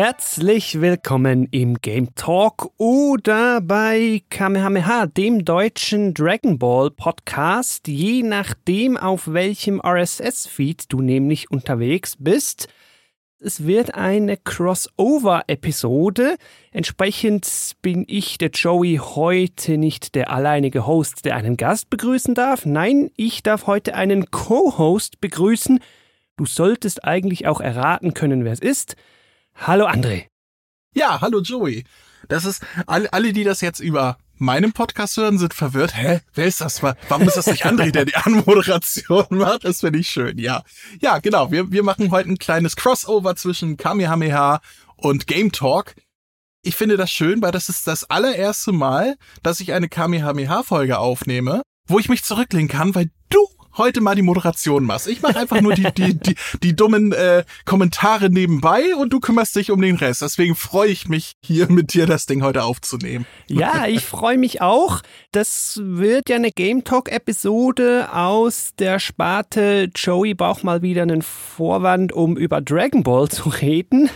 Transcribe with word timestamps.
Herzlich 0.00 0.80
willkommen 0.80 1.48
im 1.50 1.80
Game 1.80 2.14
Talk 2.14 2.70
oder 2.76 3.60
bei 3.60 4.22
Kamehameha, 4.30 5.06
dem 5.06 5.44
deutschen 5.44 6.14
Dragon 6.14 6.56
Ball 6.56 6.92
Podcast, 6.92 7.88
je 7.88 8.22
nachdem, 8.22 8.96
auf 8.96 9.32
welchem 9.32 9.82
RSS-Feed 9.84 10.92
du 10.92 11.00
nämlich 11.00 11.50
unterwegs 11.50 12.14
bist. 12.16 12.68
Es 13.40 13.66
wird 13.66 13.96
eine 13.96 14.36
Crossover-Episode. 14.36 16.36
Entsprechend 16.70 17.74
bin 17.82 18.04
ich, 18.06 18.38
der 18.38 18.50
Joey, 18.50 19.00
heute 19.02 19.78
nicht 19.78 20.14
der 20.14 20.30
alleinige 20.30 20.86
Host, 20.86 21.24
der 21.24 21.34
einen 21.34 21.56
Gast 21.56 21.90
begrüßen 21.90 22.36
darf. 22.36 22.64
Nein, 22.64 23.10
ich 23.16 23.42
darf 23.42 23.66
heute 23.66 23.96
einen 23.96 24.30
Co-Host 24.30 25.20
begrüßen. 25.20 25.80
Du 26.36 26.46
solltest 26.46 27.02
eigentlich 27.02 27.48
auch 27.48 27.60
erraten 27.60 28.14
können, 28.14 28.44
wer 28.44 28.52
es 28.52 28.60
ist. 28.60 28.94
Hallo 29.60 29.86
André. 29.86 30.28
Ja, 30.94 31.20
hallo 31.20 31.40
Joey. 31.40 31.84
Das 32.28 32.44
ist, 32.44 32.64
alle, 32.86 33.12
alle, 33.12 33.32
die 33.32 33.42
das 33.42 33.60
jetzt 33.60 33.80
über 33.80 34.16
meinem 34.36 34.72
Podcast 34.72 35.16
hören, 35.16 35.36
sind 35.36 35.52
verwirrt. 35.52 35.96
Hä? 35.96 36.20
Wer 36.32 36.46
ist 36.46 36.60
das? 36.60 36.80
Warum 36.82 37.26
ist 37.26 37.36
das 37.36 37.48
nicht 37.48 37.66
André, 37.66 37.90
der 37.90 38.04
die 38.04 38.14
Anmoderation 38.14 39.26
macht? 39.30 39.64
Das 39.64 39.80
finde 39.80 39.98
ich 39.98 40.08
schön, 40.08 40.38
ja. 40.38 40.62
Ja, 41.00 41.18
genau. 41.18 41.50
Wir, 41.50 41.72
wir 41.72 41.82
machen 41.82 42.12
heute 42.12 42.30
ein 42.30 42.38
kleines 42.38 42.76
Crossover 42.76 43.34
zwischen 43.34 43.76
Kamehameha 43.76 44.60
und 44.96 45.26
Game 45.26 45.50
Talk. 45.50 45.96
Ich 46.62 46.76
finde 46.76 46.96
das 46.96 47.10
schön, 47.10 47.42
weil 47.42 47.52
das 47.52 47.68
ist 47.68 47.88
das 47.88 48.04
allererste 48.04 48.70
Mal, 48.70 49.16
dass 49.42 49.58
ich 49.58 49.72
eine 49.72 49.88
Kamehameha-Folge 49.88 50.98
aufnehme, 50.98 51.62
wo 51.88 51.98
ich 51.98 52.08
mich 52.08 52.22
zurücklehnen 52.22 52.68
kann, 52.68 52.94
weil 52.94 53.10
du 53.28 53.44
heute 53.76 54.00
mal 54.00 54.14
die 54.14 54.22
Moderation 54.22 54.84
machst. 54.84 55.08
Ich 55.08 55.22
mache 55.22 55.38
einfach 55.38 55.60
nur 55.60 55.74
die, 55.74 55.92
die, 55.92 56.18
die, 56.18 56.34
die 56.62 56.76
dummen 56.76 57.12
äh, 57.12 57.44
Kommentare 57.64 58.30
nebenbei 58.30 58.94
und 58.96 59.12
du 59.12 59.20
kümmerst 59.20 59.56
dich 59.56 59.70
um 59.70 59.80
den 59.80 59.96
Rest. 59.96 60.22
Deswegen 60.22 60.54
freue 60.54 60.90
ich 60.90 61.08
mich, 61.08 61.34
hier 61.42 61.70
mit 61.70 61.92
dir 61.94 62.06
das 62.06 62.26
Ding 62.26 62.42
heute 62.42 62.64
aufzunehmen. 62.64 63.26
Ja, 63.46 63.86
ich 63.88 64.04
freue 64.04 64.38
mich 64.38 64.60
auch. 64.62 65.00
Das 65.32 65.80
wird 65.82 66.28
ja 66.28 66.36
eine 66.36 66.50
Game 66.50 66.84
Talk-Episode 66.84 68.08
aus 68.12 68.70
der 68.78 68.98
Sparte 68.98 69.90
Joey 69.94 70.34
braucht 70.34 70.64
mal 70.64 70.82
wieder 70.82 71.02
einen 71.02 71.22
Vorwand, 71.22 72.12
um 72.12 72.36
über 72.36 72.60
Dragon 72.60 73.02
Ball 73.02 73.28
zu 73.28 73.48
reden. 73.48 74.10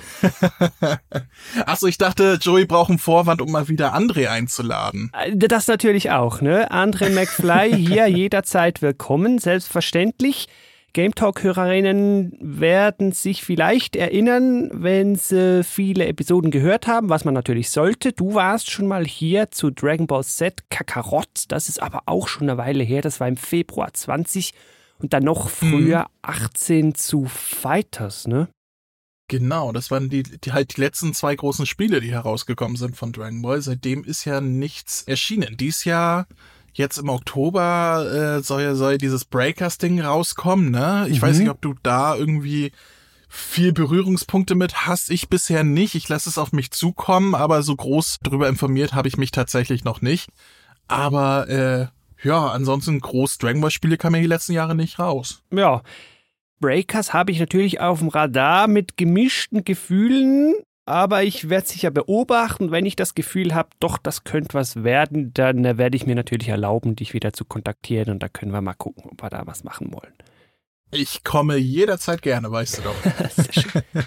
Achso, 1.67 1.86
ich 1.86 1.98
dachte, 1.98 2.39
Joey 2.41 2.64
braucht 2.64 2.91
einen 2.91 2.98
Vorwand, 2.98 3.40
um 3.42 3.51
mal 3.51 3.69
wieder 3.69 3.95
André 3.95 4.29
einzuladen. 4.29 5.11
Äh, 5.13 5.36
das 5.36 5.67
natürlich 5.67 6.11
auch, 6.11 6.40
ne? 6.40 6.70
André 6.70 7.11
McFly 7.11 7.73
hier 7.74 8.07
jederzeit 8.08 8.83
willkommen 8.83 9.39
selbstverständlich. 9.42 10.48
Game 10.95 11.14
Talk-Hörerinnen 11.14 12.36
werden 12.39 13.13
sich 13.13 13.42
vielleicht 13.42 13.97
erinnern, 13.97 14.69
wenn 14.75 15.17
sie 15.17 15.64
viele 15.64 16.07
Episoden 16.07 16.51
gehört 16.51 16.86
haben, 16.86 17.08
was 17.08 17.25
man 17.25 17.33
natürlich 17.33 17.70
sollte. 17.70 18.13
Du 18.13 18.35
warst 18.35 18.70
schon 18.70 18.86
mal 18.86 19.07
hier 19.07 19.51
zu 19.51 19.70
Dragon 19.70 20.07
Ball 20.07 20.23
Z 20.23 20.69
Kakarot. 20.69 21.45
Das 21.48 21.70
ist 21.70 21.83
aber 21.83 22.02
auch 22.05 22.29
schon 22.29 22.48
eine 22.48 22.58
Weile 22.58 22.85
her. 22.85 23.01
Das 23.01 23.20
war 23.20 23.29
im 23.29 23.39
Februar 23.39 23.95
20 23.95 24.52
und 24.98 25.14
dann 25.14 25.25
noch 25.25 25.48
früher 25.48 26.01
mhm. 26.01 26.07
18 26.20 26.95
zu 26.95 27.25
Fighters, 27.25 28.27
ne? 28.27 28.48
Genau, 29.29 29.73
das 29.73 29.91
waren 29.91 30.11
die, 30.11 30.25
die 30.25 30.52
halt 30.52 30.77
die 30.77 30.81
letzten 30.83 31.14
zwei 31.14 31.35
großen 31.35 31.64
Spiele, 31.64 32.02
die 32.02 32.13
herausgekommen 32.13 32.77
sind 32.77 32.97
von 32.97 33.13
Dragon 33.13 33.41
Ball. 33.41 33.63
Seitdem 33.63 34.05
ist 34.05 34.27
ja 34.27 34.42
nichts 34.42 35.05
erschienen. 35.05 35.57
Dies 35.57 35.85
Jahr 35.86 36.27
jetzt 36.72 36.98
im 36.98 37.08
Oktober 37.08 38.38
äh, 38.38 38.42
soll, 38.42 38.74
soll 38.74 38.98
dieses 38.98 39.24
Breakers-Ding 39.24 40.00
rauskommen, 40.00 40.70
ne? 40.70 41.06
Ich 41.08 41.18
mhm. 41.18 41.22
weiß 41.22 41.38
nicht, 41.38 41.50
ob 41.50 41.60
du 41.60 41.74
da 41.83 42.16
irgendwie 42.16 42.72
viel 43.28 43.72
Berührungspunkte 43.72 44.55
mit 44.55 44.86
hast. 44.86 45.10
Ich 45.10 45.30
bisher 45.30 45.64
nicht. 45.64 45.94
Ich 45.94 46.08
lasse 46.08 46.28
es 46.28 46.36
auf 46.36 46.52
mich 46.52 46.70
zukommen, 46.70 47.34
aber 47.34 47.62
so 47.62 47.74
groß 47.74 48.18
drüber 48.22 48.48
informiert 48.48 48.92
habe 48.92 49.08
ich 49.08 49.16
mich 49.16 49.30
tatsächlich 49.30 49.84
noch 49.84 50.02
nicht. 50.02 50.28
Aber 50.86 51.48
äh, 51.48 51.86
ja, 52.27 52.48
ansonsten 52.48 53.00
groß 53.00 53.39
Dragon 53.39 53.62
Ball 53.62 53.70
Spiele 53.70 53.96
kamen 53.96 54.16
ja 54.16 54.20
die 54.20 54.28
letzten 54.28 54.52
Jahre 54.52 54.74
nicht 54.74 54.98
raus. 54.98 55.42
Ja. 55.50 55.83
Breakers 56.60 57.12
habe 57.12 57.33
ich 57.33 57.40
natürlich 57.40 57.80
auf 57.80 57.98
dem 57.98 58.08
Radar 58.08 58.68
mit 58.68 58.96
gemischten 58.96 59.64
Gefühlen 59.64 60.54
aber 60.85 61.23
ich 61.23 61.48
werde 61.48 61.69
sicher 61.69 61.91
beobachten. 61.91 62.70
Wenn 62.70 62.87
ich 62.87 62.97
das 62.97 63.15
Gefühl 63.15 63.55
habe, 63.55 63.70
doch, 63.81 63.98
das 63.98 64.25
könnte 64.25 64.55
was 64.55 64.83
werden, 64.83 65.33
dann 65.35 65.65
äh, 65.65 65.79
werde 65.79 65.97
ich 65.97 66.07
mir 66.07 66.15
natürlich 66.15 66.48
erlauben, 66.48 66.97
dich 66.97 67.15
wieder 67.15 67.33
zu 67.33 67.45
kontaktieren 67.45 68.11
und 68.11 68.23
da 68.23 68.29
können 68.29 68.53
wir 68.53 68.61
mal 68.61 68.75
gucken, 68.75 69.05
ob 69.11 69.23
wir 69.23 69.31
da 69.31 69.47
was 69.47 69.65
machen 69.65 69.93
wollen. 69.93 70.13
Ich 70.91 71.25
komme 71.25 71.57
jederzeit 71.57 72.20
gerne, 72.20 72.51
weißt 72.51 72.79
du 72.79 72.83
doch. 72.83 72.95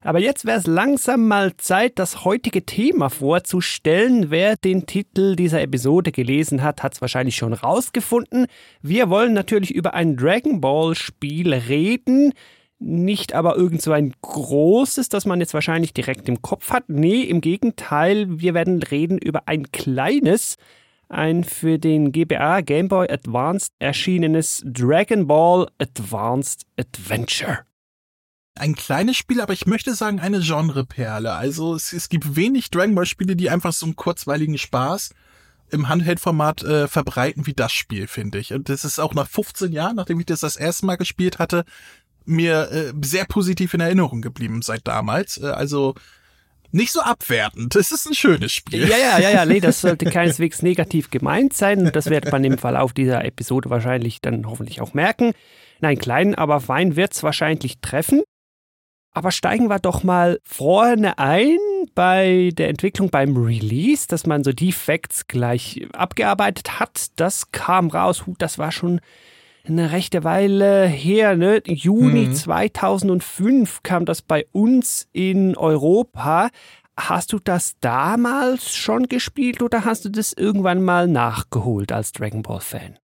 Aber 0.00 0.20
jetzt 0.20 0.44
wäre 0.44 0.58
es 0.58 0.66
langsam 0.68 1.26
mal 1.26 1.56
Zeit, 1.56 1.98
das 1.98 2.24
heutige 2.24 2.64
Thema 2.64 3.10
vorzustellen. 3.10 4.30
Wer 4.30 4.56
den 4.56 4.86
Titel 4.86 5.34
dieser 5.34 5.60
Episode 5.60 6.12
gelesen 6.12 6.62
hat, 6.62 6.84
hat 6.84 6.94
es 6.94 7.00
wahrscheinlich 7.00 7.34
schon 7.34 7.52
rausgefunden. 7.52 8.46
Wir 8.80 9.10
wollen 9.10 9.32
natürlich 9.32 9.74
über 9.74 9.94
ein 9.94 10.16
Dragon 10.16 10.60
Ball 10.60 10.94
Spiel 10.94 11.52
reden 11.52 12.32
nicht 12.78 13.32
aber 13.34 13.56
irgend 13.56 13.82
so 13.82 13.92
ein 13.92 14.14
großes, 14.22 15.08
das 15.08 15.26
man 15.26 15.40
jetzt 15.40 15.54
wahrscheinlich 15.54 15.92
direkt 15.92 16.28
im 16.28 16.42
Kopf 16.42 16.70
hat. 16.70 16.88
Nee, 16.88 17.22
im 17.22 17.40
Gegenteil, 17.40 18.40
wir 18.40 18.54
werden 18.54 18.82
reden 18.82 19.18
über 19.18 19.42
ein 19.46 19.70
kleines, 19.72 20.56
ein 21.08 21.44
für 21.44 21.78
den 21.78 22.12
GBA 22.12 22.60
Game 22.60 22.88
Boy 22.88 23.10
Advanced 23.10 23.72
erschienenes 23.78 24.62
Dragon 24.64 25.26
Ball 25.26 25.68
Advanced 25.78 26.66
Adventure. 26.78 27.60
Ein 28.54 28.74
kleines 28.74 29.16
Spiel, 29.16 29.40
aber 29.40 29.52
ich 29.52 29.66
möchte 29.66 29.94
sagen 29.94 30.20
eine 30.20 30.40
Genreperle. 30.40 31.32
Also 31.32 31.74
es, 31.74 31.92
es 31.92 32.08
gibt 32.08 32.36
wenig 32.36 32.70
Dragon 32.70 32.94
Ball 32.94 33.06
Spiele, 33.06 33.36
die 33.36 33.50
einfach 33.50 33.72
so 33.72 33.86
einen 33.86 33.96
kurzweiligen 33.96 34.58
Spaß 34.58 35.10
im 35.70 35.88
Handheld-Format 35.88 36.62
äh, 36.62 36.88
verbreiten 36.88 37.46
wie 37.46 37.54
das 37.54 37.72
Spiel, 37.72 38.06
finde 38.06 38.38
ich. 38.38 38.52
Und 38.52 38.68
das 38.68 38.84
ist 38.84 38.98
auch 38.98 39.14
nach 39.14 39.28
15 39.28 39.72
Jahren, 39.72 39.96
nachdem 39.96 40.18
ich 40.18 40.26
das 40.26 40.40
das 40.40 40.56
erste 40.56 40.86
Mal 40.86 40.96
gespielt 40.96 41.38
hatte, 41.38 41.64
mir 42.28 42.70
äh, 42.70 42.92
sehr 43.02 43.24
positiv 43.24 43.74
in 43.74 43.80
Erinnerung 43.80 44.20
geblieben 44.20 44.62
seit 44.62 44.86
damals. 44.86 45.38
Äh, 45.38 45.46
also 45.46 45.94
nicht 46.70 46.92
so 46.92 47.00
abwertend. 47.00 47.74
Es 47.76 47.90
ist 47.90 48.06
ein 48.06 48.14
schönes 48.14 48.52
Spiel. 48.52 48.86
Ja, 48.88 48.96
ja, 48.96 49.18
ja, 49.18 49.30
ja, 49.30 49.46
nee, 49.46 49.60
das 49.60 49.80
sollte 49.80 50.04
keineswegs 50.10 50.62
negativ 50.62 51.10
gemeint 51.10 51.54
sein. 51.54 51.90
Das 51.92 52.10
wird 52.10 52.30
man 52.30 52.44
im 52.44 52.58
Verlauf 52.58 52.92
dieser 52.92 53.24
Episode 53.24 53.70
wahrscheinlich 53.70 54.20
dann 54.20 54.46
hoffentlich 54.46 54.80
auch 54.80 54.94
merken. 54.94 55.32
Nein, 55.80 55.98
klein, 55.98 56.34
aber 56.34 56.60
fein 56.60 56.96
wird's 56.96 57.22
wahrscheinlich 57.22 57.80
treffen. 57.80 58.22
Aber 59.12 59.32
steigen 59.32 59.68
wir 59.68 59.78
doch 59.78 60.04
mal 60.04 60.38
vorne 60.44 61.18
ein 61.18 61.56
bei 61.94 62.50
der 62.52 62.68
Entwicklung 62.68 63.08
beim 63.08 63.36
Release, 63.36 64.06
dass 64.06 64.26
man 64.26 64.44
so 64.44 64.52
die 64.52 64.72
Facts 64.72 65.26
gleich 65.26 65.86
abgearbeitet 65.94 66.78
hat. 66.78 67.06
Das 67.16 67.50
kam 67.50 67.88
raus, 67.88 68.22
das 68.38 68.58
war 68.58 68.70
schon 68.70 69.00
eine 69.68 69.92
rechte 69.92 70.24
Weile 70.24 70.86
her, 70.86 71.36
ne? 71.36 71.62
Juni 71.66 72.26
mhm. 72.26 72.34
2005 72.34 73.82
kam 73.82 74.04
das 74.04 74.22
bei 74.22 74.46
uns 74.52 75.08
in 75.12 75.56
Europa. 75.56 76.50
Hast 76.98 77.32
du 77.32 77.38
das 77.38 77.74
damals 77.80 78.74
schon 78.74 79.08
gespielt 79.08 79.62
oder 79.62 79.84
hast 79.84 80.04
du 80.04 80.08
das 80.08 80.32
irgendwann 80.32 80.82
mal 80.82 81.06
nachgeholt 81.06 81.92
als 81.92 82.12
Dragon 82.12 82.42
Ball 82.42 82.60
Fan? 82.60 82.98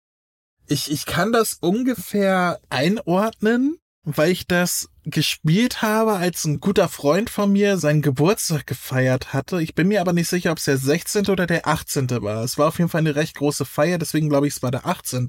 Ich, 0.67 0.91
ich 0.91 1.05
kann 1.05 1.33
das 1.33 1.59
ungefähr 1.61 2.59
einordnen, 2.71 3.77
weil 4.05 4.31
ich 4.31 4.47
das 4.47 4.89
gespielt 5.05 5.83
habe, 5.83 6.15
als 6.15 6.45
ein 6.45 6.61
guter 6.61 6.89
Freund 6.89 7.29
von 7.29 7.53
mir 7.53 7.77
seinen 7.77 8.03
Geburtstag 8.03 8.67
gefeiert 8.67 9.33
hatte. 9.33 9.61
Ich 9.61 9.75
bin 9.75 9.89
mir 9.89 10.01
aber 10.01 10.13
nicht 10.13 10.29
sicher, 10.29 10.53
ob 10.53 10.59
es 10.59 10.65
der 10.65 10.79
16. 10.79 11.27
oder 11.27 11.47
der 11.47 11.67
18. 11.67 12.09
war. 12.23 12.43
Es 12.45 12.57
war 12.57 12.69
auf 12.69 12.79
jeden 12.79 12.91
Fall 12.91 13.01
eine 13.01 13.17
recht 13.17 13.37
große 13.37 13.65
Feier, 13.65 13.99
deswegen 13.99 14.29
glaube 14.29 14.47
ich, 14.47 14.55
es 14.55 14.63
war 14.63 14.71
der 14.71 14.87
18. 14.87 15.29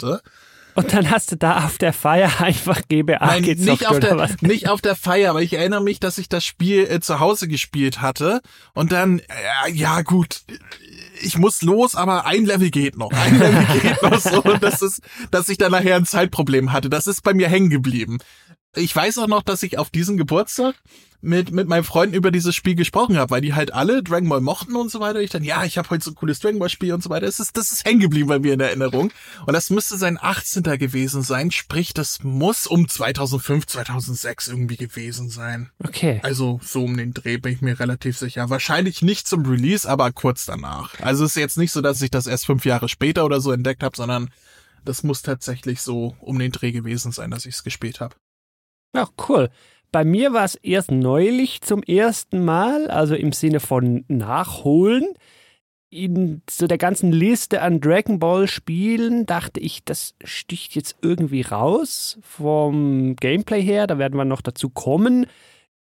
Und 0.75 0.93
dann 0.93 1.09
hast 1.09 1.31
du 1.31 1.37
da 1.37 1.65
auf 1.65 1.77
der 1.77 1.93
Feier 1.93 2.41
einfach 2.41 2.81
GBA 2.87 3.17
Nein, 3.19 3.43
gezockt, 3.43 3.69
nicht 3.69 3.87
auf 3.87 3.99
der, 3.99 4.17
was? 4.17 4.41
Nicht 4.41 4.69
auf 4.69 4.81
der 4.81 4.95
Feier, 4.95 5.29
aber 5.31 5.41
ich 5.41 5.53
erinnere 5.53 5.81
mich, 5.81 5.99
dass 5.99 6.17
ich 6.17 6.29
das 6.29 6.43
Spiel 6.43 6.87
äh, 6.89 6.99
zu 6.99 7.19
Hause 7.19 7.47
gespielt 7.47 8.01
hatte. 8.01 8.41
Und 8.73 8.91
dann, 8.91 9.19
äh, 9.19 9.71
ja 9.71 10.01
gut, 10.01 10.41
ich 11.21 11.37
muss 11.37 11.61
los, 11.61 11.95
aber 11.95 12.25
ein 12.25 12.45
Level 12.45 12.71
geht 12.71 12.97
noch. 12.97 13.11
Ein 13.11 13.39
Level 13.39 13.65
geht 13.81 14.01
noch 14.01 14.19
so. 14.19 14.41
Und 14.43 14.63
das 14.63 14.81
ist, 14.81 15.01
dass 15.31 15.49
ich 15.49 15.57
dann 15.57 15.71
nachher 15.71 15.95
ein 15.95 16.05
Zeitproblem 16.05 16.73
hatte. 16.73 16.89
Das 16.89 17.07
ist 17.07 17.23
bei 17.23 17.33
mir 17.33 17.47
hängen 17.49 17.69
geblieben. 17.69 18.17
Ich 18.75 18.95
weiß 18.95 19.19
auch 19.19 19.27
noch, 19.27 19.43
dass 19.43 19.63
ich 19.63 19.77
auf 19.77 19.89
diesen 19.89 20.17
Geburtstag 20.17 20.75
mit, 21.23 21.51
mit 21.51 21.69
meinem 21.69 21.85
Freunden 21.85 22.15
über 22.15 22.31
dieses 22.31 22.53
Spiel 22.53 22.75
gesprochen 22.75 23.17
habe, 23.17 23.31
weil 23.31 23.41
die 23.41 23.53
halt 23.53 23.73
alle 23.73 24.03
Dragon 24.03 24.27
Ball 24.27 24.41
mochten 24.41 24.75
und 24.75 24.91
so 24.91 24.99
weiter. 24.99 25.21
Ich 25.21 25.29
dann, 25.29 25.43
ja, 25.43 25.63
ich 25.63 25.77
habe 25.77 25.89
heute 25.89 26.03
so 26.03 26.11
ein 26.11 26.15
cooles 26.15 26.39
Dragon 26.39 26.59
Ball 26.59 26.69
Spiel 26.69 26.93
und 26.93 27.01
so 27.01 27.09
weiter. 27.09 27.25
Das 27.25 27.39
ist, 27.39 27.55
das 27.55 27.71
ist 27.71 27.85
hängen 27.85 28.01
geblieben 28.01 28.27
bei 28.27 28.39
mir 28.39 28.53
in 28.53 28.59
der 28.59 28.69
Erinnerung. 28.69 29.11
Und 29.45 29.53
das 29.53 29.69
müsste 29.69 29.97
sein 29.97 30.17
18. 30.21 30.63
gewesen 30.63 31.21
sein. 31.21 31.49
Sprich, 31.51 31.93
das 31.93 32.23
muss 32.23 32.67
um 32.67 32.89
2005, 32.89 33.67
2006 33.67 34.49
irgendwie 34.49 34.75
gewesen 34.75 35.29
sein. 35.29 35.69
Okay. 35.83 36.19
Also 36.23 36.59
so 36.61 36.83
um 36.83 36.97
den 36.97 37.13
Dreh 37.13 37.37
bin 37.37 37.53
ich 37.53 37.61
mir 37.61 37.79
relativ 37.79 38.17
sicher. 38.17 38.49
Wahrscheinlich 38.49 39.01
nicht 39.01 39.27
zum 39.27 39.45
Release, 39.45 39.89
aber 39.89 40.11
kurz 40.11 40.45
danach. 40.45 40.99
Also 40.99 41.23
ist 41.23 41.35
jetzt 41.35 41.57
nicht 41.57 41.71
so, 41.71 41.81
dass 41.81 42.01
ich 42.01 42.11
das 42.11 42.27
erst 42.27 42.45
fünf 42.45 42.65
Jahre 42.65 42.89
später 42.89 43.23
oder 43.23 43.39
so 43.39 43.51
entdeckt 43.51 43.83
habe, 43.83 43.95
sondern 43.95 44.29
das 44.83 45.03
muss 45.03 45.21
tatsächlich 45.21 45.81
so 45.81 46.17
um 46.19 46.37
den 46.37 46.51
Dreh 46.51 46.73
gewesen 46.73 47.13
sein, 47.13 47.31
dass 47.31 47.45
ich 47.45 47.55
es 47.55 47.63
gespielt 47.63 48.01
habe. 48.01 48.15
Ja, 48.95 49.07
cool. 49.27 49.49
Bei 49.91 50.03
mir 50.03 50.33
war 50.33 50.45
es 50.45 50.55
erst 50.55 50.91
neulich 50.91 51.61
zum 51.61 51.83
ersten 51.83 52.43
Mal, 52.43 52.89
also 52.89 53.15
im 53.15 53.31
Sinne 53.31 53.59
von 53.59 54.05
Nachholen. 54.07 55.13
In 55.89 56.41
so 56.49 56.65
der 56.65 56.79
ganzen 56.79 57.11
Liste 57.11 57.61
an 57.61 57.79
Dragon 57.79 58.17
Ball 58.17 58.47
Spielen 58.47 59.27
dachte 59.27 59.59
ich, 59.59 59.83
das 59.83 60.15
sticht 60.23 60.75
jetzt 60.75 60.95
irgendwie 61.01 61.41
raus 61.41 62.17
vom 62.21 63.15
Gameplay 63.15 63.61
her. 63.61 63.85
Da 63.85 63.99
werden 63.99 64.17
wir 64.17 64.25
noch 64.25 64.41
dazu 64.41 64.69
kommen. 64.69 65.27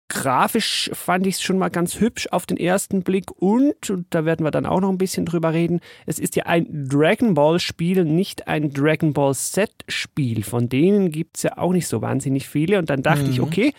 Grafisch 0.08 0.90
fand 0.94 1.26
ich 1.26 1.36
es 1.36 1.42
schon 1.42 1.58
mal 1.58 1.68
ganz 1.68 2.00
hübsch 2.00 2.28
auf 2.30 2.46
den 2.46 2.56
ersten 2.56 3.02
Blick 3.02 3.30
und, 3.30 3.90
und 3.90 4.06
da 4.10 4.24
werden 4.24 4.44
wir 4.44 4.50
dann 4.50 4.64
auch 4.64 4.80
noch 4.80 4.88
ein 4.88 4.96
bisschen 4.96 5.26
drüber 5.26 5.52
reden, 5.52 5.80
es 6.06 6.18
ist 6.18 6.34
ja 6.34 6.46
ein 6.46 6.88
Dragon 6.88 7.34
Ball 7.34 7.60
Spiel, 7.60 8.04
nicht 8.04 8.48
ein 8.48 8.72
Dragon 8.72 9.12
Ball 9.12 9.34
Z 9.34 9.70
Spiel. 9.86 10.42
Von 10.44 10.70
denen 10.70 11.10
gibt 11.10 11.36
es 11.36 11.42
ja 11.42 11.58
auch 11.58 11.72
nicht 11.72 11.86
so 11.86 12.00
wahnsinnig 12.00 12.48
viele 12.48 12.78
und 12.78 12.88
dann 12.88 13.02
dachte 13.02 13.24
mhm. 13.24 13.30
ich, 13.30 13.40
okay, 13.42 13.74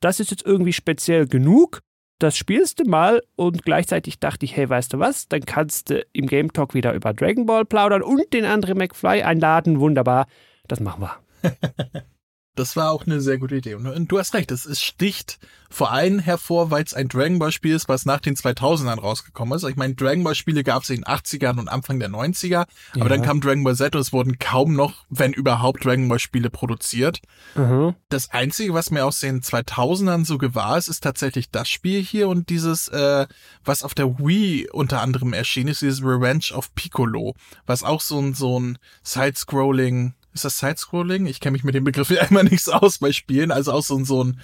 das 0.00 0.20
ist 0.20 0.30
jetzt 0.30 0.46
irgendwie 0.46 0.72
speziell 0.72 1.26
genug. 1.26 1.80
Das 2.18 2.36
spielst 2.36 2.80
du 2.80 2.84
mal 2.84 3.22
und 3.36 3.64
gleichzeitig 3.64 4.20
dachte 4.20 4.46
ich, 4.46 4.56
hey, 4.56 4.68
weißt 4.68 4.94
du 4.94 4.98
was? 4.98 5.28
Dann 5.28 5.42
kannst 5.42 5.90
du 5.90 6.06
im 6.12 6.26
Game 6.26 6.52
Talk 6.52 6.72
wieder 6.72 6.94
über 6.94 7.12
Dragon 7.12 7.44
Ball 7.44 7.66
plaudern 7.66 8.02
und 8.02 8.32
den 8.32 8.46
anderen 8.46 8.78
McFly 8.78 9.22
einladen. 9.22 9.80
Wunderbar. 9.80 10.26
Das 10.66 10.80
machen 10.80 11.02
wir. 11.02 12.04
Das 12.54 12.76
war 12.76 12.92
auch 12.92 13.06
eine 13.06 13.20
sehr 13.20 13.38
gute 13.38 13.56
Idee. 13.56 13.74
Und 13.74 14.08
du 14.08 14.18
hast 14.18 14.34
recht, 14.34 14.50
es 14.52 14.80
sticht 14.80 15.38
vor 15.74 15.90
allem 15.90 16.20
hervor, 16.20 16.70
weil 16.70 16.84
es 16.84 16.94
ein 16.94 17.08
Dragon 17.08 17.40
Ball 17.40 17.50
Spiel 17.50 17.74
ist, 17.74 17.88
was 17.88 18.06
nach 18.06 18.20
den 18.20 18.36
2000ern 18.36 19.00
rausgekommen 19.00 19.56
ist. 19.56 19.64
Ich 19.64 19.74
meine, 19.74 19.96
Dragon 19.96 20.22
Ball 20.22 20.36
Spiele 20.36 20.62
gab 20.62 20.84
es 20.84 20.90
in 20.90 21.00
den 21.00 21.04
80ern 21.04 21.58
und 21.58 21.68
Anfang 21.68 21.98
der 21.98 22.10
90er, 22.10 22.66
aber 22.92 23.00
ja. 23.00 23.08
dann 23.08 23.22
kam 23.22 23.40
Dragon 23.40 23.64
Ball 23.64 23.74
Z 23.74 23.96
und 23.96 24.00
es 24.00 24.12
wurden 24.12 24.38
kaum 24.38 24.74
noch, 24.74 25.04
wenn 25.10 25.32
überhaupt, 25.32 25.84
Dragon 25.84 26.08
Ball 26.08 26.20
Spiele 26.20 26.48
produziert. 26.48 27.20
Mhm. 27.56 27.96
Das 28.08 28.30
Einzige, 28.30 28.72
was 28.72 28.92
mir 28.92 29.04
aus 29.04 29.18
den 29.18 29.42
2000ern 29.42 30.24
so 30.24 30.38
gewahr 30.38 30.78
ist, 30.78 30.86
ist 30.86 31.02
tatsächlich 31.02 31.50
das 31.50 31.68
Spiel 31.68 32.00
hier 32.00 32.28
und 32.28 32.50
dieses, 32.50 32.86
äh, 32.88 33.26
was 33.64 33.82
auf 33.82 33.94
der 33.94 34.16
Wii 34.20 34.70
unter 34.70 35.00
anderem 35.00 35.32
erschienen 35.32 35.70
ist, 35.70 35.82
dieses 35.82 36.02
Revenge 36.02 36.52
of 36.54 36.72
Piccolo, 36.76 37.34
was 37.66 37.82
auch 37.82 38.00
so 38.00 38.20
ein, 38.20 38.34
so 38.34 38.60
ein 38.60 38.78
Side-Scrolling 39.02 40.14
ist 40.34 40.44
das 40.44 40.58
Sidescrolling? 40.58 41.26
Ich 41.26 41.40
kenne 41.40 41.52
mich 41.52 41.64
mit 41.64 41.74
dem 41.74 41.84
Begriff 41.84 42.10
ja 42.10 42.24
immer 42.24 42.42
nichts 42.42 42.68
aus 42.68 42.98
bei 42.98 43.12
Spielen. 43.12 43.50
Also 43.50 43.72
auch 43.72 43.82
so, 43.82 44.02
so 44.04 44.22
ein 44.22 44.40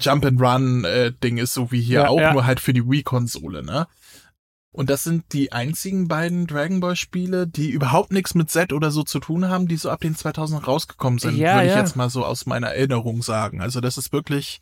Jump 0.00 0.24
and 0.24 0.40
Run 0.40 0.84
äh, 0.84 1.12
Ding 1.12 1.38
ist, 1.38 1.54
so 1.54 1.72
wie 1.72 1.80
hier 1.80 2.00
ja, 2.00 2.08
auch, 2.08 2.20
ja. 2.20 2.32
nur 2.32 2.46
halt 2.46 2.60
für 2.60 2.72
die 2.72 2.84
Wii-Konsole, 2.84 3.64
ne? 3.64 3.88
Und 4.70 4.90
das 4.90 5.02
sind 5.02 5.32
die 5.32 5.50
einzigen 5.50 6.08
beiden 6.08 6.46
Dragon 6.46 6.80
Ball 6.80 6.94
Spiele, 6.94 7.46
die 7.46 7.70
überhaupt 7.70 8.12
nichts 8.12 8.34
mit 8.34 8.50
Z 8.50 8.72
oder 8.72 8.90
so 8.90 9.02
zu 9.02 9.18
tun 9.18 9.48
haben, 9.48 9.66
die 9.66 9.76
so 9.76 9.88
ab 9.88 10.00
den 10.00 10.14
2000 10.14 10.66
rausgekommen 10.66 11.18
sind, 11.18 11.36
ja, 11.36 11.54
würde 11.54 11.68
ich 11.68 11.74
jetzt 11.74 11.96
mal 11.96 12.10
so 12.10 12.24
aus 12.24 12.44
meiner 12.44 12.68
Erinnerung 12.68 13.22
sagen. 13.22 13.62
Also 13.62 13.80
das 13.80 13.96
ist 13.96 14.12
wirklich 14.12 14.60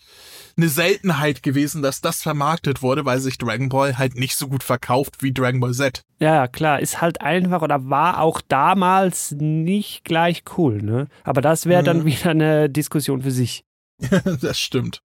eine 0.57 0.69
Seltenheit 0.69 1.43
gewesen, 1.43 1.83
dass 1.83 2.01
das 2.01 2.23
vermarktet 2.23 2.83
wurde, 2.83 3.05
weil 3.05 3.19
sich 3.19 3.37
Dragon 3.37 3.69
Ball 3.69 3.99
halt 3.99 4.15
nicht 4.15 4.37
so 4.37 4.47
gut 4.47 4.63
verkauft 4.63 5.23
wie 5.23 5.33
Dragon 5.33 5.61
Ball 5.61 5.75
Z. 5.75 6.03
Ja, 6.21 6.47
klar, 6.47 6.81
ist 6.81 7.01
halt 7.01 7.21
einfach 7.21 7.63
oder 7.63 7.91
war 7.91 8.21
auch 8.21 8.41
damals 8.41 9.33
nicht 9.33 10.05
gleich 10.05 10.45
cool, 10.57 10.83
ne? 10.83 11.09
Aber 11.25 11.41
das 11.41 11.67
wäre 11.67 11.83
dann 11.83 11.99
mhm. 11.99 12.05
wieder 12.07 12.31
eine 12.31 12.71
Diskussion 12.71 13.23
für 13.23 13.33
sich. 13.33 13.65
das 14.41 14.59
stimmt. 14.59 15.03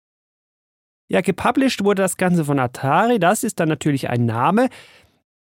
Ja, 1.08 1.22
gepublished 1.22 1.84
wurde 1.84 2.02
das 2.02 2.18
Ganze 2.18 2.46
von 2.46 2.60
Atari, 2.60 3.20
das 3.20 3.44
ist 3.44 3.60
dann 3.60 3.70
natürlich 3.70 4.10
ein 4.10 4.26
Name. 4.26 4.70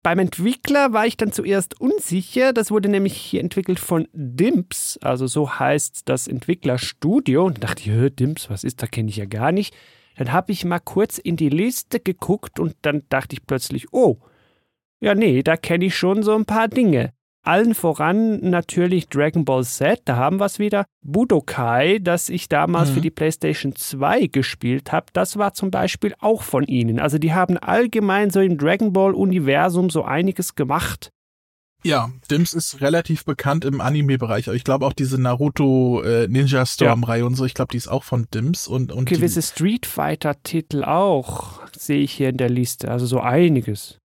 Beim 0.04 0.20
Entwickler 0.20 0.92
war 0.92 1.08
ich 1.08 1.16
dann 1.16 1.32
zuerst 1.32 1.80
unsicher, 1.80 2.52
das 2.52 2.72
wurde 2.72 2.90
nämlich 2.90 3.16
hier 3.16 3.40
entwickelt 3.40 3.80
von 3.80 4.10
Dimps, 4.12 5.00
also 5.02 5.28
so 5.28 5.60
heißt 5.60 6.10
das 6.10 6.28
Entwicklerstudio. 6.28 7.46
Und 7.46 7.64
dachte 7.64 7.90
ich, 7.90 8.16
Dimps, 8.16 8.50
was 8.50 8.66
ist, 8.66 8.84
da 8.84 8.88
kenne 8.88 9.10
ich 9.10 9.16
ja 9.16 9.26
gar 9.26 9.54
nicht. 9.54 9.74
Dann 10.18 10.34
habe 10.34 10.52
ich 10.52 10.66
mal 10.66 10.80
kurz 10.80 11.18
in 11.18 11.38
die 11.38 11.50
Liste 11.50 12.02
geguckt 12.02 12.60
und 12.60 12.76
dann 12.82 13.04
dachte 13.08 13.34
ich 13.34 13.48
plötzlich, 13.48 13.94
oh, 13.94 14.18
ja 15.00 15.16
nee, 15.16 15.42
da 15.42 15.56
kenne 15.56 15.86
ich 15.86 15.96
schon 15.96 16.22
so 16.22 16.36
ein 16.36 16.46
paar 16.46 16.68
Dinge. 16.68 17.14
Allen 17.46 17.76
voran 17.76 18.40
natürlich 18.40 19.10
Dragon 19.10 19.44
Ball 19.44 19.66
Z, 19.66 20.02
da 20.06 20.16
haben 20.16 20.40
wir 20.40 20.46
es 20.46 20.60
wieder. 20.60 20.86
Budokai, 21.02 22.00
das 22.00 22.30
ich 22.30 22.48
damals 22.48 22.90
mhm. 22.90 22.94
für 22.94 23.02
die 23.02 23.12
PlayStation 23.12 23.76
2 23.76 24.28
gespielt 24.28 24.94
habe, 24.94 25.08
das 25.12 25.38
war 25.38 25.54
zum 25.54 25.70
Beispiel 25.70 26.16
auch 26.22 26.42
von 26.42 26.64
ihnen. 26.64 27.00
Also 27.00 27.18
die 27.18 27.34
haben 27.34 27.58
allgemein 27.58 28.30
so 28.30 28.40
im 28.40 28.58
Dragon 28.58 28.94
Ball-Universum 28.94 29.90
so 29.90 30.04
einiges 30.04 30.56
gemacht. 30.56 31.12
Ja, 31.86 32.12
Dims 32.32 32.54
ist 32.54 32.80
relativ 32.80 33.26
bekannt 33.26 33.66
im 33.66 33.82
Anime-Bereich. 33.82 34.48
Ich 34.48 34.64
glaube 34.64 34.86
auch 34.86 34.94
diese 34.94 35.20
Naruto 35.20 36.02
äh, 36.02 36.30
Ninja 36.30 36.66
Storm-Reihe 36.66 37.20
ja. 37.20 37.26
und 37.26 37.36
so, 37.36 37.44
ich 37.44 37.54
glaube, 37.54 37.72
die 37.74 37.78
ist 37.78 37.90
auch 37.90 38.06
von 38.06 38.26
Dims 38.34 38.70
und, 38.70 38.94
und 38.94 39.10
gewisse 39.10 39.42
Street 39.42 39.86
Fighter-Titel 39.86 40.86
auch, 40.86 41.60
sehe 41.78 42.00
ich 42.00 42.14
hier 42.14 42.30
in 42.30 42.38
der 42.38 42.50
Liste. 42.50 42.90
Also 42.90 43.06
so 43.06 43.20
einiges 43.20 44.00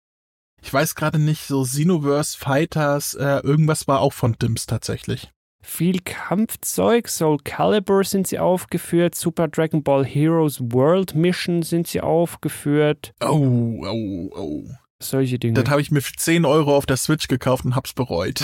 ich 0.63 0.73
weiß 0.73 0.95
gerade 0.95 1.19
nicht, 1.19 1.47
so 1.47 1.63
Xenoverse 1.63 2.37
Fighters, 2.37 3.15
äh, 3.15 3.41
irgendwas 3.41 3.89
war 3.89 4.01
auch 4.01 4.13
von 4.13 4.35
Dims 4.41 4.67
tatsächlich. 4.67 5.31
Viel 5.61 6.01
Kampfzeug, 6.01 7.09
Soul 7.09 7.39
Calibur 7.45 8.05
sind 8.05 8.27
sie 8.27 8.39
aufgeführt, 8.39 9.15
Super 9.15 9.49
Dragon 9.49 9.83
Ball 9.83 10.05
Heroes 10.05 10.61
World 10.61 11.15
Mission 11.15 11.63
sind 11.63 11.87
sie 11.87 12.01
aufgeführt. 12.01 13.13
Oh, 13.21 13.83
oh, 13.85 14.31
oh. 14.35 14.65
Solche 15.01 15.39
Dinge. 15.39 15.55
Das 15.55 15.71
habe 15.71 15.81
ich 15.81 15.91
mir 15.91 16.01
für 16.01 16.15
10 16.15 16.45
Euro 16.45 16.77
auf 16.77 16.87
der 16.87 16.97
Switch 16.97 17.29
gekauft 17.29 17.65
und 17.65 17.77
hab's 17.77 17.93
bereut. 17.93 18.43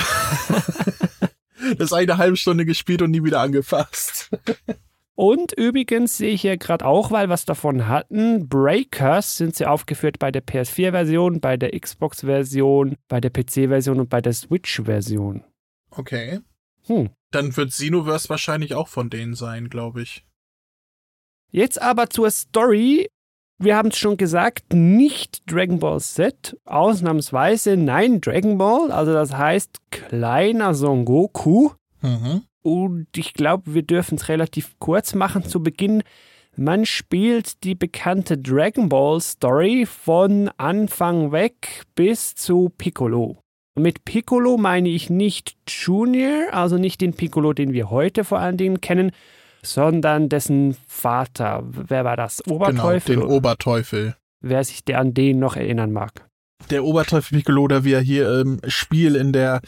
das 1.78 1.92
eine 1.92 2.16
halbe 2.16 2.36
Stunde 2.36 2.64
gespielt 2.64 3.02
und 3.02 3.10
nie 3.10 3.24
wieder 3.24 3.40
angefasst. 3.40 4.30
Und 5.16 5.52
übrigens 5.52 6.16
sehe 6.16 6.32
ich 6.32 6.40
hier 6.40 6.56
gerade 6.56 6.84
auch, 6.84 7.12
weil 7.12 7.28
wir 7.28 7.34
es 7.34 7.44
davon 7.44 7.86
hatten, 7.86 8.48
Breakers 8.48 9.36
sind 9.36 9.54
sie 9.54 9.66
aufgeführt 9.66 10.18
bei 10.18 10.32
der 10.32 10.44
PS4-Version, 10.44 11.40
bei 11.40 11.56
der 11.56 11.78
Xbox-Version, 11.78 12.96
bei 13.06 13.20
der 13.20 13.30
PC-Version 13.30 14.00
und 14.00 14.10
bei 14.10 14.20
der 14.20 14.32
Switch-Version. 14.32 15.44
Okay. 15.90 16.40
Hm. 16.86 17.10
Dann 17.30 17.56
wird 17.56 17.70
Xenoverse 17.70 18.28
wahrscheinlich 18.28 18.74
auch 18.74 18.88
von 18.88 19.08
denen 19.08 19.34
sein, 19.34 19.68
glaube 19.68 20.02
ich. 20.02 20.24
Jetzt 21.50 21.80
aber 21.80 22.10
zur 22.10 22.30
Story. 22.30 23.08
Wir 23.58 23.76
haben 23.76 23.90
es 23.90 23.98
schon 23.98 24.16
gesagt, 24.16 24.72
nicht 24.72 25.48
Dragon 25.50 25.78
Ball 25.78 26.00
Z, 26.00 26.56
ausnahmsweise 26.64 27.76
nein 27.76 28.20
Dragon 28.20 28.58
Ball, 28.58 28.90
also 28.90 29.12
das 29.12 29.36
heißt 29.36 29.78
kleiner 29.92 30.74
Son 30.74 31.04
Goku. 31.04 31.70
Mhm. 32.00 32.42
Und 32.64 33.08
ich 33.14 33.34
glaube, 33.34 33.74
wir 33.74 33.82
dürfen 33.82 34.16
es 34.16 34.28
relativ 34.30 34.78
kurz 34.78 35.14
machen 35.14 35.44
zu 35.44 35.62
Beginn. 35.62 36.02
Man 36.56 36.86
spielt 36.86 37.62
die 37.62 37.74
bekannte 37.74 38.38
Dragon 38.38 38.88
Ball 38.88 39.20
Story 39.20 39.86
von 39.86 40.50
Anfang 40.56 41.30
weg 41.30 41.82
bis 41.94 42.34
zu 42.34 42.72
Piccolo. 42.78 43.38
Mit 43.78 44.06
Piccolo 44.06 44.56
meine 44.56 44.88
ich 44.88 45.10
nicht 45.10 45.56
Junior, 45.68 46.52
also 46.52 46.78
nicht 46.78 47.02
den 47.02 47.12
Piccolo, 47.12 47.52
den 47.52 47.74
wir 47.74 47.90
heute 47.90 48.24
vor 48.24 48.38
allen 48.38 48.56
Dingen 48.56 48.80
kennen, 48.80 49.10
sondern 49.62 50.30
dessen 50.30 50.74
Vater. 50.86 51.64
Wer 51.66 52.04
war 52.04 52.16
das? 52.16 52.46
Oberteufel? 52.48 53.16
Genau, 53.16 53.26
den 53.26 53.36
Oberteufel. 53.36 54.16
Wer 54.40 54.64
sich 54.64 54.84
der 54.84 55.00
an 55.00 55.12
den 55.12 55.38
noch 55.38 55.56
erinnern 55.56 55.92
mag 55.92 56.24
der 56.70 56.84
Oberteufel 56.84 57.38
Piccolo, 57.38 57.68
der 57.68 57.84
wir 57.84 58.00
hier 58.00 58.40
im 58.40 58.60
Spiel 58.68 59.16
in 59.16 59.32
der 59.32 59.60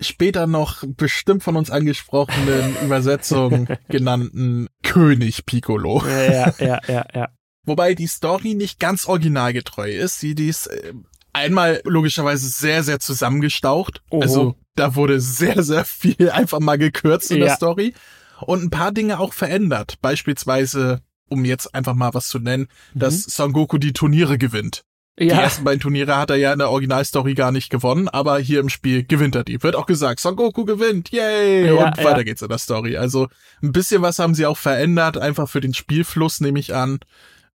später 0.00 0.46
noch 0.46 0.84
bestimmt 0.86 1.42
von 1.42 1.56
uns 1.56 1.70
angesprochenen 1.70 2.76
Übersetzung 2.84 3.68
genannten 3.88 4.68
König 4.82 5.46
Piccolo. 5.46 6.02
Ja, 6.06 6.54
ja, 6.58 6.80
ja, 6.88 7.06
ja. 7.14 7.28
Wobei 7.64 7.94
die 7.94 8.06
Story 8.06 8.54
nicht 8.54 8.78
ganz 8.78 9.06
originalgetreu 9.06 9.90
ist. 9.90 10.20
Sie 10.20 10.34
die 10.34 10.48
ist 10.48 10.66
äh, 10.66 10.92
einmal 11.32 11.80
logischerweise 11.84 12.48
sehr, 12.48 12.82
sehr 12.82 13.00
zusammengestaucht. 13.00 14.02
Oho. 14.10 14.22
Also 14.22 14.54
da 14.76 14.94
wurde 14.94 15.20
sehr, 15.20 15.62
sehr 15.62 15.84
viel 15.84 16.30
einfach 16.30 16.60
mal 16.60 16.78
gekürzt 16.78 17.30
in 17.30 17.38
ja. 17.38 17.46
der 17.46 17.56
Story. 17.56 17.94
Und 18.40 18.64
ein 18.64 18.70
paar 18.70 18.92
Dinge 18.92 19.18
auch 19.18 19.32
verändert. 19.32 19.96
Beispielsweise, 20.02 21.00
um 21.28 21.44
jetzt 21.44 21.74
einfach 21.74 21.94
mal 21.94 22.12
was 22.12 22.28
zu 22.28 22.38
nennen, 22.38 22.68
mhm. 22.92 22.98
dass 22.98 23.22
Son 23.22 23.52
Goku 23.52 23.78
die 23.78 23.92
Turniere 23.92 24.36
gewinnt. 24.36 24.84
Ja. 25.18 25.36
Die 25.36 25.42
ersten 25.42 25.62
beiden 25.62 25.80
Turniere 25.80 26.16
hat 26.16 26.30
er 26.30 26.36
ja 26.36 26.52
in 26.52 26.58
der 26.58 26.70
Originalstory 26.70 27.34
gar 27.34 27.52
nicht 27.52 27.70
gewonnen, 27.70 28.08
aber 28.08 28.38
hier 28.40 28.58
im 28.58 28.68
Spiel 28.68 29.04
gewinnt 29.04 29.36
er 29.36 29.44
die. 29.44 29.62
Wird 29.62 29.76
auch 29.76 29.86
gesagt, 29.86 30.18
Son 30.18 30.34
Goku 30.34 30.64
gewinnt, 30.64 31.10
yay! 31.10 31.66
Ja, 31.66 31.86
und 31.86 31.98
weiter 31.98 32.18
ja. 32.18 32.22
geht's 32.24 32.42
in 32.42 32.48
der 32.48 32.58
Story. 32.58 32.96
Also 32.96 33.28
ein 33.62 33.70
bisschen 33.70 34.02
was 34.02 34.18
haben 34.18 34.34
sie 34.34 34.44
auch 34.44 34.58
verändert, 34.58 35.16
einfach 35.16 35.48
für 35.48 35.60
den 35.60 35.72
Spielfluss 35.72 36.40
nehme 36.40 36.58
ich 36.58 36.74
an. 36.74 36.98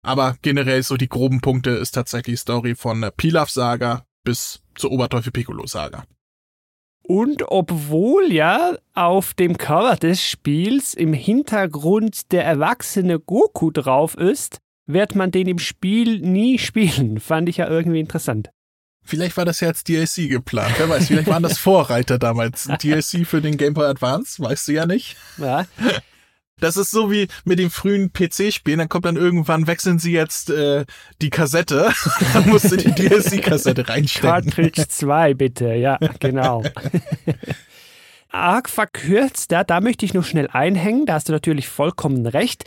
Aber 0.03 0.35
generell 0.43 0.83
so 0.83 0.97
die 0.97 1.09
groben 1.09 1.41
Punkte 1.41 1.71
ist 1.71 1.91
tatsächlich 1.91 2.39
Story 2.39 2.75
von 2.75 3.09
Pilaf 3.17 3.49
Saga 3.49 4.05
bis 4.23 4.61
zur 4.75 4.91
Oberteufel 4.91 5.31
Piccolo 5.31 5.65
Saga. 5.65 6.03
Und 7.01 7.43
obwohl 7.47 8.31
ja 8.31 8.77
auf 8.93 9.33
dem 9.33 9.57
Cover 9.57 9.95
des 9.95 10.21
Spiels 10.21 10.93
im 10.93 11.13
Hintergrund 11.13 12.31
der 12.33 12.45
erwachsene 12.45 13.19
Goku 13.19 13.71
drauf 13.71 14.15
ist, 14.15 14.59
wird 14.87 15.15
man 15.15 15.31
den 15.31 15.47
im 15.47 15.59
Spiel 15.59 16.19
nie 16.19 16.57
spielen. 16.57 17.19
Fand 17.19 17.49
ich 17.49 17.57
ja 17.57 17.69
irgendwie 17.69 17.99
interessant. 17.99 18.49
Vielleicht 19.03 19.37
war 19.37 19.45
das 19.45 19.61
ja 19.61 19.69
als 19.69 19.85
DLC 19.85 20.29
geplant. 20.29 20.73
Wer 20.77 20.89
weiß, 20.89 21.07
vielleicht 21.07 21.27
waren 21.27 21.43
das 21.43 21.57
Vorreiter 21.59 22.17
damals. 22.17 22.65
DLC 22.81 23.25
für 23.25 23.41
den 23.41 23.55
Game 23.55 23.73
Boy 23.73 23.85
Advance, 23.85 24.41
weißt 24.41 24.67
du 24.67 24.73
ja 24.73 24.85
nicht. 24.85 25.15
Ja. 25.37 25.65
Das 26.59 26.75
ist 26.75 26.91
so 26.91 27.11
wie 27.11 27.27
mit 27.45 27.59
den 27.59 27.69
frühen 27.69 28.11
PC-Spielen, 28.11 28.79
dann 28.79 28.89
kommt 28.89 29.05
dann 29.05 29.15
irgendwann, 29.15 29.67
wechseln 29.67 29.99
sie 29.99 30.11
jetzt 30.11 30.49
äh, 30.49 30.85
die 31.21 31.29
Kassette, 31.29 31.91
dann 32.33 32.49
musst 32.49 32.71
du 32.71 32.77
die 32.77 32.91
DLC-Kassette 32.91 33.87
reinstecken. 33.87 34.29
Cartridge 34.29 34.87
2 34.87 35.35
bitte, 35.35 35.75
ja, 35.75 35.99
genau. 36.19 36.63
Arg 38.29 38.69
verkürzt, 38.69 39.51
ja, 39.51 39.63
da 39.63 39.81
möchte 39.81 40.03
ich 40.03 40.15
noch 40.15 40.25
schnell 40.25 40.47
einhängen, 40.47 41.05
da 41.05 41.13
hast 41.13 41.29
du 41.29 41.33
natürlich 41.33 41.67
vollkommen 41.67 42.25
recht. 42.25 42.65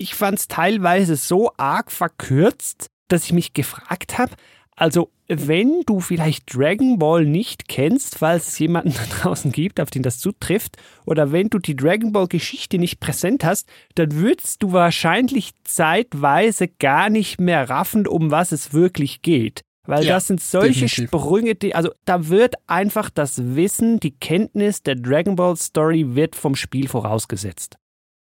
Ich 0.00 0.14
fand 0.14 0.38
es 0.38 0.48
teilweise 0.48 1.14
so 1.14 1.52
arg 1.58 1.92
verkürzt, 1.92 2.86
dass 3.08 3.24
ich 3.24 3.34
mich 3.34 3.52
gefragt 3.52 4.16
habe, 4.16 4.32
also, 4.80 5.10
wenn 5.28 5.82
du 5.84 6.00
vielleicht 6.00 6.56
Dragon 6.56 6.98
Ball 6.98 7.26
nicht 7.26 7.68
kennst, 7.68 8.16
falls 8.16 8.48
es 8.48 8.58
jemanden 8.58 8.94
da 8.94 9.04
draußen 9.14 9.52
gibt, 9.52 9.78
auf 9.78 9.90
den 9.90 10.02
das 10.02 10.18
zutrifft, 10.18 10.78
oder 11.04 11.32
wenn 11.32 11.50
du 11.50 11.58
die 11.58 11.76
Dragon 11.76 12.12
Ball 12.12 12.28
Geschichte 12.28 12.78
nicht 12.78 12.98
präsent 12.98 13.44
hast, 13.44 13.68
dann 13.96 14.14
würdest 14.14 14.62
du 14.62 14.72
wahrscheinlich 14.72 15.50
zeitweise 15.64 16.66
gar 16.66 17.10
nicht 17.10 17.38
mehr 17.38 17.68
raffen, 17.68 18.06
um 18.06 18.30
was 18.30 18.52
es 18.52 18.72
wirklich 18.72 19.20
geht. 19.20 19.60
Weil 19.86 20.06
Ja, 20.06 20.14
das 20.14 20.28
sind 20.28 20.40
solche 20.40 20.86
definitiv. 20.86 21.08
Sprünge, 21.08 21.54
die, 21.56 21.74
also 21.74 21.90
da 22.06 22.28
wird 22.28 22.54
einfach 22.66 23.10
das 23.10 23.54
Wissen, 23.54 24.00
die 24.00 24.12
Kenntnis 24.12 24.82
der 24.82 24.94
Dragon 24.94 25.36
Ball 25.36 25.56
Story 25.56 26.14
wird 26.14 26.36
vom 26.36 26.56
Spiel 26.56 26.88
vorausgesetzt. 26.88 27.76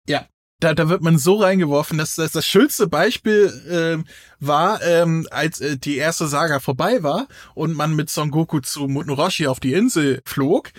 Ja, 0.07 0.29
da, 0.61 0.75
da 0.75 0.89
wird 0.89 1.03
man 1.03 1.19
so 1.19 1.37
reingeworfen, 1.37 1.99
dass 1.99 2.15
das, 2.15 2.33
das 2.33 2.47
schönste 2.47 2.87
Beispiel 2.87 3.53
ähm, 3.69 4.05
war, 4.41 4.83
ähm, 4.83 5.27
als 5.31 5.61
äh, 5.61 5.77
die 5.77 5.97
erste 5.97 6.27
Saga 6.27 6.61
vorbei 6.61 7.03
war 7.03 7.29
und 7.55 7.75
man 7.75 7.95
mit 7.95 8.09
Son 8.11 8.31
Goku 8.31 8.61
zu 8.61 8.89
Muten 8.89 9.13
Roshi 9.13 9.47
auf 9.47 9.61
die 9.61 9.75
Insel 9.75 10.23
flog, 10.25 10.71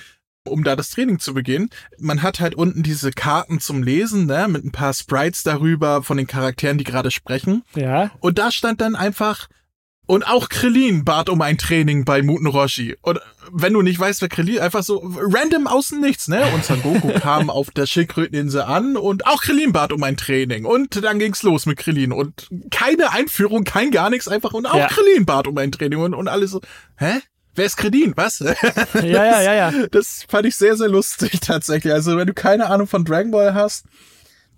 um 0.48 0.64
da 0.64 0.76
das 0.76 0.92
Training 0.92 1.20
zu 1.20 1.34
beginnen. 1.34 1.70
Man 2.00 2.22
hat 2.22 2.40
halt 2.40 2.56
unten 2.56 2.84
diese 2.84 3.12
Karten 3.12 3.60
zum 3.60 3.84
Lesen, 3.84 4.26
ne, 4.26 4.48
mit 4.48 4.64
ein 4.64 4.72
paar 4.72 4.94
Sprites 4.94 5.44
darüber 5.44 6.04
von 6.04 6.18
den 6.18 6.28
Charakteren, 6.28 6.78
die 6.78 6.84
gerade 6.84 7.12
sprechen. 7.12 7.64
Ja. 7.76 8.12
Und 8.20 8.38
da 8.38 8.52
stand 8.52 8.82
dann 8.82 8.96
einfach, 8.96 9.48
und 10.08 10.28
auch 10.28 10.50
Krillin 10.50 11.04
bat 11.04 11.30
um 11.30 11.42
ein 11.42 11.58
Training 11.58 12.06
bei 12.06 12.22
Muten 12.22 12.48
Roshi. 12.48 12.96
Und 13.02 13.20
wenn 13.52 13.74
du 13.74 13.82
nicht 13.82 14.00
weißt, 14.00 14.22
wer 14.22 14.30
Krillin, 14.30 14.60
einfach 14.60 14.84
so 14.84 15.02
random 15.04 15.68
außen 15.68 16.00
nichts, 16.00 16.28
ne? 16.28 16.46
Und 16.54 16.64
Son 16.64 16.82
Goku 16.82 17.12
kam 17.20 17.50
auf 17.50 17.72
der 17.72 17.86
Schildkröteninsel 17.86 18.62
an 18.62 18.98
und 18.98 19.26
auch 19.28 19.42
Krillin 19.42 19.72
bat 19.72 19.92
um 19.92 20.04
ein 20.04 20.18
Training. 20.18 20.66
Und 20.66 21.04
dann 21.04 21.20
ging's 21.20 21.44
los 21.44 21.66
mit 21.66 21.78
Krillin. 21.78 22.12
Und 22.12 22.48
keine 22.72 23.12
Einführung, 23.12 23.64
kein 23.64 23.92
gar 23.92 24.10
nichts, 24.10 24.28
einfach, 24.28 24.54
und 24.54 24.66
auch 24.66 24.76
Ja. 24.78 24.88
Krillin 24.88 25.26
bat 25.26 25.48
um 25.48 25.58
ein 25.58 25.72
Training. 25.72 26.00
Und, 26.00 26.14
und 26.14 26.28
alle 26.28 26.48
so, 26.48 26.62
hä? 26.98 27.22
Wer 27.56 27.66
ist 27.66 27.78
Krillin? 27.78 28.14
Was? 28.18 28.40
Ja, 28.40 29.02
ja, 29.02 29.42
ja, 29.42 29.54
ja. 29.54 29.74
Das 29.92 30.26
fand 30.28 30.46
ich 30.46 30.56
sehr, 30.58 30.76
sehr 30.76 30.90
lustig 30.90 31.40
tatsächlich. 31.40 31.94
Also 31.94 32.18
wenn 32.18 32.28
du 32.28 32.34
keine 32.34 32.68
Ahnung 32.68 32.86
von 32.86 33.06
Dragon 33.06 33.32
Ball 33.32 33.54
hast, 33.54 33.86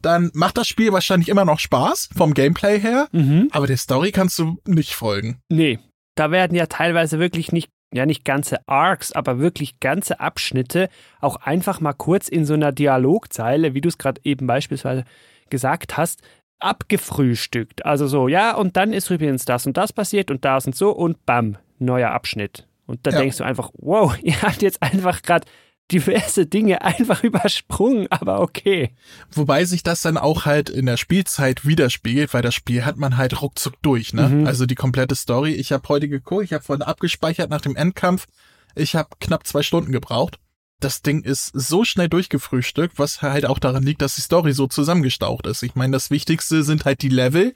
dann 0.01 0.31
macht 0.33 0.57
das 0.57 0.67
Spiel 0.67 0.91
wahrscheinlich 0.93 1.29
immer 1.29 1.45
noch 1.45 1.59
Spaß 1.59 2.09
vom 2.15 2.33
Gameplay 2.33 2.79
her, 2.79 3.07
Mhm. 3.11 3.49
aber 3.51 3.67
der 3.67 3.77
Story 3.77 4.11
kannst 4.11 4.37
du 4.39 4.57
nicht 4.65 4.93
folgen. 4.95 5.39
Nee, 5.49 5.79
da 6.15 6.31
werden 6.31 6.55
ja 6.55 6.65
teilweise 6.67 7.19
wirklich 7.19 7.51
nicht, 7.51 7.69
ja 7.93 8.05
nicht 8.05 8.25
ganze 8.25 8.57
Arcs, 8.67 9.11
aber 9.11 9.39
wirklich 9.39 9.79
ganze 9.79 10.19
Abschnitte 10.19 10.89
auch 11.21 11.37
einfach 11.37 11.79
mal 11.79 11.93
kurz 11.93 12.27
in 12.27 12.45
so 12.45 12.53
einer 12.53 12.71
Dialogzeile, 12.71 13.73
wie 13.73 13.81
du 13.81 13.89
es 13.89 13.97
gerade 13.97 14.21
eben 14.23 14.47
beispielsweise 14.47 15.03
gesagt 15.49 15.95
hast, 15.97 16.21
abgefrühstückt. 16.59 17.85
Also 17.85 18.07
so, 18.07 18.27
ja, 18.27 18.55
und 18.55 18.77
dann 18.77 18.93
ist 18.93 19.09
übrigens 19.09 19.45
das 19.45 19.65
und 19.65 19.77
das 19.77 19.93
passiert 19.93 20.31
und 20.31 20.45
das 20.45 20.65
und 20.65 20.75
so 20.75 20.91
und 20.91 21.25
bam, 21.25 21.57
neuer 21.79 22.11
Abschnitt. 22.11 22.67
Und 22.85 23.05
da 23.05 23.11
Ja. 23.11 23.19
denkst 23.19 23.37
du 23.37 23.43
einfach, 23.43 23.71
wow, 23.77 24.15
ihr 24.21 24.41
habt 24.41 24.61
jetzt 24.61 24.81
einfach 24.81 25.21
gerade 25.21 25.45
diverse 25.91 26.45
Dinge 26.45 26.81
einfach 26.83 27.23
übersprungen, 27.23 28.07
aber 28.09 28.41
okay. 28.41 28.95
Wobei 29.31 29.65
sich 29.65 29.83
das 29.83 30.01
dann 30.01 30.17
auch 30.17 30.45
halt 30.45 30.69
in 30.69 30.85
der 30.85 30.97
Spielzeit 30.97 31.65
widerspiegelt, 31.65 32.33
weil 32.33 32.41
das 32.41 32.55
Spiel 32.55 32.85
hat 32.85 32.97
man 32.97 33.17
halt 33.17 33.41
ruckzuck 33.41 33.81
durch, 33.81 34.13
ne? 34.13 34.29
Mhm. 34.29 34.47
Also 34.47 34.65
die 34.65 34.75
komplette 34.75 35.15
Story. 35.15 35.53
Ich 35.53 35.71
habe 35.71 35.87
heute 35.89 36.07
geguckt, 36.07 36.43
ich 36.43 36.53
habe 36.53 36.63
vorhin 36.63 36.83
abgespeichert 36.83 37.49
nach 37.49 37.61
dem 37.61 37.75
Endkampf. 37.75 38.27
Ich 38.75 38.95
habe 38.95 39.09
knapp 39.19 39.47
zwei 39.47 39.63
Stunden 39.63 39.91
gebraucht. 39.91 40.39
Das 40.79 41.01
Ding 41.01 41.23
ist 41.23 41.51
so 41.53 41.83
schnell 41.83 42.07
durchgefrühstückt, 42.07 42.99
was 42.99 43.23
halt 43.23 43.47
auch 43.47 43.57
daran 43.57 43.81
liegt, 43.81 44.03
dass 44.03 44.15
die 44.15 44.21
Story 44.21 44.53
so 44.53 44.67
zusammengestaucht 44.67 45.47
ist. 45.47 45.63
Ich 45.63 45.73
meine, 45.73 45.93
das 45.93 46.11
Wichtigste 46.11 46.61
sind 46.61 46.85
halt 46.85 47.01
die 47.01 47.09
Level. 47.09 47.55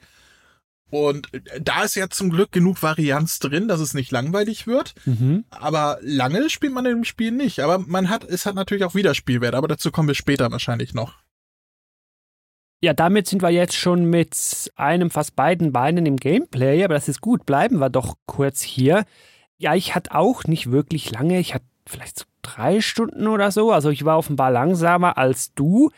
Und 0.92 1.28
da 1.58 1.84
ist 1.84 1.94
ja 1.94 2.10
zum 2.10 2.28
Glück 2.28 2.52
genug 2.52 2.82
Varianz 2.82 3.38
drin, 3.38 3.66
dass 3.66 3.80
es 3.80 3.94
nicht 3.94 4.10
langweilig 4.10 4.66
wird. 4.66 4.94
Mhm. 5.06 5.46
Aber 5.48 5.96
lange 6.02 6.50
spielt 6.50 6.74
man 6.74 6.84
dem 6.84 7.04
Spiel 7.04 7.32
nicht. 7.32 7.60
Aber 7.60 7.78
man 7.78 8.10
hat, 8.10 8.24
es 8.24 8.44
hat 8.44 8.54
natürlich 8.54 8.84
auch 8.84 8.94
Wiederspielwert, 8.94 9.54
aber 9.54 9.68
dazu 9.68 9.90
kommen 9.90 10.08
wir 10.08 10.14
später 10.14 10.52
wahrscheinlich 10.52 10.92
noch. 10.92 11.14
Ja, 12.82 12.92
damit 12.92 13.26
sind 13.26 13.40
wir 13.40 13.48
jetzt 13.48 13.74
schon 13.74 14.04
mit 14.04 14.36
einem, 14.76 15.08
fast 15.08 15.34
beiden 15.34 15.72
Beinen 15.72 16.04
im 16.04 16.18
Gameplay, 16.18 16.84
aber 16.84 16.92
das 16.92 17.08
ist 17.08 17.22
gut. 17.22 17.46
Bleiben 17.46 17.78
wir 17.78 17.88
doch 17.88 18.16
kurz 18.26 18.60
hier. 18.60 19.06
Ja, 19.56 19.74
ich 19.74 19.94
hatte 19.94 20.14
auch 20.14 20.44
nicht 20.44 20.72
wirklich 20.72 21.10
lange. 21.10 21.40
Ich 21.40 21.54
hatte 21.54 21.64
vielleicht 21.86 22.18
so 22.18 22.26
drei 22.42 22.82
Stunden 22.82 23.28
oder 23.28 23.50
so. 23.50 23.72
Also 23.72 23.88
ich 23.88 24.04
war 24.04 24.18
offenbar 24.18 24.50
langsamer 24.50 25.16
als 25.16 25.54
du. 25.54 25.90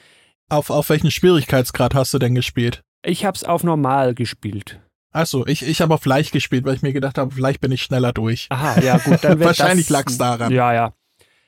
Auf, 0.49 0.71
auf 0.71 0.89
welchen 0.89 1.11
Schwierigkeitsgrad 1.11 1.97
hast 1.97 2.15
du 2.15 2.21
denn 2.21 2.37
gespielt? 2.37 2.85
Ich 3.03 3.25
habe 3.25 3.35
es 3.35 3.43
auf 3.43 3.65
normal 3.65 4.15
gespielt. 4.15 4.81
Achso, 5.15 5.47
ich, 5.47 5.63
ich 5.63 5.81
habe 5.81 5.95
auf 5.95 6.05
leicht 6.07 6.33
gespielt, 6.33 6.65
weil 6.65 6.75
ich 6.75 6.83
mir 6.83 6.93
gedacht 6.93 7.19
habe, 7.19 7.33
vielleicht 7.33 7.61
bin 7.61 7.71
ich 7.71 7.83
schneller 7.83 8.13
durch. 8.13 8.49
Aha, 8.51 8.81
ja 8.81 8.99
gut, 8.99 9.23
dann 9.23 9.39
Wahrscheinlich 9.45 9.87
das, 9.87 9.93
lag's 9.93 10.19
daran. 10.19 10.53
Ja, 10.53 10.75
ja. 10.75 10.93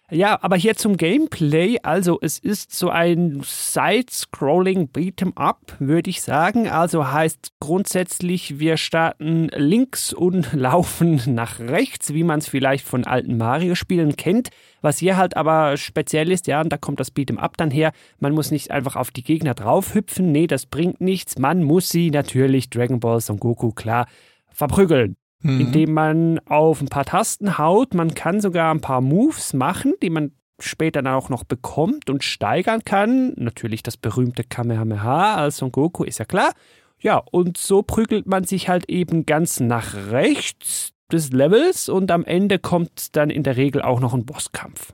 Ja, 0.08 0.38
aber 0.40 0.54
hier 0.54 0.76
zum 0.76 0.96
Gameplay. 0.96 1.78
Also 1.82 2.18
es 2.22 2.38
ist 2.38 2.72
so 2.72 2.90
ein 2.90 3.42
Side-Scrolling 3.44 4.90
Beat'em 4.92 5.36
Up, 5.36 5.74
würde 5.80 6.10
ich 6.10 6.22
sagen. 6.22 6.68
Also 6.68 7.10
heißt 7.10 7.54
grundsätzlich, 7.58 8.60
wir 8.60 8.76
starten 8.76 9.48
links 9.48 10.12
und 10.12 10.52
laufen 10.54 11.20
nach 11.26 11.58
rechts, 11.58 12.14
wie 12.14 12.22
man 12.22 12.38
es 12.38 12.46
vielleicht 12.46 12.86
von 12.86 13.04
alten 13.04 13.36
Mario-Spielen 13.36 14.14
kennt. 14.14 14.50
Was 14.82 14.98
hier 14.98 15.16
halt 15.16 15.36
aber 15.36 15.76
speziell 15.76 16.30
ist, 16.30 16.46
ja, 16.46 16.60
und 16.60 16.70
da 16.70 16.76
kommt 16.76 17.00
das 17.00 17.14
Beat'em 17.14 17.38
Up 17.38 17.56
dann 17.56 17.70
her, 17.70 17.92
man 18.18 18.32
muss 18.32 18.50
nicht 18.50 18.70
einfach 18.70 18.96
auf 18.96 19.10
die 19.10 19.24
Gegner 19.24 19.54
draufhüpfen. 19.54 20.32
Nee, 20.32 20.46
das 20.46 20.66
bringt 20.66 21.00
nichts. 21.00 21.38
Man 21.38 21.62
muss 21.62 21.88
sie 21.88 22.10
natürlich, 22.10 22.70
Dragon 22.70 23.00
Ball, 23.00 23.20
Son 23.20 23.38
Goku, 23.38 23.72
klar, 23.72 24.06
verprügeln 24.52 25.16
Mhm. 25.42 25.60
indem 25.60 25.92
man 25.92 26.38
auf 26.46 26.80
ein 26.80 26.88
paar 26.88 27.04
Tasten 27.04 27.58
haut. 27.58 27.94
Man 27.94 28.14
kann 28.14 28.40
sogar 28.40 28.72
ein 28.72 28.80
paar 28.80 29.00
Moves 29.00 29.52
machen, 29.52 29.94
die 30.02 30.10
man 30.10 30.32
später 30.58 31.02
dann 31.02 31.14
auch 31.14 31.28
noch 31.28 31.44
bekommt 31.44 32.08
und 32.08 32.24
steigern 32.24 32.82
kann. 32.84 33.34
Natürlich 33.36 33.82
das 33.82 33.96
berühmte 33.96 34.44
Kamehameha 34.44 35.34
als 35.34 35.58
Son 35.58 35.70
Goku, 35.72 36.04
ist 36.04 36.18
ja 36.18 36.24
klar. 36.24 36.52
Ja, 36.98 37.22
und 37.30 37.58
so 37.58 37.82
prügelt 37.82 38.26
man 38.26 38.44
sich 38.44 38.70
halt 38.70 38.88
eben 38.88 39.26
ganz 39.26 39.60
nach 39.60 39.94
rechts 40.10 40.92
des 41.12 41.30
Levels 41.32 41.88
und 41.88 42.10
am 42.10 42.24
Ende 42.24 42.58
kommt 42.58 43.16
dann 43.16 43.30
in 43.30 43.42
der 43.42 43.56
Regel 43.56 43.82
auch 43.82 44.00
noch 44.00 44.14
ein 44.14 44.26
Bosskampf. 44.26 44.92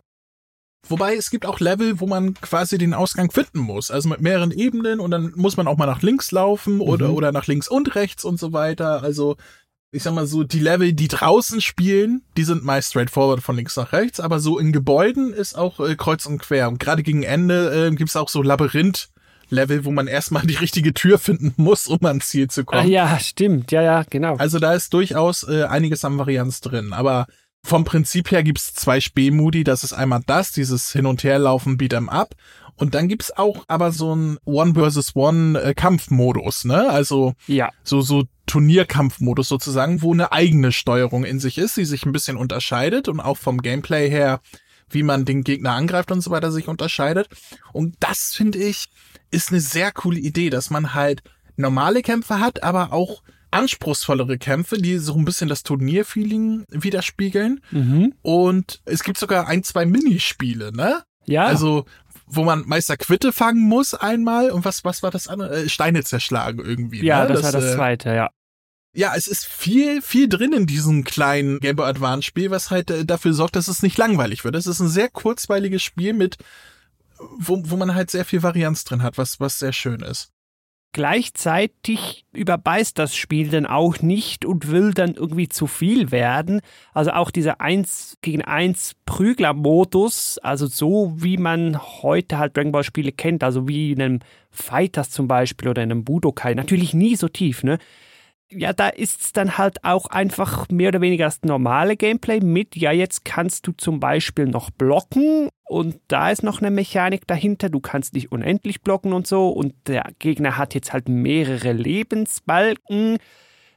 Wobei 0.89 1.15
es 1.15 1.31
gibt 1.31 1.47
auch 1.47 1.61
Level, 1.61 2.01
wo 2.01 2.07
man 2.07 2.35
quasi 2.35 2.77
den 2.77 2.93
Ausgang 2.93 3.31
finden 3.31 3.61
muss. 3.61 3.91
Also 3.91 4.09
mit 4.09 4.21
mehreren 4.21 4.51
Ebenen 4.51 4.99
und 4.99 5.13
dann 5.13 5.33
muss 5.37 5.57
man 5.57 5.69
auch 5.69 5.79
mal 5.79 5.87
nach 5.87 6.03
links 6.03 6.33
laufen 6.33 6.81
oder, 6.81 7.09
Mhm. 7.09 7.15
oder 7.15 7.33
nach 7.33 7.47
links 7.47 7.69
und 7.69 7.95
rechts 7.95 8.25
und 8.25 8.39
so 8.41 8.53
weiter. 8.53 9.03
Also 9.03 9.37
ich 9.93 10.03
sag 10.03 10.15
mal 10.15 10.27
so, 10.27 10.43
die 10.43 10.59
Level, 10.59 10.93
die 10.93 11.07
draußen 11.09 11.61
spielen, 11.61 12.23
die 12.37 12.45
sind 12.45 12.65
meist 12.65 12.91
straightforward 12.91 13.43
von 13.43 13.57
links 13.57 13.77
nach 13.77 13.93
rechts, 13.93 14.21
aber 14.21 14.41
so 14.41 14.59
in 14.59 14.73
Gebäuden 14.73 15.33
ist 15.33 15.55
auch 15.57 15.79
äh, 15.81 15.95
kreuz 15.97 16.27
und 16.27 16.39
quer. 16.39 16.69
Und 16.69 16.81
gerade 16.81 17.03
gegen 17.03 17.23
Ende 17.23 17.89
äh, 17.89 17.95
gibt's 17.95 18.17
auch 18.17 18.29
so 18.29 18.43
Labyrinth-Level, 19.51 19.85
wo 19.85 19.91
man 19.91 20.07
erstmal 20.07 20.47
die 20.47 20.55
richtige 20.57 20.95
Tür 20.95 21.19
finden 21.19 21.55
muss, 21.57 21.87
um 21.87 21.99
ans 22.05 22.29
Ziel 22.29 22.49
zu 22.49 22.63
Ah, 22.63 22.65
kommen. 22.65 22.89
ja, 22.89 23.19
stimmt, 23.19 23.73
ja, 23.73 23.83
ja, 23.83 24.05
genau. 24.09 24.37
Also 24.37 24.59
da 24.59 24.75
ist 24.75 24.93
durchaus 24.95 25.43
äh, 25.49 25.65
einiges 25.65 26.05
an 26.05 26.19
Varianz 26.19 26.61
drin. 26.61 26.93
Aber 26.93 27.27
vom 27.65 27.85
Prinzip 27.85 28.31
her 28.31 28.43
gibt's 28.43 28.75
zwei 28.75 29.01
Spielmodi. 29.01 29.65
Das 29.65 29.85
ist 29.85 29.93
einmal 29.93 30.21
das, 30.27 30.53
dieses 30.53 30.91
Hin- 30.93 31.07
und 31.07 31.23
Herlaufen 31.23 31.79
Beat'em 31.79 32.09
Up. 32.09 32.35
Und 32.77 32.95
dann 32.95 33.07
gibt's 33.07 33.31
auch 33.37 33.65
aber 33.69 33.93
so 33.93 34.17
ein 34.17 34.39
One 34.45 34.75
versus 34.75 35.15
One 35.15 35.61
äh, 35.61 35.75
Kampfmodus, 35.75 36.65
ne? 36.65 36.89
Also 36.89 37.35
Ja, 37.47 37.71
so 37.85 38.01
so 38.01 38.25
Turnierkampfmodus 38.47 39.49
sozusagen, 39.49 40.03
wo 40.03 40.13
eine 40.13 40.33
eigene 40.33 40.73
Steuerung 40.73 41.25
in 41.25 41.39
sich 41.39 41.59
ist, 41.59 41.77
die 41.77 41.85
sich 41.85 42.07
ein 42.07 42.13
bisschen 42.13 42.37
unterscheidet 42.37 43.09
und 43.09 43.21
auch 43.21 43.37
vom 43.37 43.61
Gameplay 43.63 44.09
her, 44.11 44.41
wie 44.89 45.03
man 45.03 45.25
den 45.25 45.45
Gegner 45.45 45.73
angreift 45.73 46.11
und 46.11 46.23
so 46.23 46.31
weiter, 46.31 46.51
sich 46.51 46.67
unterscheidet. 46.69 47.29
Und 47.73 47.97
das 48.01 48.33
finde 48.35 48.59
ich 48.59 48.87
ist 49.33 49.51
eine 49.51 49.61
sehr 49.61 49.91
coole 49.91 50.21
Idee, 50.21 50.51
dass 50.51 50.71
man 50.71 50.95
halt 50.95 51.23
normale 51.57 52.03
Kämpfe 52.03 52.39
hat, 52.39 52.63
aber 52.63 52.93
auch 52.93 53.23
anspruchsvollere 53.51 54.39
Kämpfe, 54.39 54.79
die 54.79 54.99
so 54.99 55.15
ein 55.15 55.25
bisschen 55.25 55.49
das 55.49 55.63
Turnierfeeling 55.63 56.65
widerspiegeln. 56.71 57.61
mhm. 57.71 58.15
Und 58.23 58.81
es 58.85 59.03
gibt 59.03 59.19
sogar 59.19 59.49
ein, 59.49 59.63
zwei 59.63 59.85
Minispiele, 59.85 60.73
ne? 60.73 61.03
ja. 61.27 61.45
Also, 61.45 61.85
wo 62.27 62.45
man 62.45 62.65
Meister 62.67 62.97
Quitte 62.97 63.33
fangen 63.33 63.61
muss 63.61 63.95
einmal 63.95 64.51
und 64.51 64.65
was, 64.65 64.85
was 64.85 65.03
war 65.03 65.11
das 65.11 65.29
andere? 65.29 65.65
Äh, 65.65 65.69
Steine 65.69 66.03
zerschlagen 66.03 66.65
irgendwie. 66.65 67.05
ja, 67.05 67.25
ne? 67.25 67.35
das, 67.35 67.43
war 67.43 67.53
das 67.53 67.65
äh, 67.65 67.75
zweite, 67.75 68.15
ja. 68.15 68.31
ja, 68.95 69.13
es 69.15 69.27
ist 69.27 69.45
viel, 69.45 70.01
viel 70.01 70.29
drin 70.29 70.53
in 70.53 70.67
diesem 70.67 71.05
kleinen 71.05 71.61
Game 71.61 71.77
Boy 71.77 71.89
Advance 71.89 72.23
Spiel, 72.23 72.51
was 72.51 72.71
halt 72.71 72.91
äh, 72.91 73.05
dafür 73.05 73.35
sorgt, 73.35 73.57
dass 73.57 73.69
es 73.69 73.83
nicht 73.83 73.99
langweilig 73.99 74.45
wird. 74.45 74.57
Es 74.57 74.67
ist 74.67 74.81
ein 74.81 74.89
sehr 74.89 75.11
kurzweiliges 75.11 75.83
Spiel 75.83 76.15
mit 76.15 76.39
wo, 77.39 77.63
wo 77.65 77.77
man 77.77 77.95
halt 77.95 78.11
sehr 78.11 78.25
viel 78.25 78.43
Varianz 78.43 78.85
drin 78.85 79.03
hat, 79.03 79.19
was, 79.19 79.41
was 79.41 79.59
sehr 79.59 79.73
schön 79.73 80.01
ist. 80.01 80.31
Gleichzeitig 80.95 82.27
überbeißt 82.33 82.99
das 82.99 83.17
Spiel 83.17 83.49
dann 83.49 83.65
auch 83.65 84.01
nicht 84.03 84.45
und 84.45 84.71
will 84.71 84.93
dann 84.93 85.15
irgendwie 85.15 85.49
zu 85.49 85.67
viel 85.67 86.11
werden. 86.11 86.61
Also 86.93 87.13
auch 87.13 87.31
dieser 87.31 87.63
1 87.63 88.19
gegen 88.21 88.43
1 88.43 88.97
Prügler-Modus, 89.07 90.37
also 90.39 90.67
so 90.67 91.15
wie 91.17 91.39
man 91.39 91.81
heute 91.81 92.37
halt 92.37 92.57
Dragon 92.57 92.73
Ball 92.73 92.85
Spiele 92.85 93.11
kennt, 93.11 93.43
also 93.43 93.67
wie 93.69 93.93
in 93.93 94.03
einem 94.03 94.21
Fighters 94.51 95.09
zum 95.09 95.29
Beispiel 95.29 95.69
oder 95.69 95.83
in 95.83 95.91
einem 95.91 96.05
Budokai, 96.05 96.53
natürlich 96.53 96.93
nie 96.93 97.17
so 97.17 97.29
tief, 97.29 97.63
ne? 97.63 97.79
ja, 98.55 98.73
da 98.73 98.89
ist 98.89 99.21
es 99.23 99.33
dann 99.33 99.59
halt 99.59 99.85
auch 99.85 100.07
einfach 100.07 100.69
mehr 100.69 100.89
oder 100.89 101.01
weniger 101.01 101.25
das 101.25 101.43
normale 101.43 101.97
Gameplay 101.97 102.41
mit, 102.41 102.77
ja, 102.77 102.93
jetzt 102.93 103.25
kannst 103.25 103.67
du 103.67 103.73
zum 103.73 104.01
Beispiel 104.01 104.47
noch 104.47 104.71
blocken 104.71 105.49
und 105.73 106.01
da 106.09 106.31
ist 106.31 106.43
noch 106.43 106.61
eine 106.61 106.71
Mechanik 106.71 107.27
dahinter, 107.27 107.71
du 107.71 107.81
kannst 107.81 108.15
nicht 108.15 108.31
unendlich 108.31 108.83
blocken 108.83 109.13
und 109.13 109.27
so 109.27 109.49
und 109.49 109.75
der 109.87 110.13
Gegner 110.19 110.59
hat 110.59 110.75
jetzt 110.75 110.93
halt 110.93 111.09
mehrere 111.09 111.73
Lebensbalken, 111.73 113.19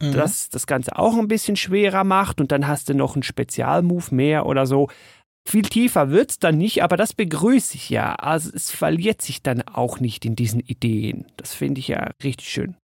mhm. 0.01 0.11
das 0.11 0.49
das 0.49 0.67
Ganze 0.67 0.99
auch 0.99 1.17
ein 1.17 1.29
bisschen 1.29 1.55
schwerer 1.55 2.03
macht 2.03 2.41
und 2.41 2.51
dann 2.51 2.67
hast 2.67 2.89
du 2.89 2.93
noch 2.93 3.15
einen 3.15 3.23
Spezialmove 3.23 4.11
mehr 4.11 4.45
oder 4.45 4.65
so. 4.65 4.89
Viel 5.47 5.63
tiefer 5.63 6.09
wird 6.09 6.31
es 6.31 6.39
dann 6.39 6.57
nicht, 6.57 6.83
aber 6.83 6.97
das 6.97 7.13
begrüße 7.13 7.75
ich 7.75 7.89
ja. 7.89 8.15
Also 8.15 8.49
es 8.53 8.71
verliert 8.71 9.21
sich 9.21 9.41
dann 9.41 9.61
auch 9.61 9.99
nicht 9.99 10.25
in 10.25 10.35
diesen 10.35 10.59
Ideen. 10.59 11.27
Das 11.37 11.53
finde 11.53 11.79
ich 11.79 11.87
ja 11.87 12.11
richtig 12.23 12.49
schön 12.49 12.75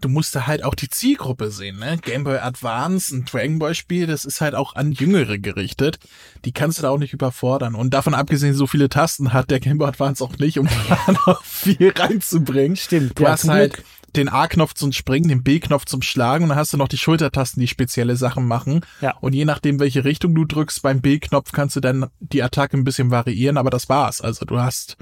du 0.00 0.08
musst 0.08 0.34
da 0.34 0.46
halt 0.46 0.62
auch 0.62 0.74
die 0.74 0.88
Zielgruppe 0.88 1.50
sehen, 1.50 1.78
ne? 1.78 1.98
Game 1.98 2.24
Boy 2.24 2.38
Advance, 2.38 3.14
ein 3.14 3.24
Dragon 3.24 3.58
Ball 3.58 3.74
Spiel, 3.74 4.06
das 4.06 4.24
ist 4.24 4.40
halt 4.40 4.54
auch 4.54 4.76
an 4.76 4.92
Jüngere 4.92 5.38
gerichtet. 5.38 5.98
Die 6.44 6.52
kannst 6.52 6.78
du 6.78 6.82
da 6.82 6.90
auch 6.90 6.98
nicht 6.98 7.12
überfordern. 7.12 7.74
Und 7.74 7.94
davon 7.94 8.14
abgesehen, 8.14 8.54
so 8.54 8.66
viele 8.66 8.88
Tasten 8.88 9.32
hat 9.32 9.50
der 9.50 9.60
Game 9.60 9.78
Boy 9.78 9.88
Advance 9.88 10.22
auch 10.22 10.38
nicht, 10.38 10.58
um 10.58 10.68
da 10.88 11.12
noch 11.26 11.42
viel 11.42 11.92
reinzubringen. 11.96 12.76
Stimmt. 12.76 13.18
Du 13.18 13.24
ja, 13.24 13.30
hast 13.30 13.48
halt 13.48 13.74
Glück. 13.74 13.86
den 14.14 14.28
A-Knopf 14.28 14.74
zum 14.74 14.92
Springen, 14.92 15.28
den 15.28 15.42
B-Knopf 15.42 15.84
zum 15.86 16.02
Schlagen 16.02 16.44
und 16.44 16.50
dann 16.50 16.58
hast 16.58 16.72
du 16.72 16.76
noch 16.76 16.88
die 16.88 16.98
Schultertasten, 16.98 17.60
die 17.60 17.68
spezielle 17.68 18.16
Sachen 18.16 18.46
machen. 18.46 18.82
Ja. 19.00 19.16
Und 19.20 19.32
je 19.32 19.44
nachdem, 19.44 19.80
welche 19.80 20.04
Richtung 20.04 20.34
du 20.34 20.44
drückst 20.44 20.80
beim 20.82 21.00
B-Knopf, 21.00 21.50
kannst 21.52 21.74
du 21.74 21.80
dann 21.80 22.06
die 22.20 22.42
Attacke 22.42 22.76
ein 22.76 22.84
bisschen 22.84 23.10
variieren, 23.10 23.56
aber 23.56 23.70
das 23.70 23.88
war's. 23.88 24.20
Also 24.20 24.44
du 24.44 24.60
hast 24.60 24.96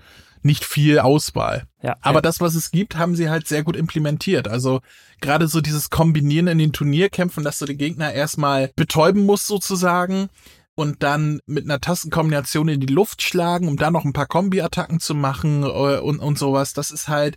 nicht 0.46 0.64
viel 0.64 0.98
Auswahl. 0.98 1.64
Ja, 1.82 1.96
Aber 2.00 2.18
ja. 2.18 2.22
das, 2.22 2.40
was 2.40 2.54
es 2.54 2.70
gibt, 2.70 2.96
haben 2.96 3.14
sie 3.14 3.28
halt 3.28 3.46
sehr 3.46 3.62
gut 3.62 3.76
implementiert. 3.76 4.48
Also 4.48 4.80
gerade 5.20 5.48
so 5.48 5.60
dieses 5.60 5.90
Kombinieren 5.90 6.46
in 6.46 6.58
den 6.58 6.72
Turnierkämpfen, 6.72 7.44
dass 7.44 7.58
du 7.58 7.66
den 7.66 7.78
Gegner 7.78 8.12
erstmal 8.12 8.70
betäuben 8.76 9.24
musst 9.24 9.46
sozusagen 9.46 10.28
und 10.74 11.02
dann 11.02 11.40
mit 11.46 11.64
einer 11.64 11.80
Tastenkombination 11.80 12.68
in 12.68 12.80
die 12.80 12.92
Luft 12.92 13.22
schlagen, 13.22 13.68
um 13.68 13.76
dann 13.76 13.92
noch 13.92 14.04
ein 14.04 14.12
paar 14.12 14.26
Kombi-Attacken 14.26 15.00
zu 15.00 15.14
machen 15.14 15.62
äh, 15.62 15.98
und, 15.98 16.20
und 16.20 16.38
sowas. 16.38 16.72
Das 16.72 16.90
ist 16.90 17.08
halt 17.08 17.36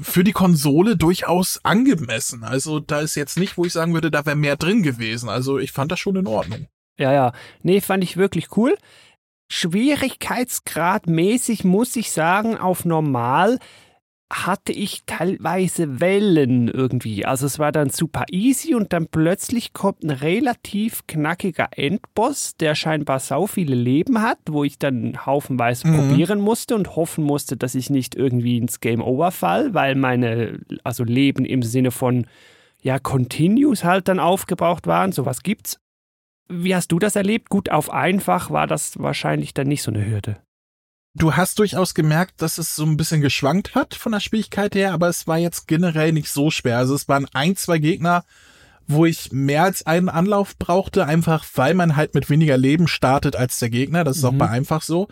für 0.00 0.24
die 0.24 0.32
Konsole 0.32 0.96
durchaus 0.96 1.60
angemessen. 1.64 2.44
Also 2.44 2.80
da 2.80 3.00
ist 3.00 3.14
jetzt 3.14 3.38
nicht, 3.38 3.56
wo 3.56 3.64
ich 3.64 3.72
sagen 3.72 3.94
würde, 3.94 4.10
da 4.10 4.24
wäre 4.26 4.36
mehr 4.36 4.56
drin 4.56 4.82
gewesen. 4.82 5.28
Also 5.28 5.58
ich 5.58 5.72
fand 5.72 5.92
das 5.92 6.00
schon 6.00 6.16
in 6.16 6.26
Ordnung. 6.26 6.66
Ja, 6.98 7.12
ja. 7.12 7.32
Nee, 7.62 7.80
fand 7.80 8.04
ich 8.04 8.16
wirklich 8.16 8.56
cool. 8.56 8.76
Schwierigkeitsgradmäßig 9.52 11.64
muss 11.64 11.94
ich 11.96 12.10
sagen, 12.10 12.56
auf 12.56 12.86
normal 12.86 13.58
hatte 14.32 14.72
ich 14.72 15.02
teilweise 15.04 16.00
Wellen 16.00 16.68
irgendwie. 16.68 17.26
Also 17.26 17.44
es 17.44 17.58
war 17.58 17.70
dann 17.70 17.90
super 17.90 18.24
easy 18.30 18.74
und 18.74 18.94
dann 18.94 19.08
plötzlich 19.08 19.74
kommt 19.74 20.04
ein 20.04 20.10
relativ 20.10 21.06
knackiger 21.06 21.68
Endboss, 21.76 22.56
der 22.56 22.74
scheinbar 22.74 23.20
sau 23.20 23.46
viele 23.46 23.74
Leben 23.74 24.22
hat, 24.22 24.38
wo 24.48 24.64
ich 24.64 24.78
dann 24.78 25.26
haufenweise 25.26 25.86
mhm. 25.86 25.96
probieren 25.96 26.40
musste 26.40 26.74
und 26.74 26.96
hoffen 26.96 27.22
musste, 27.22 27.58
dass 27.58 27.74
ich 27.74 27.90
nicht 27.90 28.14
irgendwie 28.14 28.56
ins 28.56 28.80
Game 28.80 29.02
Over 29.02 29.32
fall, 29.32 29.74
weil 29.74 29.96
meine, 29.96 30.60
also 30.82 31.04
Leben 31.04 31.44
im 31.44 31.62
Sinne 31.62 31.90
von 31.90 32.26
ja, 32.80 32.98
Continues 32.98 33.84
halt 33.84 34.08
dann 34.08 34.18
aufgebraucht 34.18 34.86
waren. 34.86 35.12
Sowas 35.12 35.42
gibt's. 35.42 35.78
Wie 36.52 36.74
hast 36.74 36.92
du 36.92 36.98
das 36.98 37.16
erlebt? 37.16 37.48
Gut, 37.48 37.70
auf 37.70 37.90
einfach 37.90 38.50
war 38.50 38.66
das 38.66 38.98
wahrscheinlich 38.98 39.54
dann 39.54 39.68
nicht 39.68 39.82
so 39.82 39.90
eine 39.90 40.06
Hürde. 40.06 40.36
Du 41.14 41.36
hast 41.36 41.58
durchaus 41.58 41.94
gemerkt, 41.94 42.40
dass 42.40 42.56
es 42.56 42.74
so 42.74 42.84
ein 42.84 42.96
bisschen 42.96 43.20
geschwankt 43.20 43.74
hat 43.74 43.94
von 43.94 44.12
der 44.12 44.20
Schwierigkeit 44.20 44.74
her, 44.74 44.92
aber 44.92 45.08
es 45.08 45.26
war 45.26 45.36
jetzt 45.36 45.68
generell 45.68 46.12
nicht 46.12 46.28
so 46.28 46.50
schwer. 46.50 46.78
Also 46.78 46.94
es 46.94 47.06
waren 47.08 47.26
ein, 47.34 47.54
zwei 47.54 47.78
Gegner, 47.78 48.24
wo 48.86 49.04
ich 49.04 49.30
mehr 49.30 49.64
als 49.64 49.86
einen 49.86 50.08
Anlauf 50.08 50.56
brauchte, 50.56 51.06
einfach 51.06 51.44
weil 51.54 51.74
man 51.74 51.96
halt 51.96 52.14
mit 52.14 52.30
weniger 52.30 52.56
Leben 52.56 52.88
startet 52.88 53.36
als 53.36 53.58
der 53.58 53.68
Gegner. 53.68 54.04
Das 54.04 54.16
ist 54.16 54.22
mhm. 54.22 54.28
auch 54.28 54.34
bei 54.34 54.48
einfach 54.48 54.82
so. 54.82 55.08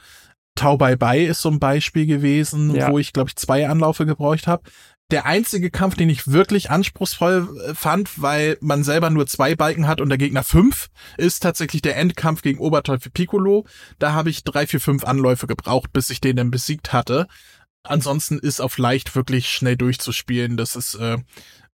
Tau 0.55 0.76
Bye 0.76 0.96
Bye 0.96 1.26
ist 1.26 1.42
so 1.42 1.50
ein 1.50 1.61
Beispiel 1.61 2.07
gewesen, 2.07 2.74
ja. 2.74 2.90
wo 2.90 2.98
ich, 2.98 3.12
glaube 3.12 3.29
ich, 3.29 3.37
zwei 3.37 3.68
Anlaufe 3.68 4.07
gebraucht 4.07 4.46
habe 4.46 4.62
der 5.10 5.26
einzige 5.26 5.70
Kampf, 5.70 5.96
den 5.96 6.08
ich 6.08 6.28
wirklich 6.28 6.70
anspruchsvoll 6.70 7.48
äh, 7.66 7.74
fand, 7.74 8.20
weil 8.20 8.56
man 8.60 8.84
selber 8.84 9.10
nur 9.10 9.26
zwei 9.26 9.54
Balken 9.54 9.86
hat 9.86 10.00
und 10.00 10.08
der 10.08 10.18
Gegner 10.18 10.42
fünf, 10.42 10.88
ist 11.16 11.42
tatsächlich 11.42 11.82
der 11.82 11.96
Endkampf 11.96 12.42
gegen 12.42 12.58
Oberteufel 12.58 13.10
Piccolo. 13.10 13.66
Da 13.98 14.12
habe 14.12 14.30
ich 14.30 14.44
drei, 14.44 14.66
vier, 14.66 14.80
fünf 14.80 15.04
Anläufe 15.04 15.46
gebraucht, 15.46 15.92
bis 15.92 16.10
ich 16.10 16.20
den 16.20 16.36
dann 16.36 16.50
besiegt 16.50 16.92
hatte. 16.92 17.26
Ansonsten 17.82 18.38
ist 18.38 18.60
auf 18.60 18.76
leicht 18.78 19.14
wirklich 19.16 19.48
schnell 19.48 19.76
durchzuspielen. 19.76 20.56
Das 20.56 20.76
ist 20.76 20.94
äh, 20.96 21.16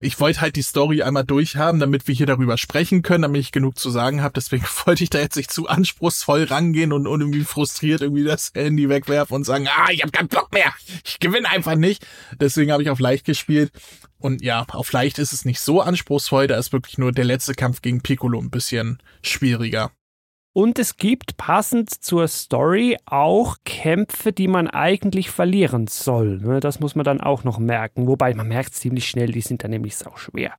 ich 0.02 0.18
wollte 0.18 0.40
halt 0.40 0.56
die 0.56 0.62
Story 0.62 1.02
einmal 1.02 1.24
durchhaben, 1.24 1.78
damit 1.78 2.08
wir 2.08 2.14
hier 2.14 2.26
darüber 2.26 2.58
sprechen 2.58 3.02
können, 3.02 3.22
damit 3.22 3.40
ich 3.40 3.52
genug 3.52 3.78
zu 3.78 3.88
sagen 3.88 4.20
habe. 4.20 4.34
Deswegen 4.34 4.64
wollte 4.84 5.04
ich 5.04 5.10
da 5.10 5.20
jetzt 5.20 5.36
nicht 5.36 5.52
zu 5.52 5.68
anspruchsvoll 5.68 6.44
rangehen 6.44 6.92
und, 6.92 7.06
und 7.06 7.20
irgendwie 7.20 7.44
frustriert 7.44 8.02
irgendwie 8.02 8.24
das 8.24 8.50
Handy 8.54 8.88
wegwerfen 8.88 9.36
und 9.36 9.44
sagen, 9.44 9.68
ah, 9.68 9.90
ich 9.90 10.02
habe 10.02 10.10
keinen 10.10 10.28
Bock 10.28 10.52
mehr. 10.52 10.74
Ich 11.04 11.20
gewinne 11.20 11.48
einfach 11.48 11.76
nicht. 11.76 12.04
Deswegen 12.40 12.72
habe 12.72 12.82
ich 12.82 12.90
auf 12.90 12.98
leicht 12.98 13.24
gespielt. 13.24 13.70
Und 14.18 14.42
ja, 14.42 14.66
auf 14.68 14.90
leicht 14.92 15.20
ist 15.20 15.32
es 15.32 15.44
nicht 15.44 15.60
so 15.60 15.80
anspruchsvoll. 15.80 16.48
Da 16.48 16.56
ist 16.56 16.72
wirklich 16.72 16.98
nur 16.98 17.12
der 17.12 17.24
letzte 17.24 17.54
Kampf 17.54 17.80
gegen 17.80 18.02
Piccolo 18.02 18.40
ein 18.40 18.50
bisschen 18.50 19.00
schwieriger. 19.22 19.92
Und 20.54 20.78
es 20.78 20.96
gibt 20.96 21.38
passend 21.38 21.90
zur 22.04 22.28
Story 22.28 22.98
auch 23.06 23.56
Kämpfe, 23.64 24.32
die 24.32 24.48
man 24.48 24.68
eigentlich 24.68 25.30
verlieren 25.30 25.86
soll. 25.86 26.38
Ne? 26.38 26.60
Das 26.60 26.78
muss 26.78 26.94
man 26.94 27.04
dann 27.04 27.20
auch 27.22 27.42
noch 27.42 27.58
merken. 27.58 28.06
Wobei 28.06 28.34
man 28.34 28.48
merkt 28.48 28.74
ziemlich 28.74 29.08
schnell, 29.08 29.32
die 29.32 29.40
sind 29.40 29.64
dann 29.64 29.70
nämlich 29.70 29.96
sau 29.96 30.14
schwer. 30.16 30.54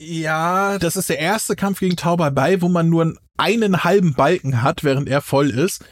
Ja, 0.00 0.78
das 0.78 0.96
ist 0.96 1.08
der 1.08 1.18
erste 1.18 1.56
Kampf 1.56 1.80
gegen 1.80 1.96
Tauber 1.96 2.30
bei, 2.30 2.62
wo 2.62 2.68
man 2.68 2.88
nur 2.88 3.14
einen 3.36 3.82
halben 3.82 4.14
Balken 4.14 4.62
hat, 4.62 4.84
während 4.84 5.08
er 5.08 5.20
voll 5.20 5.50
ist. 5.50 5.84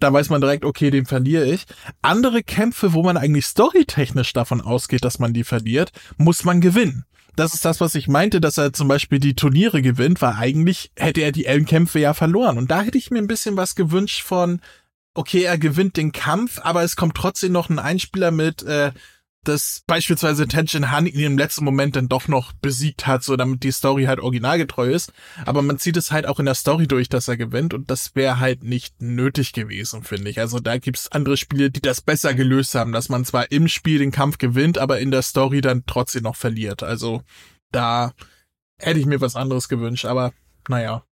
Da 0.00 0.12
weiß 0.12 0.28
man 0.28 0.40
direkt, 0.40 0.64
okay, 0.64 0.90
den 0.90 1.06
verliere 1.06 1.46
ich. 1.46 1.64
Andere 2.02 2.42
Kämpfe, 2.42 2.92
wo 2.92 3.02
man 3.02 3.16
eigentlich 3.16 3.46
storytechnisch 3.46 4.32
davon 4.32 4.60
ausgeht, 4.60 5.04
dass 5.04 5.18
man 5.18 5.32
die 5.32 5.44
verliert, 5.44 5.92
muss 6.18 6.44
man 6.44 6.60
gewinnen 6.60 7.04
das 7.38 7.54
ist 7.54 7.64
das, 7.64 7.80
was 7.80 7.94
ich 7.94 8.08
meinte, 8.08 8.40
dass 8.40 8.58
er 8.58 8.72
zum 8.72 8.88
Beispiel 8.88 9.20
die 9.20 9.34
Turniere 9.34 9.82
gewinnt, 9.82 10.20
weil 10.20 10.34
eigentlich 10.34 10.90
hätte 10.96 11.20
er 11.20 11.32
die 11.32 11.46
Ellenkämpfe 11.46 12.00
ja 12.00 12.14
verloren. 12.14 12.58
Und 12.58 12.70
da 12.70 12.82
hätte 12.82 12.98
ich 12.98 13.10
mir 13.10 13.18
ein 13.18 13.26
bisschen 13.26 13.56
was 13.56 13.74
gewünscht 13.74 14.22
von, 14.22 14.60
okay, 15.14 15.42
er 15.42 15.58
gewinnt 15.58 15.96
den 15.96 16.12
Kampf, 16.12 16.60
aber 16.62 16.82
es 16.82 16.96
kommt 16.96 17.16
trotzdem 17.16 17.52
noch 17.52 17.70
ein 17.70 17.78
Einspieler 17.78 18.30
mit, 18.30 18.62
äh, 18.62 18.92
dass 19.48 19.82
beispielsweise 19.86 20.46
Tenshin 20.46 20.90
Han 20.90 21.06
ihn 21.06 21.20
im 21.20 21.38
letzten 21.38 21.64
Moment 21.64 21.96
dann 21.96 22.08
doch 22.08 22.28
noch 22.28 22.52
besiegt 22.52 23.06
hat, 23.06 23.24
so 23.24 23.36
damit 23.36 23.62
die 23.62 23.72
Story 23.72 24.04
halt 24.04 24.20
originalgetreu 24.20 24.90
ist. 24.90 25.12
Aber 25.46 25.62
man 25.62 25.78
zieht 25.78 25.96
es 25.96 26.12
halt 26.12 26.26
auch 26.26 26.38
in 26.38 26.46
der 26.46 26.54
Story 26.54 26.86
durch, 26.86 27.08
dass 27.08 27.28
er 27.28 27.36
gewinnt 27.36 27.74
und 27.74 27.90
das 27.90 28.14
wäre 28.14 28.38
halt 28.38 28.62
nicht 28.62 29.00
nötig 29.00 29.52
gewesen, 29.52 30.04
finde 30.04 30.30
ich. 30.30 30.38
Also 30.38 30.60
da 30.60 30.78
gibt's 30.78 31.10
andere 31.10 31.36
Spiele, 31.36 31.70
die 31.70 31.80
das 31.80 32.00
besser 32.00 32.34
gelöst 32.34 32.74
haben, 32.74 32.92
dass 32.92 33.08
man 33.08 33.24
zwar 33.24 33.50
im 33.50 33.68
Spiel 33.68 33.98
den 33.98 34.12
Kampf 34.12 34.38
gewinnt, 34.38 34.78
aber 34.78 35.00
in 35.00 35.10
der 35.10 35.22
Story 35.22 35.60
dann 35.60 35.84
trotzdem 35.86 36.22
noch 36.22 36.36
verliert. 36.36 36.82
Also 36.82 37.22
da 37.72 38.12
hätte 38.78 39.00
ich 39.00 39.06
mir 39.06 39.20
was 39.20 39.36
anderes 39.36 39.68
gewünscht, 39.68 40.04
aber 40.04 40.32
naja 40.68 41.07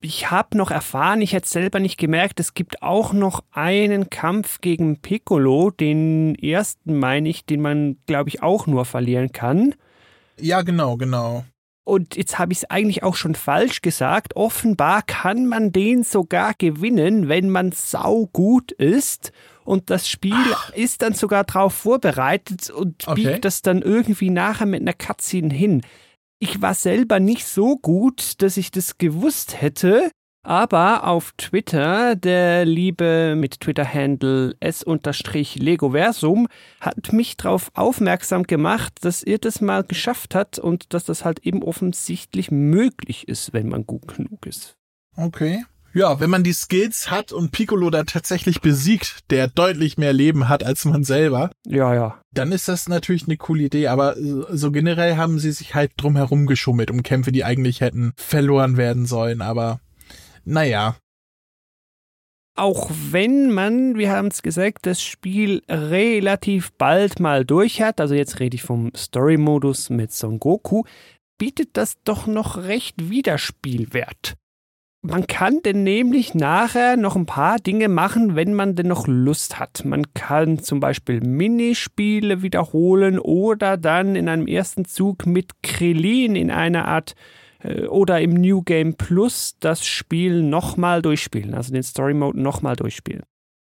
ich 0.00 0.30
habe 0.30 0.56
noch 0.56 0.70
erfahren, 0.70 1.20
ich 1.20 1.34
hätte 1.34 1.48
selber 1.48 1.78
nicht 1.78 1.98
gemerkt, 1.98 2.40
es 2.40 2.54
gibt 2.54 2.82
auch 2.82 3.12
noch 3.12 3.44
einen 3.52 4.08
Kampf 4.08 4.60
gegen 4.60 5.00
Piccolo, 5.00 5.70
den 5.70 6.34
ersten 6.36 6.98
meine 6.98 7.28
ich, 7.28 7.44
den 7.44 7.60
man, 7.60 7.98
glaube 8.06 8.30
ich, 8.30 8.42
auch 8.42 8.66
nur 8.66 8.86
verlieren 8.86 9.32
kann. 9.32 9.74
Ja, 10.38 10.62
genau, 10.62 10.96
genau. 10.96 11.44
Und 11.84 12.16
jetzt 12.16 12.38
habe 12.38 12.52
ich 12.52 12.58
es 12.58 12.70
eigentlich 12.70 13.02
auch 13.02 13.16
schon 13.16 13.34
falsch 13.34 13.82
gesagt. 13.82 14.36
Offenbar 14.36 15.02
kann 15.02 15.46
man 15.46 15.72
den 15.72 16.04
sogar 16.04 16.54
gewinnen, 16.56 17.28
wenn 17.28 17.50
man 17.50 17.72
saugut 17.72 18.70
ist. 18.72 19.32
Und 19.64 19.90
das 19.90 20.08
Spiel 20.08 20.34
Ach. 20.52 20.72
ist 20.72 21.02
dann 21.02 21.14
sogar 21.14 21.44
darauf 21.44 21.74
vorbereitet 21.74 22.70
und 22.70 23.08
okay. 23.08 23.24
biegt 23.24 23.44
das 23.44 23.62
dann 23.62 23.82
irgendwie 23.82 24.30
nachher 24.30 24.66
mit 24.66 24.80
einer 24.80 24.94
Cutscene 24.94 25.52
hin. 25.52 25.82
Ich 26.42 26.62
war 26.62 26.72
selber 26.72 27.20
nicht 27.20 27.46
so 27.46 27.76
gut, 27.76 28.40
dass 28.40 28.56
ich 28.56 28.70
das 28.70 28.96
gewusst 28.96 29.60
hätte, 29.60 30.10
aber 30.42 31.06
auf 31.06 31.32
Twitter, 31.36 32.16
der 32.16 32.64
liebe 32.64 33.34
mit 33.36 33.60
Twitter-Handle 33.60 34.56
s-legoversum 34.58 36.48
hat 36.80 37.12
mich 37.12 37.36
darauf 37.36 37.70
aufmerksam 37.74 38.44
gemacht, 38.44 38.94
dass 39.02 39.22
er 39.22 39.36
das 39.36 39.60
mal 39.60 39.84
geschafft 39.84 40.34
hat 40.34 40.58
und 40.58 40.94
dass 40.94 41.04
das 41.04 41.26
halt 41.26 41.40
eben 41.40 41.62
offensichtlich 41.62 42.50
möglich 42.50 43.28
ist, 43.28 43.52
wenn 43.52 43.68
man 43.68 43.84
gut 43.84 44.16
genug 44.16 44.46
ist. 44.46 44.78
Okay. 45.16 45.66
Ja, 45.92 46.20
wenn 46.20 46.30
man 46.30 46.44
die 46.44 46.52
Skills 46.52 47.10
hat 47.10 47.32
und 47.32 47.50
Piccolo 47.50 47.90
da 47.90 48.04
tatsächlich 48.04 48.60
besiegt, 48.60 49.30
der 49.30 49.48
deutlich 49.48 49.98
mehr 49.98 50.12
Leben 50.12 50.48
hat 50.48 50.62
als 50.62 50.84
man 50.84 51.02
selber. 51.02 51.50
Ja, 51.66 51.94
ja. 51.94 52.22
Dann 52.32 52.52
ist 52.52 52.68
das 52.68 52.88
natürlich 52.88 53.24
eine 53.26 53.36
coole 53.36 53.64
Idee, 53.64 53.88
aber 53.88 54.14
so 54.16 54.70
generell 54.70 55.16
haben 55.16 55.40
sie 55.40 55.50
sich 55.50 55.74
halt 55.74 55.92
drum 55.96 56.16
herum 56.16 56.46
geschummelt 56.46 56.90
um 56.90 57.02
Kämpfe, 57.02 57.32
die 57.32 57.44
eigentlich 57.44 57.80
hätten 57.80 58.12
verloren 58.16 58.76
werden 58.76 59.06
sollen, 59.06 59.42
aber 59.42 59.80
naja. 60.44 60.96
Auch 62.56 62.90
wenn 63.10 63.50
man, 63.50 63.96
wir 63.96 64.12
haben 64.12 64.28
es 64.28 64.42
gesagt, 64.42 64.86
das 64.86 65.02
Spiel 65.02 65.62
relativ 65.68 66.72
bald 66.72 67.18
mal 67.18 67.44
durch 67.44 67.80
hat, 67.80 68.00
also 68.00 68.14
jetzt 68.14 68.38
rede 68.38 68.54
ich 68.54 68.62
vom 68.62 68.92
Story-Modus 68.94 69.90
mit 69.90 70.12
Son 70.12 70.38
Goku, 70.38 70.84
bietet 71.38 71.70
das 71.72 71.94
doch 72.04 72.26
noch 72.26 72.58
recht 72.58 73.10
Wiederspielwert. 73.10 74.36
Man 75.02 75.26
kann 75.26 75.60
denn 75.64 75.82
nämlich 75.82 76.34
nachher 76.34 76.98
noch 76.98 77.16
ein 77.16 77.24
paar 77.24 77.58
Dinge 77.58 77.88
machen, 77.88 78.36
wenn 78.36 78.52
man 78.52 78.76
denn 78.76 78.88
noch 78.88 79.06
Lust 79.06 79.58
hat. 79.58 79.82
Man 79.86 80.12
kann 80.12 80.58
zum 80.58 80.78
Beispiel 80.78 81.22
Minispiele 81.22 82.42
wiederholen 82.42 83.18
oder 83.18 83.78
dann 83.78 84.14
in 84.14 84.28
einem 84.28 84.46
ersten 84.46 84.84
Zug 84.84 85.24
mit 85.24 85.62
Krillin 85.62 86.36
in 86.36 86.50
einer 86.50 86.86
Art 86.86 87.14
äh, 87.62 87.86
oder 87.86 88.20
im 88.20 88.34
New 88.34 88.60
Game 88.60 88.94
Plus 88.94 89.56
das 89.58 89.86
Spiel 89.86 90.42
nochmal 90.42 91.00
durchspielen, 91.00 91.54
also 91.54 91.72
den 91.72 91.82
Story 91.82 92.12
Mode 92.12 92.38
nochmal 92.38 92.76
durchspielen. 92.76 93.22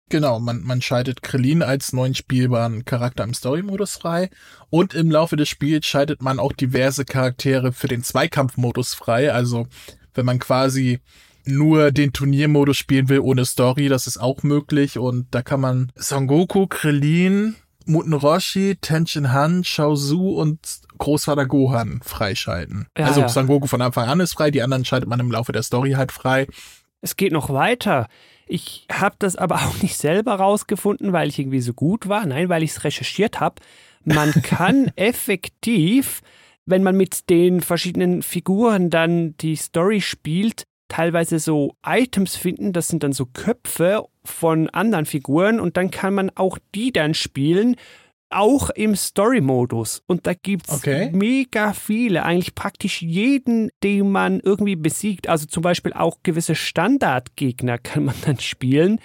Genau, 0.10 0.42
man, 0.42 0.62
man 0.64 0.82
schaltet 0.82 1.24
Krillin 1.24 1.64
als 1.64 1.94
neuen 1.94 2.14
spielbaren 2.14 2.84
Charakter 2.84 3.24
im 3.24 3.34
Story-Modus 3.34 3.96
frei 3.96 4.30
und 4.70 4.94
im 4.94 5.10
Laufe 5.10 5.38
des 5.38 5.48
Spiels 5.48 5.86
schaltet 5.86 6.22
man 6.22 6.38
auch 6.38 6.52
diverse 6.52 7.06
Charaktere 7.06 7.72
für 7.72 7.88
den 7.88 8.04
Zweikampf-Modus 8.04 8.94
frei. 8.94 9.32
Also 9.32 9.68
wenn 10.14 10.26
man 10.26 10.40
quasi 10.40 11.00
nur 11.46 11.92
den 11.92 12.14
Turniermodus 12.14 12.78
spielen 12.78 13.10
will 13.10 13.20
ohne 13.20 13.46
Story, 13.46 13.90
das 13.90 14.08
ist 14.08 14.18
auch 14.18 14.44
möglich 14.44 14.98
und 14.98 15.28
da 15.32 15.42
kann 15.42 15.62
man 15.62 15.92
Son 15.96 16.28
Goku, 16.28 16.68
Krillin, 16.68 17.56
Muten 17.86 18.14
Roshi, 18.14 18.78
Tenshin 18.80 19.32
Han, 19.32 19.64
Shao 19.64 19.96
Su 19.96 20.30
und 20.30 20.60
Großvater 20.98 21.48
Gohan 21.48 22.00
freischalten. 22.04 22.88
Ja, 22.98 23.08
also 23.08 23.22
ja. 23.22 23.30
Son 23.30 23.48
Goku 23.48 23.68
von 23.68 23.82
Anfang 23.82 24.08
an 24.08 24.20
ist 24.20 24.34
frei, 24.34 24.52
die 24.52 24.62
anderen 24.62 24.86
schaltet 24.86 25.10
man 25.10 25.20
im 25.20 25.32
Laufe 25.32 25.52
der 25.52 25.64
Story 25.64 25.92
halt 25.92 26.12
frei. 26.12 26.48
Es 27.02 27.18
geht 27.18 27.32
noch 27.32 27.50
weiter. 27.50 28.08
Ich 28.48 28.86
habe 28.92 29.16
das 29.18 29.36
aber 29.36 29.56
auch 29.66 29.82
nicht 29.82 29.98
selber 29.98 30.36
rausgefunden, 30.36 31.14
weil 31.14 31.30
ich 31.30 31.40
irgendwie 31.40 31.62
so 31.62 31.74
gut 31.74 32.08
war. 32.08 32.26
Nein, 32.26 32.50
weil 32.50 32.64
ich 32.64 32.72
es 32.72 32.84
recherchiert 32.84 33.40
habe. 33.40 33.56
Man 34.04 34.32
kann 34.44 34.92
effektiv 34.96 36.22
wenn 36.72 36.84
man 36.84 36.98
mit 36.98 37.30
den 37.30 37.62
verschiedenen 37.62 38.24
Figuren 38.24 38.90
dann 38.90 39.36
die 39.38 39.56
Story 39.56 40.02
spielt, 40.02 40.64
teilweise 40.88 41.40
so 41.40 41.76
Items 41.86 42.36
finden, 42.36 42.74
das 42.74 42.88
sind 42.88 43.04
dann 43.04 43.14
so 43.14 43.26
Köpfe 43.26 44.06
von 44.24 44.70
anderen 44.70 45.06
Figuren 45.06 45.60
und 45.60 45.78
dann 45.78 45.92
kann 45.92 46.14
man 46.14 46.32
auch 46.36 46.58
die 46.76 46.92
dann 46.92 47.14
spielen, 47.14 47.76
auch 48.30 48.70
im 48.70 48.96
Story-Modus. 48.96 50.04
Und 50.08 50.26
da 50.26 50.34
gibt 50.34 50.70
es 50.70 50.76
okay. 50.76 51.10
mega 51.12 51.74
viele, 51.74 52.24
eigentlich 52.24 52.56
praktisch 52.56 53.02
jeden, 53.02 53.70
den 53.84 54.10
man 54.10 54.40
irgendwie 54.40 54.76
besiegt. 54.76 55.28
Also 55.28 55.46
zum 55.46 55.64
Beispiel 55.64 55.94
auch 55.94 56.18
gewisse 56.24 56.56
Standardgegner 56.56 57.78
kann 57.78 58.06
man 58.06 58.16
dann 58.26 58.40
spielen 58.40 59.00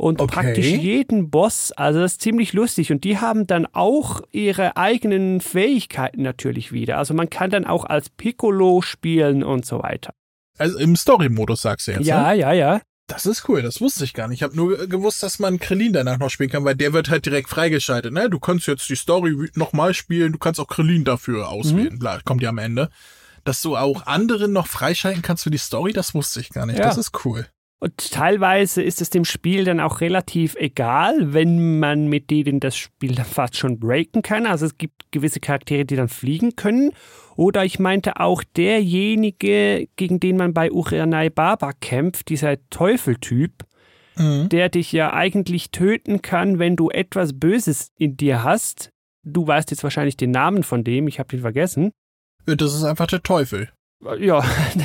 und 0.00 0.22
okay. 0.22 0.32
praktisch 0.32 0.66
jeden 0.66 1.28
Boss. 1.28 1.72
Also 1.72 2.00
das 2.00 2.12
ist 2.12 2.22
ziemlich 2.22 2.54
lustig. 2.54 2.90
Und 2.90 3.04
die 3.04 3.18
haben 3.18 3.46
dann 3.46 3.66
auch 3.66 4.22
ihre 4.32 4.78
eigenen 4.78 5.42
Fähigkeiten 5.42 6.22
natürlich 6.22 6.72
wieder. 6.72 6.96
Also 6.96 7.12
man 7.12 7.28
kann 7.28 7.50
dann 7.50 7.66
auch 7.66 7.84
als 7.84 8.08
Piccolo 8.08 8.80
spielen 8.80 9.44
und 9.44 9.66
so 9.66 9.82
weiter. 9.82 10.14
Also 10.56 10.78
im 10.78 10.96
Story-Modus 10.96 11.60
sagst 11.60 11.86
du 11.86 11.92
jetzt. 11.92 12.06
Ja, 12.06 12.30
ne? 12.30 12.38
ja, 12.38 12.52
ja. 12.52 12.80
Das 13.08 13.26
ist 13.26 13.46
cool, 13.48 13.60
das 13.60 13.80
wusste 13.80 14.04
ich 14.04 14.14
gar 14.14 14.28
nicht. 14.28 14.38
Ich 14.38 14.42
habe 14.42 14.56
nur 14.56 14.86
gewusst, 14.86 15.22
dass 15.22 15.38
man 15.38 15.58
Krillin 15.58 15.92
danach 15.92 16.18
noch 16.18 16.30
spielen 16.30 16.48
kann, 16.48 16.64
weil 16.64 16.76
der 16.76 16.94
wird 16.94 17.10
halt 17.10 17.26
direkt 17.26 17.50
freigeschaltet. 17.50 18.12
Ne? 18.12 18.30
Du 18.30 18.38
kannst 18.38 18.68
jetzt 18.68 18.88
die 18.88 18.96
Story 18.96 19.50
nochmal 19.54 19.92
spielen, 19.92 20.32
du 20.32 20.38
kannst 20.38 20.60
auch 20.60 20.68
Krillin 20.68 21.04
dafür 21.04 21.50
auswählen. 21.50 21.98
Mhm. 22.00 22.24
kommt 22.24 22.42
ja 22.42 22.48
am 22.48 22.58
Ende. 22.58 22.88
Dass 23.44 23.60
du 23.60 23.76
auch 23.76 24.06
anderen 24.06 24.52
noch 24.52 24.66
freischalten 24.66 25.20
kannst 25.22 25.44
für 25.44 25.50
die 25.50 25.58
Story, 25.58 25.92
das 25.92 26.14
wusste 26.14 26.40
ich 26.40 26.50
gar 26.50 26.64
nicht. 26.64 26.78
Ja. 26.78 26.86
Das 26.86 26.96
ist 26.96 27.24
cool. 27.24 27.46
Und 27.82 28.12
teilweise 28.12 28.82
ist 28.82 29.00
es 29.00 29.08
dem 29.08 29.24
Spiel 29.24 29.64
dann 29.64 29.80
auch 29.80 30.02
relativ 30.02 30.54
egal, 30.56 31.32
wenn 31.32 31.78
man 31.78 32.08
mit 32.08 32.28
denen 32.30 32.60
das 32.60 32.76
Spiel 32.76 33.14
dann 33.14 33.24
fast 33.24 33.56
schon 33.56 33.80
breaken 33.80 34.20
kann. 34.20 34.46
Also 34.46 34.66
es 34.66 34.76
gibt 34.76 35.10
gewisse 35.12 35.40
Charaktere, 35.40 35.86
die 35.86 35.96
dann 35.96 36.10
fliegen 36.10 36.56
können. 36.56 36.90
Oder 37.36 37.64
ich 37.64 37.78
meinte 37.78 38.20
auch 38.20 38.44
derjenige, 38.54 39.88
gegen 39.96 40.20
den 40.20 40.36
man 40.36 40.52
bei 40.52 40.70
Uranai 40.70 41.30
Baba 41.30 41.72
kämpft, 41.72 42.28
dieser 42.28 42.58
Teufeltyp, 42.68 43.64
mhm. 44.16 44.50
der 44.50 44.68
dich 44.68 44.92
ja 44.92 45.14
eigentlich 45.14 45.70
töten 45.70 46.20
kann, 46.20 46.58
wenn 46.58 46.76
du 46.76 46.90
etwas 46.90 47.40
Böses 47.40 47.92
in 47.96 48.18
dir 48.18 48.44
hast. 48.44 48.90
Du 49.24 49.46
weißt 49.46 49.70
jetzt 49.70 49.84
wahrscheinlich 49.84 50.18
den 50.18 50.32
Namen 50.32 50.64
von 50.64 50.84
dem, 50.84 51.08
ich 51.08 51.18
habe 51.18 51.34
ihn 51.34 51.40
vergessen. 51.40 51.92
Das 52.44 52.74
ist 52.74 52.84
einfach 52.84 53.06
der 53.06 53.22
Teufel. 53.22 53.70
Ja, 54.18 54.42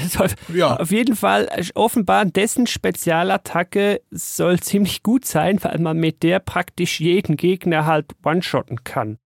ja, 0.54 0.75
auf 0.75 0.91
jeden 0.91 1.15
Fall 1.15 1.47
offenbar 1.73 2.25
dessen 2.25 2.67
Spezialattacke 2.67 4.01
soll 4.12 4.60
ziemlich 4.60 5.04
gut 5.04 5.25
sein, 5.25 5.63
weil 5.63 5.80
man 5.80 5.97
mit 5.97 6.21
der 6.21 6.39
praktisch 6.39 6.99
jeden 6.99 7.38
Gegner 7.38 7.86
halt 7.86 8.08
one-shotten 8.23 8.84
kann. 8.84 9.17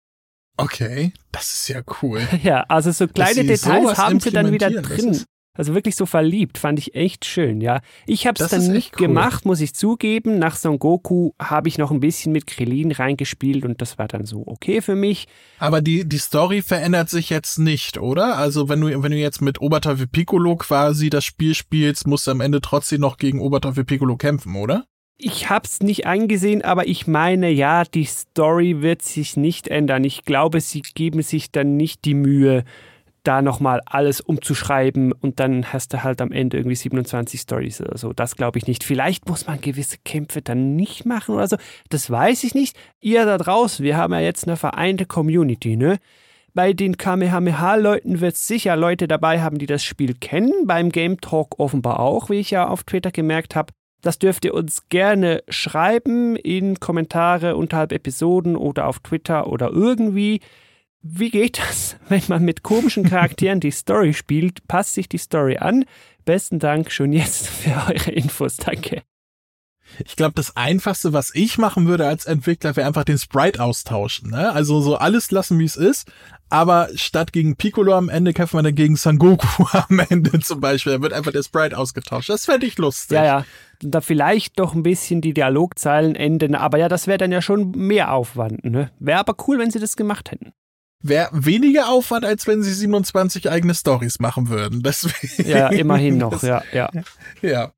Okay, 0.58 1.13
das 1.32 1.54
ist 1.54 1.69
ja 1.69 1.82
cool. 2.02 2.21
Ja, 2.43 2.65
also 2.67 2.91
so 2.91 3.08
kleine 3.08 3.45
Details 3.45 3.97
haben 3.97 4.19
sie 4.19 4.32
dann 4.32 4.52
wieder 4.52 4.69
drin. 4.69 5.23
Also 5.60 5.74
wirklich 5.76 5.98
so 5.98 6.06
verliebt, 6.06 6.58
fand 6.58 6.80
ich 6.80 6.95
echt 6.95 7.26
schön, 7.26 7.60
ja. 7.60 7.82
Ich 8.06 8.26
habe 8.26 8.41
es 8.41 8.50
dann 8.50 8.72
nicht 8.72 8.93
cool. 8.93 9.08
gemacht, 9.08 9.45
muss 9.45 9.60
ich 9.60 9.76
zugeben. 9.76 10.39
Nach 10.39 10.56
Son 10.56 10.80
Goku 10.80 11.32
habe 11.38 11.67
ich 11.67 11.78
noch 11.78 11.91
ein 11.91 12.00
bisschen 12.00 12.32
mit 12.32 12.48
Krillin 12.48 12.93
reingespielt 12.93 13.65
und 13.65 13.82
das 13.82 13.98
war 13.98 14.08
dann 14.08 14.26
so 14.26 14.41
okay 14.45 14.80
für 14.80 14.95
mich. 14.95 15.28
Aber 15.58 15.82
die, 15.82 16.08
die 16.08 16.17
Story 16.17 16.62
verändert 16.62 17.10
sich 17.10 17.30
jetzt 17.30 17.60
nicht, 17.60 17.98
oder? 17.98 18.38
Also 18.38 18.69
wenn 18.69 18.80
du, 18.80 19.04
wenn 19.04 19.12
du 19.12 19.17
jetzt 19.17 19.41
mit 19.41 19.60
Oberteufel 19.60 20.08
Piccolo 20.08 20.56
quasi 20.56 21.10
das 21.10 21.26
Spiel 21.26 21.54
spielst, 21.54 22.08
musst 22.08 22.28
du 22.28 22.32
am 22.32 22.39
Ende 22.39 22.62
trotzdem 22.62 23.02
noch 23.02 23.17
gegen 23.17 23.41
Oberteufel 23.41 23.84
Piccolo 23.84 24.15
kämpfen, 24.15 24.56
oder? 24.56 24.86
Ich 25.17 25.50
habe 25.50 25.65
es 25.65 25.82
nicht 25.82 26.06
eingesehen, 26.06 26.62
aber 26.62 26.88
ich 26.88 27.06
meine, 27.06 27.50
ja, 27.50 27.84
die 27.84 28.06
Story 28.06 28.82
wird 28.82 29.02
sich 29.02 29.36
nicht 29.36 29.67
ändern. 29.67 30.06
Ich 30.06 30.24
glaube, 30.24 30.62
sie 30.62 30.82
geben 30.82 31.22
sich 31.22 31.52
dann 31.52 31.76
nicht 31.76 32.06
die 32.06 32.13
Mühe, 32.13 32.63
da 33.23 33.41
nochmal 33.41 33.82
alles 33.86 34.21
umzuschreiben 34.21 35.12
und 35.12 35.39
dann 35.39 35.71
hast 35.71 35.93
du 35.93 36.03
halt 36.03 36.21
am 36.21 36.32
Ende 36.32 36.58
irgendwie 36.58 36.75
27 36.75 37.39
Stories 37.39 37.82
oder 37.82 37.97
so. 37.97 38.13
Das 38.13 38.36
glaube 38.36 38.60
ich 38.60 38.67
nicht. 38.67 38.84
Vielleicht 38.84 39.27
muss 39.27 39.47
man 39.47 39.62
gewisse 39.62 39.97
Kämpfe 40.03 40.41
dann 40.41 40.75
nicht 40.75 41.05
machen 41.05 41.36
oder 41.36 41.47
so. 41.47 41.58
Das 41.89 42.10
weiß 42.10 42.43
ich 42.43 42.55
nicht. 42.55 42.77
Ihr 43.01 43.25
da 43.25 43.38
draußen, 43.38 43.84
wir 43.84 43.97
haben 43.97 44.13
ja 44.13 44.19
jetzt 44.19 44.47
eine 44.47 44.58
vereinte 44.58 45.05
Community, 45.05 45.75
ne? 45.75 45.97
Bei 46.53 46.73
den 46.73 46.97
Kamehameha-Leuten 46.97 48.21
wird 48.21 48.34
es 48.34 48.47
sicher 48.47 48.75
Leute 48.75 49.08
dabei 49.08 49.41
haben, 49.41 49.60
die 49.60 49.67
das 49.67 49.84
Spiel 49.84 50.15
kennen. 50.15 50.65
Beim 50.65 50.89
Game 50.89 51.21
Talk 51.21 51.60
offenbar 51.60 51.99
auch, 51.99 52.29
wie 52.29 52.39
ich 52.39 52.51
ja 52.51 52.67
auf 52.67 52.84
Twitter 52.84 53.12
gemerkt 53.12 53.55
habe. 53.55 53.71
Das 54.01 54.17
dürft 54.17 54.45
ihr 54.45 54.53
uns 54.53 54.88
gerne 54.89 55.43
schreiben 55.49 56.36
in 56.36 56.79
Kommentare 56.79 57.55
unterhalb 57.55 57.91
Episoden 57.91 58.55
oder 58.55 58.88
auf 58.88 58.99
Twitter 58.99 59.47
oder 59.47 59.71
irgendwie. 59.71 60.39
Wie 61.01 61.29
geht 61.29 61.59
das, 61.59 61.95
wenn 62.09 62.21
man 62.27 62.43
mit 62.43 62.63
komischen 62.63 63.03
Charakteren 63.03 63.59
die 63.59 63.71
Story 63.71 64.13
spielt? 64.13 64.67
Passt 64.67 64.93
sich 64.93 65.07
die 65.07 65.17
Story 65.17 65.57
an? 65.57 65.85
Besten 66.25 66.59
Dank 66.59 66.91
schon 66.91 67.13
jetzt 67.13 67.47
für 67.47 67.71
eure 67.88 68.12
Infos. 68.12 68.57
Danke. 68.57 69.03
Ich 70.05 70.15
glaube, 70.15 70.33
das 70.35 70.55
Einfachste, 70.55 71.13
was 71.13 71.33
ich 71.33 71.57
machen 71.57 71.88
würde 71.88 72.05
als 72.05 72.25
Entwickler, 72.25 72.75
wäre 72.75 72.85
einfach 72.85 73.05
den 73.05 73.17
Sprite 73.17 73.63
austauschen. 73.63 74.29
Ne? 74.29 74.51
Also 74.51 74.81
so 74.81 74.97
alles 74.97 75.31
lassen, 75.31 75.57
wie 75.57 75.65
es 75.65 75.77
ist. 75.77 76.12
Aber 76.51 76.89
statt 76.93 77.33
gegen 77.33 77.55
Piccolo 77.55 77.95
am 77.95 78.07
Ende 78.07 78.33
kämpfen 78.33 78.57
wir 78.57 78.63
dann 78.63 78.75
gegen 78.75 78.97
Son 78.97 79.17
Goku 79.17 79.65
am 79.71 79.99
Ende 79.99 80.39
zum 80.41 80.62
Beispiel. 80.62 80.93
Da 80.93 81.01
wird 81.01 81.13
einfach 81.13 81.31
der 81.31 81.41
Sprite 81.41 81.75
ausgetauscht. 81.75 82.29
Das 82.29 82.45
fände 82.45 82.67
ich 82.67 82.77
lustig. 82.77 83.15
Ja, 83.15 83.25
ja. 83.25 83.45
Da 83.81 84.01
vielleicht 84.01 84.59
doch 84.59 84.75
ein 84.75 84.83
bisschen 84.83 85.21
die 85.21 85.33
Dialogzeilen 85.33 86.15
enden. 86.15 86.53
Aber 86.53 86.77
ja, 86.77 86.88
das 86.88 87.07
wäre 87.07 87.17
dann 87.17 87.31
ja 87.31 87.41
schon 87.41 87.71
mehr 87.71 88.13
Aufwand. 88.13 88.63
Ne? 88.65 88.91
Wäre 88.99 89.19
aber 89.19 89.35
cool, 89.47 89.57
wenn 89.57 89.71
sie 89.71 89.79
das 89.79 89.95
gemacht 89.95 90.29
hätten 90.31 90.53
wäre 91.01 91.29
weniger 91.31 91.89
Aufwand, 91.89 92.25
als 92.25 92.47
wenn 92.47 92.62
sie 92.62 92.73
27 92.73 93.49
eigene 93.49 93.73
Stories 93.73 94.19
machen 94.19 94.49
würden. 94.49 94.83
Deswegen. 94.83 95.49
Ja, 95.49 95.69
immerhin 95.69 96.17
noch, 96.17 96.43
ja, 96.43 96.63
ja. 96.73 96.89
Ja. 97.41 97.71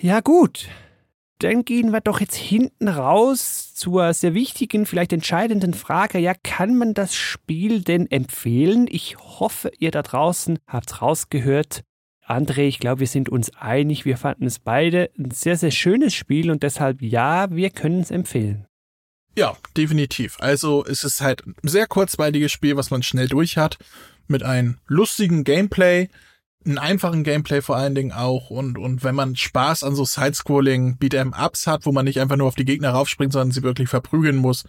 Ja, 0.00 0.20
gut. 0.20 0.68
Dann 1.38 1.64
gehen 1.64 1.90
wir 1.90 2.00
doch 2.00 2.20
jetzt 2.20 2.36
hinten 2.36 2.88
raus 2.88 3.74
zur 3.74 4.14
sehr 4.14 4.32
wichtigen, 4.32 4.86
vielleicht 4.86 5.12
entscheidenden 5.12 5.74
Frage. 5.74 6.18
Ja, 6.18 6.34
kann 6.34 6.76
man 6.76 6.94
das 6.94 7.14
Spiel 7.14 7.82
denn 7.82 8.08
empfehlen? 8.10 8.86
Ich 8.88 9.16
hoffe, 9.18 9.72
ihr 9.78 9.90
da 9.90 10.02
draußen 10.02 10.58
habt's 10.68 11.02
rausgehört. 11.02 11.82
André, 12.24 12.62
ich 12.62 12.78
glaube, 12.78 13.00
wir 13.00 13.06
sind 13.08 13.28
uns 13.28 13.50
einig. 13.56 14.04
Wir 14.04 14.16
fanden 14.16 14.46
es 14.46 14.60
beide 14.60 15.10
ein 15.18 15.32
sehr, 15.32 15.56
sehr 15.56 15.72
schönes 15.72 16.14
Spiel 16.14 16.50
und 16.50 16.62
deshalb 16.62 17.02
ja, 17.02 17.50
wir 17.50 17.70
können 17.70 18.00
es 18.00 18.12
empfehlen. 18.12 18.66
Ja, 19.36 19.56
definitiv. 19.76 20.36
Also 20.40 20.84
es 20.84 21.04
ist 21.04 21.20
halt 21.20 21.46
ein 21.46 21.54
sehr 21.62 21.86
kurzweiliges 21.86 22.52
Spiel, 22.52 22.76
was 22.76 22.90
man 22.90 23.02
schnell 23.02 23.28
durch 23.28 23.56
hat, 23.56 23.78
mit 24.28 24.42
einem 24.42 24.78
lustigen 24.86 25.44
Gameplay, 25.44 26.08
einen 26.64 26.78
einfachen 26.78 27.24
Gameplay 27.24 27.60
vor 27.60 27.76
allen 27.76 27.94
Dingen 27.94 28.12
auch 28.12 28.50
und, 28.50 28.78
und 28.78 29.02
wenn 29.02 29.14
man 29.14 29.34
Spaß 29.34 29.82
an 29.84 29.94
so 29.94 30.04
Sidescrolling 30.04 30.96
Beat'em-Ups 30.98 31.66
hat, 31.66 31.86
wo 31.86 31.92
man 31.92 32.04
nicht 32.04 32.20
einfach 32.20 32.36
nur 32.36 32.46
auf 32.46 32.54
die 32.54 32.64
Gegner 32.64 32.90
raufspringt, 32.90 33.32
sondern 33.32 33.52
sie 33.52 33.62
wirklich 33.62 33.88
verprügeln 33.88 34.36
muss, 34.36 34.64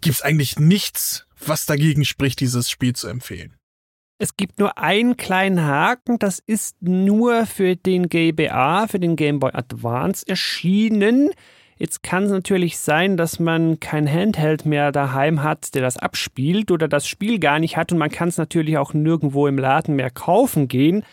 gibt's 0.00 0.22
eigentlich 0.22 0.58
nichts, 0.58 1.26
was 1.44 1.64
dagegen 1.64 2.04
spricht, 2.04 2.40
dieses 2.40 2.70
Spiel 2.70 2.94
zu 2.94 3.08
empfehlen. 3.08 3.54
Es 4.20 4.36
gibt 4.36 4.58
nur 4.58 4.76
einen 4.78 5.16
kleinen 5.16 5.64
Haken, 5.64 6.18
das 6.18 6.40
ist 6.44 6.82
nur 6.82 7.46
für 7.46 7.76
den 7.76 8.08
GBA, 8.08 8.88
für 8.88 8.98
den 8.98 9.14
Game 9.14 9.38
Boy 9.38 9.52
Advance 9.54 10.26
erschienen. 10.26 11.30
Jetzt 11.78 12.02
kann 12.02 12.24
es 12.24 12.30
natürlich 12.30 12.78
sein, 12.78 13.16
dass 13.16 13.38
man 13.38 13.78
kein 13.78 14.12
Handheld 14.12 14.66
mehr 14.66 14.90
daheim 14.90 15.42
hat, 15.42 15.74
der 15.74 15.82
das 15.82 15.96
abspielt 15.96 16.70
oder 16.72 16.88
das 16.88 17.06
Spiel 17.06 17.38
gar 17.38 17.60
nicht 17.60 17.76
hat 17.76 17.92
und 17.92 17.98
man 17.98 18.10
kann 18.10 18.28
es 18.28 18.36
natürlich 18.36 18.76
auch 18.78 18.94
nirgendwo 18.94 19.46
im 19.46 19.58
Laden 19.58 19.94
mehr 19.94 20.10
kaufen 20.10 20.66
gehen. 20.66 21.04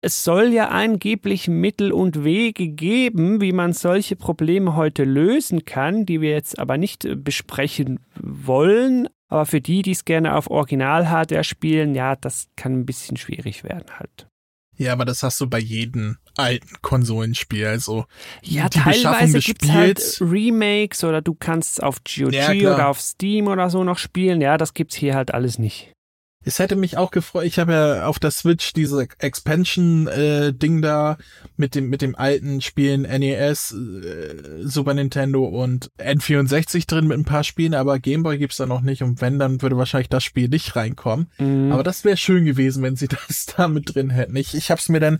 Es 0.00 0.22
soll 0.22 0.52
ja 0.52 0.68
angeblich 0.68 1.48
Mittel 1.48 1.90
und 1.90 2.24
Wege 2.24 2.68
geben, 2.68 3.40
wie 3.40 3.52
man 3.52 3.72
solche 3.72 4.16
Probleme 4.16 4.76
heute 4.76 5.04
lösen 5.04 5.64
kann, 5.64 6.04
die 6.04 6.20
wir 6.20 6.30
jetzt 6.30 6.58
aber 6.58 6.76
nicht 6.76 7.06
äh, 7.06 7.16
besprechen 7.16 8.00
wollen. 8.20 9.08
Aber 9.28 9.46
für 9.46 9.62
die, 9.62 9.80
die 9.80 9.92
es 9.92 10.04
gerne 10.04 10.36
auf 10.36 10.50
Original-Hardware 10.50 11.44
spielen, 11.44 11.94
ja, 11.94 12.16
das 12.16 12.48
kann 12.54 12.80
ein 12.80 12.86
bisschen 12.86 13.16
schwierig 13.16 13.64
werden 13.64 13.98
halt. 13.98 14.28
Ja, 14.76 14.92
aber 14.92 15.04
das 15.04 15.22
hast 15.22 15.40
du 15.40 15.46
bei 15.46 15.58
jedem 15.58 16.18
alten 16.36 16.76
Konsolenspiel. 16.82 17.66
Also 17.66 18.06
ja, 18.42 18.68
teilweise 18.68 19.38
gibt 19.38 19.64
es 19.64 19.70
halt 19.70 20.18
Remakes 20.20 21.04
oder 21.04 21.22
du 21.22 21.34
kannst 21.34 21.82
auf 21.82 22.02
GOG 22.02 22.32
ja, 22.32 22.50
oder 22.50 22.88
auf 22.88 23.00
Steam 23.00 23.46
oder 23.46 23.70
so 23.70 23.84
noch 23.84 23.98
spielen. 23.98 24.40
Ja, 24.40 24.56
das 24.56 24.74
gibt's 24.74 24.96
hier 24.96 25.14
halt 25.14 25.32
alles 25.32 25.58
nicht. 25.58 25.93
Es 26.44 26.58
hätte 26.58 26.76
mich 26.76 26.96
auch 26.96 27.10
gefreut, 27.10 27.46
ich 27.46 27.58
habe 27.58 27.72
ja 27.72 28.06
auf 28.06 28.18
der 28.18 28.30
Switch 28.30 28.72
diese 28.72 29.06
Expansion-Ding 29.18 30.78
äh, 30.78 30.80
da 30.82 31.16
mit 31.56 31.74
dem, 31.74 31.88
mit 31.88 32.02
dem 32.02 32.14
alten 32.14 32.60
Spielen 32.60 33.02
NES, 33.02 33.72
äh, 33.72 34.62
Super 34.62 34.94
Nintendo 34.94 35.44
und 35.44 35.90
N64 35.98 36.86
drin 36.86 37.06
mit 37.06 37.18
ein 37.18 37.24
paar 37.24 37.44
Spielen, 37.44 37.74
aber 37.74 37.98
Gameboy 37.98 38.38
gibt's 38.38 38.58
da 38.58 38.66
noch 38.66 38.82
nicht 38.82 39.02
und 39.02 39.20
wenn, 39.20 39.38
dann 39.38 39.62
würde 39.62 39.76
wahrscheinlich 39.76 40.08
das 40.08 40.24
Spiel 40.24 40.48
nicht 40.48 40.76
reinkommen. 40.76 41.30
Mhm. 41.38 41.72
Aber 41.72 41.82
das 41.82 42.04
wäre 42.04 42.16
schön 42.16 42.44
gewesen, 42.44 42.82
wenn 42.82 42.96
sie 42.96 43.08
das 43.28 43.46
da 43.46 43.68
mit 43.68 43.94
drin 43.94 44.10
hätten. 44.10 44.36
Ich, 44.36 44.54
ich 44.54 44.70
hab's 44.70 44.88
mir 44.88 45.00
dann 45.00 45.18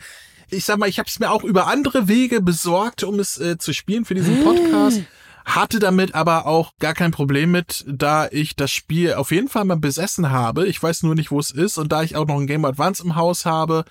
ich 0.50 0.66
sag 0.66 0.78
mal, 0.78 0.88
ich 0.88 0.98
habe 0.98 1.08
es 1.08 1.18
mir 1.18 1.30
auch 1.30 1.42
über 1.42 1.68
andere 1.68 2.06
Wege 2.06 2.42
besorgt, 2.42 3.02
um 3.02 3.18
es 3.18 3.40
äh, 3.40 3.56
zu 3.56 3.72
spielen 3.72 4.04
für 4.04 4.14
diesen 4.14 4.44
Podcast. 4.44 5.00
Hatte 5.44 5.78
damit 5.78 6.14
aber 6.14 6.46
auch 6.46 6.72
gar 6.78 6.94
kein 6.94 7.10
Problem 7.10 7.50
mit, 7.50 7.84
da 7.86 8.28
ich 8.30 8.56
das 8.56 8.70
Spiel 8.70 9.14
auf 9.14 9.30
jeden 9.30 9.48
Fall 9.48 9.64
mal 9.64 9.76
besessen 9.76 10.30
habe. 10.30 10.66
Ich 10.66 10.82
weiß 10.82 11.02
nur 11.02 11.14
nicht, 11.14 11.30
wo 11.30 11.38
es 11.38 11.50
ist. 11.50 11.76
Und 11.78 11.92
da 11.92 12.02
ich 12.02 12.16
auch 12.16 12.26
noch 12.26 12.38
ein 12.38 12.46
Game 12.46 12.64
Advance 12.64 13.02
im 13.02 13.16
Haus 13.16 13.44
habe, 13.44 13.84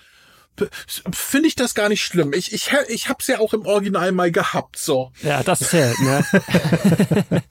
finde 1.11 1.47
ich 1.47 1.55
das 1.55 1.75
gar 1.75 1.89
nicht 1.89 2.03
schlimm. 2.03 2.33
Ich, 2.33 2.53
ich, 2.53 2.71
ich 2.89 3.09
hab's 3.09 3.27
ja 3.27 3.39
auch 3.39 3.53
im 3.53 3.65
Original 3.65 4.11
mal 4.11 4.31
gehabt, 4.31 4.77
so. 4.77 5.11
Ja, 5.21 5.43
das 5.43 5.59
zählt, 5.59 5.99
ne? 5.99 6.25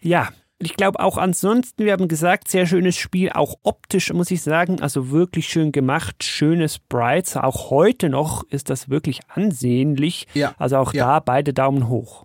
ja, 0.00 0.28
ich 0.60 0.74
glaube 0.74 0.98
auch 1.00 1.18
ansonsten, 1.18 1.84
wir 1.84 1.92
haben 1.92 2.08
gesagt, 2.08 2.48
sehr 2.48 2.66
schönes 2.66 2.96
Spiel, 2.96 3.30
auch 3.30 3.54
optisch 3.62 4.12
muss 4.12 4.30
ich 4.30 4.42
sagen, 4.42 4.80
also 4.82 5.10
wirklich 5.10 5.48
schön 5.48 5.70
gemacht, 5.72 6.24
schöne 6.24 6.68
Sprites. 6.68 7.36
Auch 7.36 7.70
heute 7.70 8.08
noch 8.08 8.42
ist 8.50 8.68
das 8.68 8.88
wirklich 8.88 9.20
ansehnlich. 9.28 10.26
Ja. 10.34 10.54
Also 10.58 10.78
auch 10.78 10.92
ja. 10.92 11.06
da 11.06 11.20
beide 11.20 11.52
Daumen 11.52 11.88
hoch. 11.88 12.24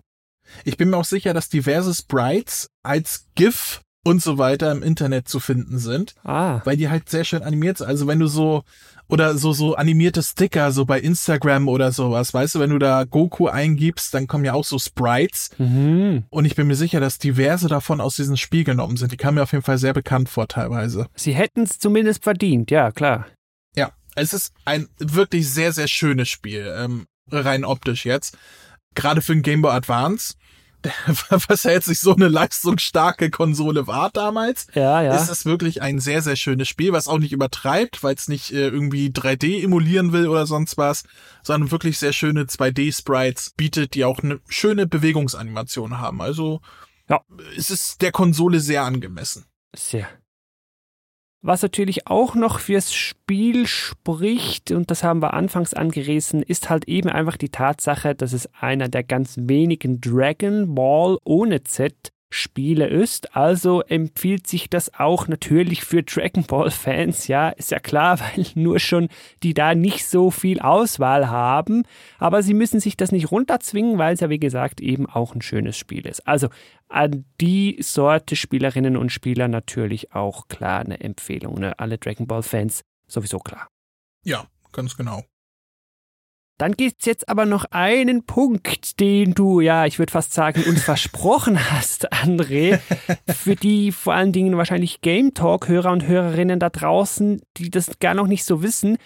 Ich 0.64 0.76
bin 0.76 0.90
mir 0.90 0.96
auch 0.96 1.04
sicher, 1.04 1.34
dass 1.34 1.48
diverse 1.48 1.94
Sprites 1.94 2.68
als 2.82 3.26
GIF 3.34 3.80
und 4.04 4.22
so 4.22 4.38
weiter 4.38 4.70
im 4.70 4.82
Internet 4.82 5.28
zu 5.28 5.40
finden 5.40 5.78
sind. 5.78 6.14
Ah. 6.22 6.60
Weil 6.64 6.76
die 6.76 6.88
halt 6.88 7.08
sehr 7.08 7.24
schön 7.24 7.42
animiert 7.42 7.78
sind. 7.78 7.86
Also 7.86 8.06
wenn 8.06 8.18
du 8.18 8.26
so, 8.26 8.62
oder 9.08 9.36
so, 9.36 9.52
so 9.52 9.74
animierte 9.74 10.22
Sticker, 10.22 10.70
so 10.72 10.84
bei 10.84 11.00
Instagram 11.00 11.68
oder 11.68 11.90
sowas, 11.90 12.32
weißt 12.32 12.54
du, 12.54 12.60
wenn 12.60 12.70
du 12.70 12.78
da 12.78 13.04
Goku 13.04 13.48
eingibst, 13.48 14.12
dann 14.14 14.26
kommen 14.26 14.44
ja 14.44 14.52
auch 14.52 14.64
so 14.64 14.78
Sprites. 14.78 15.50
Mhm. 15.58 16.24
Und 16.30 16.44
ich 16.44 16.54
bin 16.54 16.66
mir 16.66 16.76
sicher, 16.76 17.00
dass 17.00 17.18
diverse 17.18 17.68
davon 17.68 18.00
aus 18.00 18.16
diesem 18.16 18.36
Spiel 18.36 18.64
genommen 18.64 18.96
sind. 18.96 19.10
Die 19.10 19.16
kamen 19.16 19.36
mir 19.36 19.42
auf 19.42 19.52
jeden 19.52 19.64
Fall 19.64 19.78
sehr 19.78 19.94
bekannt 19.94 20.28
vor 20.28 20.48
teilweise. 20.48 21.06
Sie 21.14 21.34
hätten 21.34 21.62
es 21.62 21.78
zumindest 21.78 22.22
verdient, 22.22 22.70
ja, 22.70 22.92
klar. 22.92 23.26
Ja, 23.74 23.92
es 24.14 24.34
ist 24.34 24.52
ein 24.66 24.88
wirklich 24.98 25.50
sehr, 25.50 25.72
sehr 25.72 25.88
schönes 25.88 26.28
Spiel, 26.28 26.72
ähm, 26.76 27.06
rein 27.30 27.64
optisch 27.64 28.04
jetzt. 28.04 28.36
Gerade 28.94 29.22
für 29.22 29.32
ein 29.32 29.42
Game 29.42 29.62
Boy 29.62 29.72
Advance 29.72 30.34
was 31.48 31.62
ja 31.62 31.70
jetzt 31.70 31.88
nicht 31.88 32.00
so 32.00 32.14
eine 32.14 32.28
leistungsstarke 32.28 33.30
Konsole 33.30 33.86
war 33.86 34.10
damals, 34.10 34.66
ja, 34.74 35.02
ja. 35.02 35.16
ist 35.16 35.30
es 35.30 35.46
wirklich 35.46 35.82
ein 35.82 35.98
sehr, 35.98 36.22
sehr 36.22 36.36
schönes 36.36 36.68
Spiel, 36.68 36.92
was 36.92 37.08
auch 37.08 37.18
nicht 37.18 37.32
übertreibt, 37.32 38.02
weil 38.02 38.14
es 38.14 38.28
nicht 38.28 38.52
äh, 38.52 38.68
irgendwie 38.68 39.08
3D 39.08 39.62
emulieren 39.62 40.12
will 40.12 40.28
oder 40.28 40.46
sonst 40.46 40.76
was, 40.76 41.04
sondern 41.42 41.70
wirklich 41.70 41.98
sehr 41.98 42.12
schöne 42.12 42.44
2D-Sprites 42.44 43.52
bietet, 43.56 43.94
die 43.94 44.04
auch 44.04 44.20
eine 44.22 44.40
schöne 44.48 44.86
Bewegungsanimation 44.86 45.98
haben. 45.98 46.20
Also 46.20 46.60
ja. 47.08 47.22
es 47.56 47.70
ist 47.70 48.02
der 48.02 48.12
Konsole 48.12 48.60
sehr 48.60 48.84
angemessen. 48.84 49.46
Sehr. 49.74 50.08
Was 51.46 51.60
natürlich 51.60 52.06
auch 52.06 52.34
noch 52.34 52.58
fürs 52.58 52.94
Spiel 52.94 53.66
spricht, 53.66 54.70
und 54.70 54.90
das 54.90 55.04
haben 55.04 55.20
wir 55.20 55.34
anfangs 55.34 55.74
angerissen, 55.74 56.42
ist 56.42 56.70
halt 56.70 56.88
eben 56.88 57.10
einfach 57.10 57.36
die 57.36 57.50
Tatsache, 57.50 58.14
dass 58.14 58.32
es 58.32 58.48
einer 58.58 58.88
der 58.88 59.04
ganz 59.04 59.36
wenigen 59.38 60.00
Dragon 60.00 60.74
Ball 60.74 61.18
ohne 61.22 61.62
Z 61.62 62.13
Spiele 62.34 62.86
ist. 62.86 63.36
Also 63.36 63.82
empfiehlt 63.82 64.46
sich 64.46 64.68
das 64.68 64.92
auch 64.94 65.28
natürlich 65.28 65.84
für 65.84 66.02
Dragon 66.02 66.44
Ball 66.44 66.70
Fans. 66.70 67.28
Ja, 67.28 67.50
ist 67.50 67.70
ja 67.70 67.78
klar, 67.78 68.18
weil 68.36 68.46
nur 68.54 68.78
schon 68.78 69.08
die 69.42 69.54
da 69.54 69.74
nicht 69.74 70.06
so 70.06 70.30
viel 70.30 70.60
Auswahl 70.60 71.28
haben. 71.28 71.84
Aber 72.18 72.42
sie 72.42 72.54
müssen 72.54 72.80
sich 72.80 72.96
das 72.96 73.12
nicht 73.12 73.30
runterzwingen, 73.30 73.98
weil 73.98 74.14
es 74.14 74.20
ja 74.20 74.30
wie 74.30 74.40
gesagt 74.40 74.80
eben 74.80 75.06
auch 75.06 75.34
ein 75.34 75.42
schönes 75.42 75.76
Spiel 75.76 76.06
ist. 76.06 76.26
Also 76.26 76.48
an 76.88 77.24
die 77.40 77.78
Sorte 77.80 78.36
Spielerinnen 78.36 78.96
und 78.96 79.10
Spieler 79.10 79.48
natürlich 79.48 80.12
auch 80.12 80.48
klar 80.48 80.80
eine 80.80 81.00
Empfehlung. 81.00 81.58
Ne? 81.60 81.78
Alle 81.78 81.98
Dragon 81.98 82.26
Ball 82.26 82.42
Fans 82.42 82.82
sowieso 83.06 83.38
klar. 83.38 83.68
Ja, 84.24 84.46
ganz 84.72 84.96
genau. 84.96 85.22
Dann 86.56 86.72
gibt's 86.72 87.04
jetzt 87.06 87.28
aber 87.28 87.46
noch 87.46 87.64
einen 87.72 88.26
Punkt, 88.26 89.00
den 89.00 89.34
du, 89.34 89.60
ja, 89.60 89.86
ich 89.86 89.98
würde 89.98 90.12
fast 90.12 90.32
sagen, 90.32 90.62
uns 90.68 90.82
versprochen 90.84 91.58
hast, 91.72 92.12
André. 92.12 92.78
Für 93.28 93.56
die 93.56 93.90
vor 93.90 94.14
allen 94.14 94.32
Dingen 94.32 94.56
wahrscheinlich 94.56 95.00
Game 95.00 95.34
Talk-Hörer 95.34 95.90
und 95.90 96.06
Hörerinnen 96.06 96.60
da 96.60 96.70
draußen, 96.70 97.42
die 97.56 97.70
das 97.70 97.98
gar 97.98 98.14
noch 98.14 98.28
nicht 98.28 98.44
so 98.44 98.62
wissen. 98.62 98.98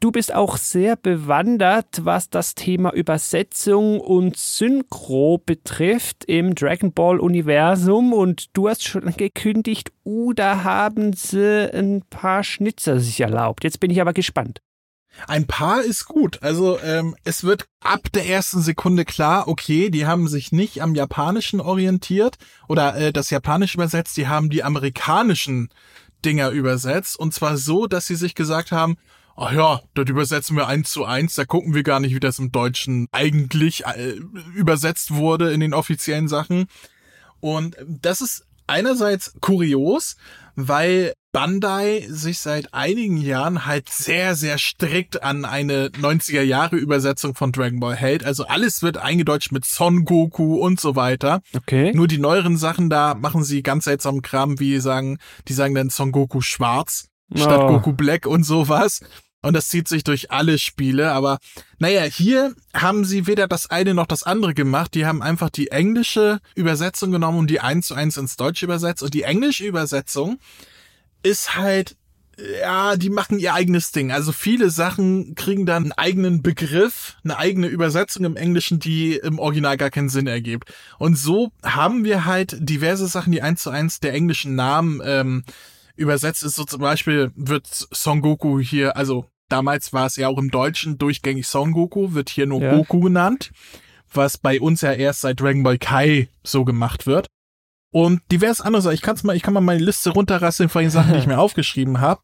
Du 0.00 0.12
bist 0.12 0.34
auch 0.34 0.56
sehr 0.56 0.96
bewandert, 0.96 2.04
was 2.04 2.30
das 2.30 2.54
Thema 2.54 2.90
Übersetzung 2.94 4.00
und 4.00 4.38
Synchro 4.38 5.42
betrifft 5.44 6.24
im 6.24 6.54
Dragon 6.54 6.94
Ball 6.94 7.20
Universum 7.20 8.14
und 8.14 8.56
du 8.56 8.70
hast 8.70 8.82
schon 8.82 9.14
gekündigt, 9.14 9.92
uh, 10.06 10.32
da 10.32 10.64
haben 10.64 11.12
sie 11.12 11.70
ein 11.70 12.02
paar 12.08 12.42
Schnitzer 12.44 12.98
sich 12.98 13.20
erlaubt. 13.20 13.62
Jetzt 13.62 13.78
bin 13.78 13.90
ich 13.90 14.00
aber 14.00 14.14
gespannt. 14.14 14.62
Ein 15.26 15.46
paar 15.46 15.82
ist 15.82 16.06
gut. 16.06 16.42
Also 16.42 16.78
ähm, 16.80 17.16
es 17.24 17.44
wird 17.44 17.66
ab 17.80 18.08
der 18.12 18.26
ersten 18.28 18.60
Sekunde 18.60 19.04
klar, 19.04 19.48
okay, 19.48 19.90
die 19.90 20.06
haben 20.06 20.28
sich 20.28 20.52
nicht 20.52 20.82
am 20.82 20.94
Japanischen 20.94 21.60
orientiert 21.60 22.36
oder 22.68 22.96
äh, 22.96 23.12
das 23.12 23.30
Japanische 23.30 23.76
übersetzt, 23.76 24.16
die 24.16 24.28
haben 24.28 24.50
die 24.50 24.64
amerikanischen 24.64 25.68
Dinger 26.24 26.50
übersetzt. 26.50 27.18
Und 27.18 27.32
zwar 27.32 27.56
so, 27.56 27.86
dass 27.86 28.06
sie 28.06 28.16
sich 28.16 28.34
gesagt 28.34 28.72
haben, 28.72 28.96
ach 29.36 29.52
ja, 29.52 29.80
das 29.94 30.08
übersetzen 30.08 30.56
wir 30.56 30.68
eins 30.68 30.90
zu 30.90 31.04
eins, 31.04 31.34
da 31.34 31.44
gucken 31.44 31.74
wir 31.74 31.82
gar 31.82 32.00
nicht, 32.00 32.14
wie 32.14 32.20
das 32.20 32.38
im 32.38 32.52
Deutschen 32.52 33.08
eigentlich 33.12 33.84
äh, 33.86 34.18
übersetzt 34.54 35.14
wurde 35.14 35.52
in 35.52 35.60
den 35.60 35.74
offiziellen 35.74 36.28
Sachen. 36.28 36.66
Und 37.40 37.76
das 37.86 38.20
ist 38.20 38.46
einerseits 38.66 39.34
kurios, 39.40 40.16
weil 40.56 41.12
Bandai 41.34 42.06
sich 42.08 42.38
seit 42.38 42.72
einigen 42.72 43.16
Jahren 43.16 43.66
halt 43.66 43.88
sehr, 43.88 44.36
sehr 44.36 44.56
strikt 44.56 45.24
an 45.24 45.44
eine 45.44 45.88
90er 45.88 46.42
Jahre 46.42 46.76
Übersetzung 46.76 47.34
von 47.34 47.50
Dragon 47.50 47.80
Ball 47.80 47.96
hält. 47.96 48.24
Also 48.24 48.46
alles 48.46 48.82
wird 48.82 48.98
eingedeutscht 48.98 49.50
mit 49.50 49.64
Son 49.64 50.04
Goku 50.04 50.54
und 50.60 50.78
so 50.78 50.94
weiter. 50.94 51.42
Okay. 51.52 51.92
Nur 51.92 52.06
die 52.06 52.18
neueren 52.18 52.56
Sachen 52.56 52.88
da 52.88 53.14
machen 53.14 53.42
sie 53.42 53.64
ganz 53.64 53.82
seltsamen 53.82 54.22
Kram, 54.22 54.60
wie 54.60 54.78
sagen, 54.78 55.18
die 55.48 55.54
sagen 55.54 55.74
dann 55.74 55.90
Son 55.90 56.12
Goku 56.12 56.40
schwarz 56.40 57.08
statt 57.34 57.62
oh. 57.64 57.66
Goku 57.66 57.92
Black 57.94 58.26
und 58.26 58.44
sowas. 58.44 59.00
Und 59.42 59.54
das 59.54 59.68
zieht 59.68 59.88
sich 59.88 60.04
durch 60.04 60.30
alle 60.30 60.56
Spiele. 60.56 61.10
Aber 61.10 61.38
naja, 61.80 62.02
hier 62.02 62.54
haben 62.72 63.04
sie 63.04 63.26
weder 63.26 63.48
das 63.48 63.68
eine 63.68 63.92
noch 63.92 64.06
das 64.06 64.22
andere 64.22 64.54
gemacht. 64.54 64.94
Die 64.94 65.04
haben 65.04 65.20
einfach 65.20 65.50
die 65.50 65.72
englische 65.72 66.38
Übersetzung 66.54 67.10
genommen 67.10 67.40
und 67.40 67.50
die 67.50 67.58
eins 67.58 67.88
zu 67.88 67.94
eins 67.94 68.16
ins 68.18 68.36
Deutsche 68.36 68.66
übersetzt. 68.66 69.02
Und 69.02 69.14
die 69.14 69.24
englische 69.24 69.64
Übersetzung 69.64 70.38
ist 71.24 71.56
halt, 71.56 71.96
ja, 72.60 72.96
die 72.96 73.10
machen 73.10 73.38
ihr 73.38 73.54
eigenes 73.54 73.92
Ding. 73.92 74.12
Also 74.12 74.32
viele 74.32 74.70
Sachen 74.70 75.34
kriegen 75.34 75.66
dann 75.66 75.84
einen 75.84 75.92
eigenen 75.92 76.42
Begriff, 76.42 77.16
eine 77.24 77.38
eigene 77.38 77.66
Übersetzung 77.66 78.24
im 78.24 78.36
Englischen, 78.36 78.78
die 78.78 79.16
im 79.16 79.38
Original 79.38 79.76
gar 79.76 79.90
keinen 79.90 80.08
Sinn 80.08 80.26
ergibt. 80.26 80.72
Und 80.98 81.16
so 81.16 81.52
haben 81.62 82.04
wir 82.04 82.24
halt 82.24 82.56
diverse 82.60 83.06
Sachen, 83.06 83.32
die 83.32 83.42
eins 83.42 83.62
zu 83.62 83.70
eins 83.70 84.00
der 84.00 84.14
englischen 84.14 84.54
Namen 84.54 85.00
ähm, 85.04 85.44
übersetzt 85.96 86.42
ist. 86.42 86.56
So 86.56 86.64
zum 86.64 86.80
Beispiel 86.80 87.30
wird 87.36 87.66
Son 87.66 88.20
Goku 88.20 88.60
hier, 88.60 88.96
also 88.96 89.26
damals 89.48 89.92
war 89.92 90.06
es 90.06 90.16
ja 90.16 90.28
auch 90.28 90.38
im 90.38 90.50
Deutschen 90.50 90.98
durchgängig 90.98 91.46
Son 91.46 91.72
Goku, 91.72 92.14
wird 92.14 92.30
hier 92.30 92.46
nur 92.46 92.60
ja. 92.60 92.74
Goku 92.74 93.00
genannt, 93.00 93.52
was 94.12 94.38
bei 94.38 94.60
uns 94.60 94.80
ja 94.80 94.92
erst 94.92 95.20
seit 95.20 95.40
Dragon 95.40 95.62
Ball 95.62 95.78
Kai 95.78 96.28
so 96.42 96.64
gemacht 96.64 97.06
wird. 97.06 97.28
Und 97.94 98.22
divers 98.32 98.60
andere 98.60 98.92
Ich 98.92 99.02
kann's 99.02 99.22
mal, 99.22 99.36
ich 99.36 99.42
kann 99.44 99.54
mal 99.54 99.60
meine 99.60 99.80
Liste 99.80 100.10
runterrasseln 100.10 100.68
von 100.68 100.82
den 100.82 100.90
Sachen, 100.90 101.12
die 101.12 101.18
ich 101.20 101.28
mir 101.28 101.38
aufgeschrieben 101.38 102.00
habe. 102.00 102.20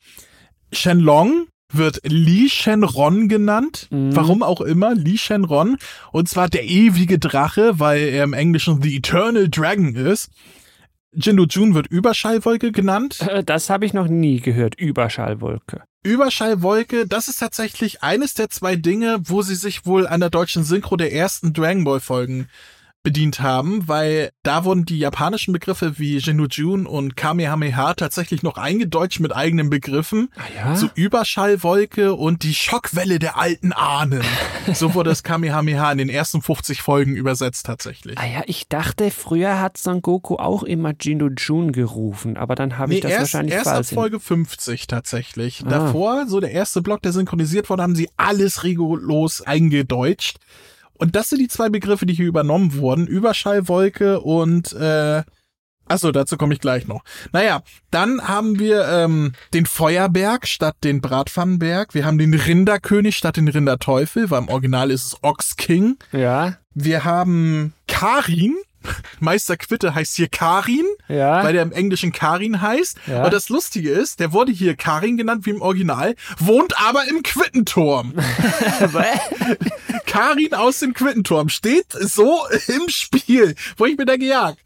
Shenlong 0.72 1.46
wird 1.72 2.00
Li 2.02 2.50
Shenron 2.50 3.28
genannt. 3.28 3.87
Mhm. 3.90 4.16
Warum 4.16 4.42
auch 4.42 4.62
immer, 4.62 4.96
Li 4.96 5.16
Shenron. 5.16 5.78
Und 6.11 6.28
zwar 6.28 6.48
der 6.48 6.64
ewige 6.64 7.20
Drache, 7.20 7.78
weil 7.78 8.00
er 8.00 8.24
im 8.24 8.33
Englischen 8.33 8.83
The 8.83 8.96
Eternal 8.96 9.48
Dragon 9.48 9.94
ist. 9.94 10.30
Jindu 11.12 11.44
Jun 11.44 11.76
wird 11.76 11.87
Überschallwolke 11.87 12.72
genannt. 12.72 13.20
Äh, 13.20 13.44
das 13.44 13.70
habe 13.70 13.87
ich 13.87 13.94
noch 13.94 14.09
nie 14.09 14.40
gehört, 14.40 14.74
Überschallwolke. 14.74 15.85
Überschallwolke, 16.02 17.06
das 17.06 17.28
ist 17.28 17.38
tatsächlich 17.38 18.02
eines 18.02 18.35
der 18.35 18.50
zwei 18.50 18.74
Dinge, 18.74 19.18
wo 19.22 19.42
sie 19.42 19.54
sich 19.54 19.87
wohl 19.87 20.09
an 20.09 20.18
der 20.18 20.30
deutschen 20.30 20.64
Synchro 20.64 20.96
der 20.96 21.12
ersten 21.12 21.52
Dragon 21.52 21.85
Ball 21.85 22.00
Folgen 22.00 22.48
bedient 23.02 23.40
haben, 23.40 23.88
weil 23.88 24.30
da 24.42 24.64
wurden 24.64 24.84
die 24.84 24.98
japanischen 24.98 25.52
Begriffe 25.52 25.98
wie 25.98 26.18
Genujun 26.18 26.86
und 26.86 27.16
Kamehameha 27.16 27.94
tatsächlich 27.94 28.42
noch 28.42 28.58
eingedeutscht 28.58 29.20
mit 29.20 29.34
eigenen 29.34 29.70
Begriffen. 29.70 30.28
Ah 30.36 30.42
ja? 30.54 30.76
So 30.76 30.88
Überschallwolke 30.94 32.14
und 32.14 32.42
die 32.42 32.54
Schockwelle 32.54 33.18
der 33.18 33.38
alten 33.38 33.72
Ahnen. 33.72 34.22
so 34.74 34.94
wurde 34.94 35.10
es 35.10 35.22
Kamehameha 35.22 35.90
in 35.92 35.98
den 35.98 36.08
ersten 36.10 36.42
50 36.42 36.82
Folgen 36.82 37.16
übersetzt 37.16 37.64
tatsächlich. 37.64 38.18
Ah 38.18 38.26
ja, 38.26 38.42
ich 38.46 38.68
dachte, 38.68 39.10
früher 39.10 39.60
hat 39.60 39.78
Son 39.78 40.02
Goku 40.02 40.36
auch 40.36 40.62
immer 40.62 40.92
Genujun 40.92 41.72
gerufen, 41.72 42.36
aber 42.36 42.54
dann 42.54 42.76
habe 42.76 42.90
nee, 42.90 42.96
ich 42.96 43.00
das 43.02 43.12
erst, 43.12 43.20
wahrscheinlich 43.20 43.54
erst 43.54 43.64
falsch. 43.64 43.78
Erst 43.78 43.92
ab 43.92 43.98
Folge 43.98 44.20
50 44.20 44.86
tatsächlich. 44.86 45.62
Ah. 45.64 45.70
Davor, 45.70 46.26
so 46.26 46.38
der 46.40 46.50
erste 46.50 46.82
Block, 46.82 47.00
der 47.00 47.12
synchronisiert 47.12 47.70
wurde, 47.70 47.82
haben 47.82 47.96
sie 47.96 48.10
alles 48.18 48.62
rigoros 48.62 49.40
eingedeutscht. 49.40 50.38
Und 51.00 51.16
das 51.16 51.30
sind 51.30 51.38
die 51.38 51.48
zwei 51.48 51.70
Begriffe, 51.70 52.04
die 52.04 52.12
hier 52.12 52.26
übernommen 52.26 52.74
wurden. 52.74 53.06
Überschallwolke 53.06 54.20
und 54.20 54.72
äh, 54.74 55.22
Achso, 55.86 56.12
dazu 56.12 56.36
komme 56.36 56.54
ich 56.54 56.60
gleich 56.60 56.86
noch. 56.86 57.02
Naja, 57.32 57.62
dann 57.90 58.28
haben 58.28 58.60
wir 58.60 58.86
ähm, 58.86 59.32
den 59.52 59.66
Feuerberg 59.66 60.46
statt 60.46 60.76
den 60.84 61.00
Bratpfannenberg. 61.00 61.94
Wir 61.94 62.04
haben 62.04 62.16
den 62.16 62.32
Rinderkönig 62.32 63.16
statt 63.16 63.36
den 63.36 63.48
Rinderteufel, 63.48 64.30
weil 64.30 64.42
im 64.42 64.48
Original 64.48 64.92
ist 64.92 65.04
es 65.04 65.16
Ox 65.22 65.56
King. 65.56 65.96
Ja. 66.12 66.58
Wir 66.74 67.04
haben 67.04 67.72
Karin 67.88 68.54
Meister 69.20 69.56
Quitte 69.56 69.94
heißt 69.94 70.16
hier 70.16 70.28
Karin, 70.28 70.86
ja. 71.08 71.42
weil 71.42 71.52
der 71.52 71.62
im 71.62 71.72
Englischen 71.72 72.12
Karin 72.12 72.60
heißt. 72.60 72.98
Ja. 73.06 73.24
Und 73.24 73.32
das 73.32 73.48
Lustige 73.48 73.90
ist, 73.90 74.20
der 74.20 74.32
wurde 74.32 74.52
hier 74.52 74.76
Karin 74.76 75.16
genannt 75.16 75.46
wie 75.46 75.50
im 75.50 75.62
Original, 75.62 76.14
wohnt 76.38 76.80
aber 76.80 77.08
im 77.08 77.22
Quittenturm. 77.22 78.14
Karin 80.06 80.54
aus 80.54 80.80
dem 80.80 80.94
Quittenturm 80.94 81.48
steht 81.48 81.92
so 81.92 82.38
im 82.68 82.88
Spiel, 82.88 83.54
wo 83.76 83.86
ich 83.86 83.96
mir 83.96 84.06
da 84.06 84.16
gejagt. 84.16 84.58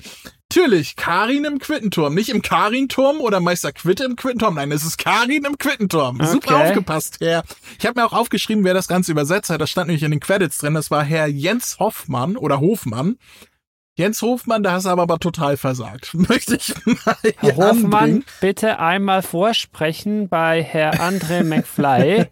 Natürlich, 0.57 0.95
Karin 0.95 1.45
im 1.45 1.59
Quittenturm. 1.59 2.15
Nicht 2.15 2.29
im 2.29 2.41
Karin-Turm 2.41 3.21
oder 3.21 3.41
Meister 3.41 3.73
Quitte 3.73 4.05
im 4.05 4.15
Quittenturm. 4.15 4.55
Nein, 4.55 4.71
es 4.71 4.85
ist 4.85 4.99
Karin 4.99 5.45
im 5.45 5.59
Quittenturm. 5.59 6.21
Okay. 6.21 6.31
Super 6.31 6.57
aufgepasst, 6.59 7.17
Herr. 7.19 7.43
Ich 7.77 7.85
habe 7.87 7.99
mir 8.01 8.07
auch 8.07 8.13
aufgeschrieben, 8.13 8.63
wer 8.63 8.73
das 8.73 8.87
Ganze 8.87 9.11
übersetzt 9.11 9.51
hat. 9.51 9.61
Das 9.61 9.71
stand 9.71 9.89
nämlich 9.89 10.05
in 10.05 10.13
den 10.13 10.21
Credits 10.21 10.59
drin. 10.59 10.75
Das 10.75 10.93
war 10.93 11.03
Herr 11.03 11.27
Jens 11.27 11.81
Hoffmann 11.81 12.37
oder 12.37 12.61
Hofmann. 12.61 13.19
Jens 13.97 14.21
Hofmann, 14.23 14.65
da 14.65 14.73
hast 14.73 14.87
du 14.87 14.91
aber, 14.91 15.03
aber 15.03 15.19
total 15.21 15.57
versagt. 15.57 16.15
Möchte 16.15 16.57
ich 16.57 16.75
mal 16.85 17.17
Herr 17.37 17.57
Hofmann, 17.57 17.95
anbringen. 17.95 18.25
bitte 18.41 18.81
einmal 18.81 19.23
vorsprechen 19.23 20.29
bei 20.29 20.63
Herr 20.65 20.95
André 20.95 21.45
McFly. 21.49 22.27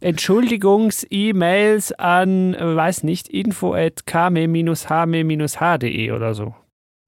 Entschuldigungs-E-Mails 0.00 1.90
an, 1.92 2.54
weiß 2.58 3.02
nicht, 3.02 3.28
info 3.28 3.74
at 3.74 4.06
kame-hme-hde 4.06 6.14
oder 6.14 6.34
so. 6.34 6.54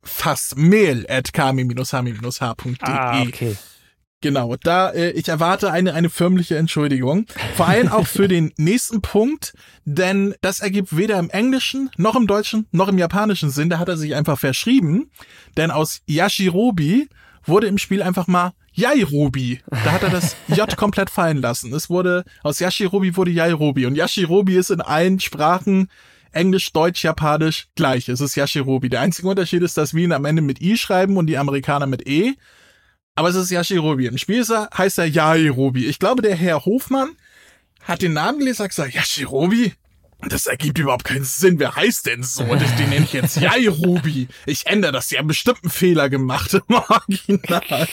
Fast 0.02 0.56
mail 0.56 1.06
at 1.08 1.32
kame-hme-h.de. 1.32 2.76
Ah, 2.82 3.22
okay. 3.22 3.56
Genau, 4.20 4.56
da 4.56 4.90
äh, 4.90 5.10
ich 5.10 5.28
erwarte 5.28 5.70
eine 5.70 5.94
eine 5.94 6.10
förmliche 6.10 6.56
Entschuldigung, 6.56 7.26
vor 7.54 7.68
allem 7.68 7.88
auch 7.88 8.06
für 8.06 8.26
den 8.26 8.52
nächsten 8.56 9.00
Punkt, 9.00 9.52
denn 9.84 10.34
das 10.40 10.58
ergibt 10.58 10.96
weder 10.96 11.20
im 11.20 11.30
Englischen 11.30 11.88
noch 11.96 12.16
im 12.16 12.26
Deutschen 12.26 12.66
noch 12.72 12.88
im 12.88 12.98
Japanischen 12.98 13.50
Sinn. 13.50 13.70
Da 13.70 13.78
hat 13.78 13.88
er 13.88 13.96
sich 13.96 14.16
einfach 14.16 14.36
verschrieben, 14.36 15.12
denn 15.56 15.70
aus 15.70 16.00
Yashirobi 16.06 17.08
wurde 17.44 17.68
im 17.68 17.78
Spiel 17.78 18.02
einfach 18.02 18.26
mal 18.26 18.54
Yairobi. 18.72 19.60
Da 19.70 19.92
hat 19.92 20.02
er 20.02 20.10
das 20.10 20.36
J 20.48 20.76
komplett 20.76 21.10
fallen 21.10 21.40
lassen. 21.40 21.72
Es 21.72 21.88
wurde 21.88 22.24
aus 22.42 22.58
Yashirobi 22.58 23.16
wurde 23.16 23.30
Yairobi 23.30 23.86
und 23.86 23.94
Yashirobi 23.94 24.56
ist 24.56 24.70
in 24.70 24.80
allen 24.80 25.20
Sprachen 25.20 25.88
Englisch, 26.32 26.72
Deutsch, 26.72 27.04
Japanisch 27.04 27.68
gleich. 27.76 28.08
Es 28.08 28.20
ist 28.20 28.34
Yashirobi. 28.34 28.88
Der 28.88 29.00
einzige 29.00 29.28
Unterschied 29.28 29.62
ist, 29.62 29.76
dass 29.76 29.94
wir 29.94 30.04
ihn 30.04 30.12
am 30.12 30.24
Ende 30.24 30.42
mit 30.42 30.60
I 30.60 30.76
schreiben 30.76 31.16
und 31.16 31.26
die 31.26 31.38
Amerikaner 31.38 31.86
mit 31.86 32.06
E. 32.08 32.34
Aber 33.18 33.30
es 33.30 33.34
ist 33.34 33.50
Yashirobi. 33.50 34.06
Im 34.06 34.16
Spiel 34.16 34.44
er, 34.48 34.70
heißt 34.78 34.98
er 34.98 35.06
Yairobi. 35.06 35.86
Ich 35.86 35.98
glaube, 35.98 36.22
der 36.22 36.36
Herr 36.36 36.64
Hofmann 36.64 37.16
hat 37.82 38.00
den 38.00 38.12
Namen 38.12 38.38
gelesen 38.38 38.62
und 38.62 38.68
gesagt, 38.68 38.94
Yashirobi? 38.94 39.72
Das 40.28 40.46
ergibt 40.46 40.78
überhaupt 40.78 41.02
keinen 41.02 41.24
Sinn. 41.24 41.58
Wer 41.58 41.74
heißt 41.74 42.06
denn 42.06 42.22
so? 42.22 42.44
Und 42.44 42.62
den 42.78 42.90
nenne 42.90 43.04
ich 43.04 43.12
jetzt 43.12 43.36
Yairobi. 43.40 44.28
Ich 44.46 44.68
ändere 44.68 44.92
das. 44.92 45.08
Sie 45.08 45.18
haben 45.18 45.26
bestimmt 45.26 45.64
einen 45.64 45.72
Fehler 45.72 46.08
gemacht 46.08 46.54
im 46.54 46.62
Original. 46.68 47.88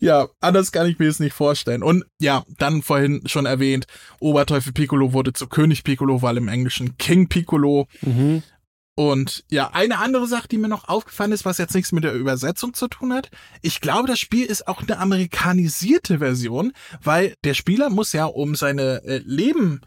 ja, 0.00 0.26
anders 0.40 0.72
kann 0.72 0.86
ich 0.86 0.98
mir 0.98 1.08
das 1.08 1.20
nicht 1.20 1.34
vorstellen. 1.34 1.82
Und 1.82 2.06
ja, 2.18 2.44
dann 2.56 2.80
vorhin 2.80 3.20
schon 3.26 3.44
erwähnt, 3.44 3.86
Oberteufel 4.20 4.72
Piccolo 4.72 5.12
wurde 5.12 5.34
zu 5.34 5.48
König 5.48 5.84
Piccolo, 5.84 6.22
weil 6.22 6.38
im 6.38 6.48
Englischen 6.48 6.96
King 6.96 7.28
Piccolo. 7.28 7.88
Mhm. 8.00 8.42
Und 8.98 9.44
ja, 9.48 9.70
eine 9.74 9.98
andere 9.98 10.26
Sache, 10.26 10.48
die 10.48 10.58
mir 10.58 10.66
noch 10.66 10.88
aufgefallen 10.88 11.30
ist, 11.30 11.44
was 11.44 11.58
jetzt 11.58 11.72
nichts 11.72 11.92
mit 11.92 12.02
der 12.02 12.14
Übersetzung 12.14 12.74
zu 12.74 12.88
tun 12.88 13.12
hat. 13.12 13.30
Ich 13.62 13.80
glaube, 13.80 14.08
das 14.08 14.18
Spiel 14.18 14.44
ist 14.44 14.66
auch 14.66 14.82
eine 14.82 14.98
amerikanisierte 14.98 16.18
Version, 16.18 16.72
weil 17.00 17.34
der 17.44 17.54
Spieler 17.54 17.90
muss 17.90 18.12
ja, 18.12 18.24
um 18.24 18.56
seine 18.56 19.04
äh, 19.04 19.18
Leben 19.18 19.82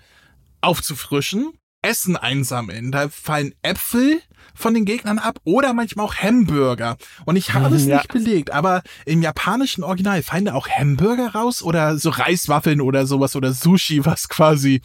aufzufrischen, 0.61 1.51
Essen 1.81 2.15
einsammeln. 2.15 2.93
Da 2.93 3.09
fallen 3.09 3.53
Äpfel 3.63 4.21
von 4.55 4.73
den 4.73 4.85
Gegnern 4.85 5.19
ab 5.19 5.39
oder 5.43 5.73
manchmal 5.73 6.05
auch 6.05 6.15
Hamburger. 6.15 6.95
Und 7.25 7.35
ich 7.35 7.53
habe 7.53 7.75
es 7.75 7.87
ja. 7.87 7.97
nicht 7.97 8.13
belegt, 8.13 8.51
aber 8.51 8.81
im 9.05 9.21
japanischen 9.21 9.83
Original 9.83 10.23
fallen 10.23 10.45
da 10.45 10.53
auch 10.53 10.69
Hamburger 10.69 11.33
raus 11.35 11.63
oder 11.63 11.97
so 11.97 12.11
Reiswaffeln 12.11 12.79
oder 12.79 13.05
sowas 13.05 13.35
oder 13.35 13.51
Sushi, 13.51 14.05
was 14.05 14.29
quasi 14.29 14.81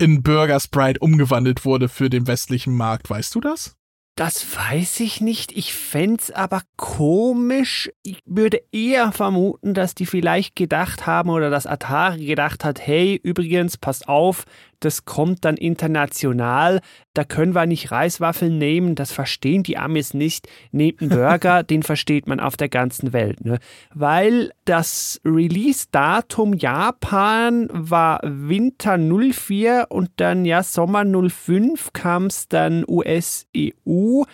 in 0.00 0.22
Burger 0.22 0.58
Sprite 0.58 1.00
umgewandelt 1.00 1.64
wurde 1.64 1.88
für 1.88 2.10
den 2.10 2.26
westlichen 2.26 2.74
Markt. 2.76 3.10
Weißt 3.10 3.34
du 3.34 3.40
das? 3.40 3.76
Das 4.16 4.44
weiß 4.54 5.00
ich 5.00 5.20
nicht. 5.20 5.52
Ich 5.52 5.72
fände 5.72 6.24
aber 6.34 6.62
komisch. 6.76 7.90
Ich 8.02 8.20
würde 8.26 8.60
eher 8.70 9.12
vermuten, 9.12 9.72
dass 9.72 9.94
die 9.94 10.04
vielleicht 10.04 10.56
gedacht 10.56 11.06
haben 11.06 11.30
oder 11.30 11.48
dass 11.48 11.66
Atari 11.66 12.26
gedacht 12.26 12.64
hat, 12.64 12.86
hey, 12.86 13.18
übrigens, 13.22 13.78
passt 13.78 14.08
auf, 14.08 14.44
das 14.80 15.04
kommt 15.04 15.44
dann 15.44 15.56
international. 15.56 16.80
Da 17.14 17.24
können 17.24 17.54
wir 17.54 17.66
nicht 17.66 17.90
Reiswaffeln 17.90 18.58
nehmen, 18.58 18.94
das 18.94 19.12
verstehen 19.12 19.62
die 19.62 19.78
Amis 19.78 20.14
nicht. 20.14 20.48
Nehmt 20.72 21.00
einen 21.00 21.10
Burger, 21.10 21.62
den 21.62 21.82
versteht 21.82 22.26
man 22.26 22.40
auf 22.40 22.56
der 22.56 22.68
ganzen 22.68 23.12
Welt. 23.12 23.44
Ne? 23.44 23.58
Weil 23.94 24.52
das 24.64 25.20
Release-Datum 25.24 26.54
Japan 26.54 27.68
war 27.72 28.20
Winter 28.24 28.98
04 28.98 29.86
und 29.90 30.10
dann 30.16 30.44
ja 30.44 30.62
Sommer 30.62 31.04
05 31.04 31.92
kam 31.92 32.26
es 32.26 32.48
dann 32.48 32.84
US-EU. 32.88 34.24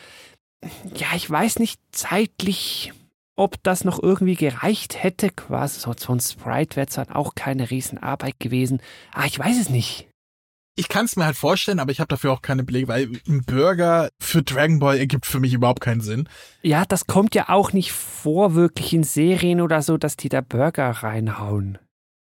Ja, 0.94 1.08
ich 1.14 1.28
weiß 1.28 1.58
nicht 1.58 1.80
zeitlich 1.92 2.92
ob 3.38 3.62
das 3.62 3.84
noch 3.84 4.02
irgendwie 4.02 4.34
gereicht 4.34 5.02
hätte, 5.02 5.28
quasi 5.28 5.78
so, 5.80 5.92
so 5.94 6.14
ein 6.14 6.20
Sprite 6.20 6.76
wäre 6.76 6.86
dann 6.86 7.10
auch 7.10 7.34
keine 7.34 7.70
Riesenarbeit 7.70 8.40
gewesen. 8.40 8.80
Ah, 9.12 9.26
ich 9.26 9.38
weiß 9.38 9.60
es 9.60 9.68
nicht 9.68 10.08
ich 10.76 10.88
kann 10.88 11.06
es 11.06 11.16
mir 11.16 11.24
halt 11.24 11.36
vorstellen, 11.36 11.80
aber 11.80 11.90
ich 11.90 12.00
habe 12.00 12.08
dafür 12.08 12.32
auch 12.32 12.42
keine 12.42 12.62
Belege, 12.62 12.88
weil 12.88 13.10
ein 13.26 13.42
Burger 13.44 14.10
für 14.20 14.42
Dragon 14.42 14.78
Ball 14.78 14.98
ergibt 14.98 15.26
für 15.26 15.40
mich 15.40 15.54
überhaupt 15.54 15.80
keinen 15.80 16.02
Sinn. 16.02 16.28
Ja, 16.62 16.84
das 16.84 17.06
kommt 17.06 17.34
ja 17.34 17.48
auch 17.48 17.72
nicht 17.72 17.92
vor, 17.92 18.54
wirklich 18.54 18.92
in 18.92 19.02
Serien 19.02 19.60
oder 19.62 19.80
so, 19.82 19.96
dass 19.96 20.16
die 20.16 20.28
da 20.28 20.42
Burger 20.42 20.90
reinhauen. 20.90 21.78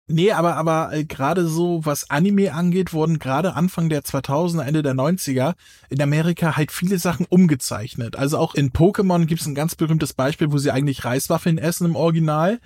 Nee, 0.07 0.33
aber, 0.33 0.57
aber 0.57 0.93
äh, 0.93 1.05
gerade 1.05 1.47
so, 1.47 1.81
was 1.87 2.11
Anime 2.11 2.53
angeht, 2.53 2.93
wurden 2.93 3.19
gerade 3.19 3.55
Anfang 3.55 3.89
der 3.89 4.03
2000er, 4.03 4.63
Ende 4.63 4.83
der 4.83 4.93
90er 4.93 5.55
in 5.89 6.03
Amerika 6.03 6.57
halt 6.57 6.73
viele 6.73 6.99
Sachen 6.99 7.25
umgezeichnet. 7.27 8.15
Also 8.15 8.37
auch 8.37 8.55
in 8.55 8.71
Pokémon 8.71 9.25
gibt 9.25 9.41
es 9.41 9.47
ein 9.47 9.55
ganz 9.55 9.77
berühmtes 9.77 10.13
Beispiel, 10.13 10.53
wo 10.53 10.59
sie 10.59 10.71
eigentlich 10.71 11.07
Reiswaffeln 11.07 11.57
essen 11.57 11.87
im 11.87 11.97
Original 11.97 12.61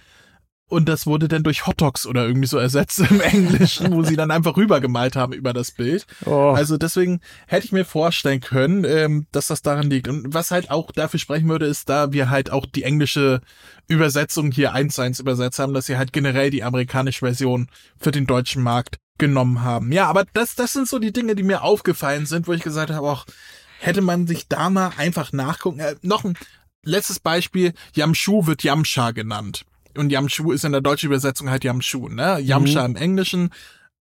Und 0.68 0.86
das 0.88 1.06
wurde 1.06 1.28
dann 1.28 1.42
durch 1.42 1.66
Hot 1.66 1.80
Dogs 1.80 2.06
oder 2.06 2.26
irgendwie 2.26 2.46
so 2.46 2.58
ersetzt 2.58 2.98
im 2.98 3.20
Englischen, 3.22 3.92
wo 3.92 4.02
sie 4.02 4.16
dann 4.16 4.30
einfach 4.30 4.56
rübergemalt 4.56 5.16
haben 5.16 5.32
über 5.32 5.54
das 5.54 5.70
Bild. 5.70 6.06
Oh. 6.26 6.52
Also 6.54 6.76
deswegen 6.76 7.20
hätte 7.46 7.64
ich 7.64 7.72
mir 7.72 7.86
vorstellen 7.86 8.40
können, 8.40 8.84
ähm, 8.84 9.26
dass 9.32 9.46
das 9.46 9.62
daran 9.62 9.88
liegt. 9.88 10.08
Und 10.08 10.34
was 10.34 10.50
halt 10.50 10.70
auch 10.70 10.92
dafür 10.92 11.18
sprechen 11.18 11.48
würde, 11.48 11.66
ist, 11.66 11.88
da 11.88 12.12
wir 12.12 12.28
halt 12.28 12.50
auch 12.50 12.66
die 12.66 12.82
englische 12.82 13.40
Übersetzung 13.88 14.52
hier 14.52 14.74
eins 14.74 14.96
zu 14.96 15.02
eins 15.02 15.20
übersetzt 15.20 15.58
haben, 15.58 15.72
dass 15.72 15.86
sie 15.86 15.96
halt 15.96 16.12
generell 16.12 16.50
die 16.50 16.62
amerikanische 16.62 17.24
Version 17.24 17.68
für 17.98 18.10
den 18.10 18.26
deutschen 18.26 18.62
Markt 18.62 18.98
genommen 19.16 19.62
haben. 19.62 19.90
Ja, 19.90 20.06
aber 20.06 20.24
das, 20.34 20.54
das 20.54 20.74
sind 20.74 20.86
so 20.86 20.98
die 20.98 21.12
Dinge, 21.12 21.34
die 21.34 21.42
mir 21.42 21.62
aufgefallen 21.62 22.26
sind, 22.26 22.46
wo 22.46 22.52
ich 22.52 22.62
gesagt 22.62 22.90
habe, 22.90 23.08
auch 23.08 23.24
hätte 23.80 24.02
man 24.02 24.26
sich 24.26 24.48
da 24.48 24.68
mal 24.68 24.92
einfach 24.98 25.32
nachgucken. 25.32 25.80
Äh, 25.80 25.96
noch 26.02 26.24
ein 26.24 26.36
letztes 26.84 27.20
Beispiel, 27.20 27.72
Yamshu 27.94 28.46
wird 28.46 28.62
Yamsha 28.62 29.12
genannt. 29.12 29.64
Und 29.98 30.10
Yamshu 30.10 30.52
ist 30.52 30.64
in 30.64 30.72
der 30.72 30.80
deutschen 30.80 31.06
Übersetzung 31.06 31.50
halt 31.50 31.64
Yamshu, 31.64 32.08
ne? 32.08 32.38
Yamsha 32.40 32.86
mhm. 32.86 32.96
im 32.96 33.02
Englischen. 33.02 33.50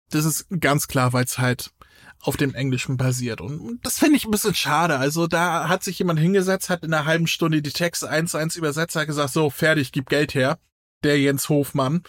Das 0.09 0.25
ist 0.25 0.47
ganz 0.59 0.88
klar, 0.88 1.13
weil 1.13 1.25
es 1.25 1.38
halt 1.38 1.71
auf 2.21 2.38
dem 2.38 2.53
Englischen 2.55 2.97
basiert. 2.97 3.41
Und 3.41 3.79
das 3.83 3.99
finde 3.99 4.17
ich 4.17 4.25
ein 4.25 4.31
bisschen 4.31 4.55
schade. 4.55 4.97
Also 4.97 5.27
da 5.27 5.69
hat 5.69 5.83
sich 5.83 5.99
jemand 5.99 6.19
hingesetzt, 6.19 6.69
hat 6.69 6.83
in 6.83 6.93
einer 6.93 7.05
halben 7.05 7.27
Stunde 7.27 7.61
die 7.61 7.71
Texte 7.71 8.09
eins 8.09 8.31
zu 8.31 8.38
eins 8.38 8.55
übersetzt, 8.55 8.95
hat 8.95 9.07
gesagt, 9.07 9.31
so, 9.31 9.49
fertig, 9.49 9.91
gib 9.91 10.09
Geld 10.09 10.33
her. 10.33 10.59
Der 11.03 11.19
Jens 11.19 11.47
Hofmann. 11.49 12.03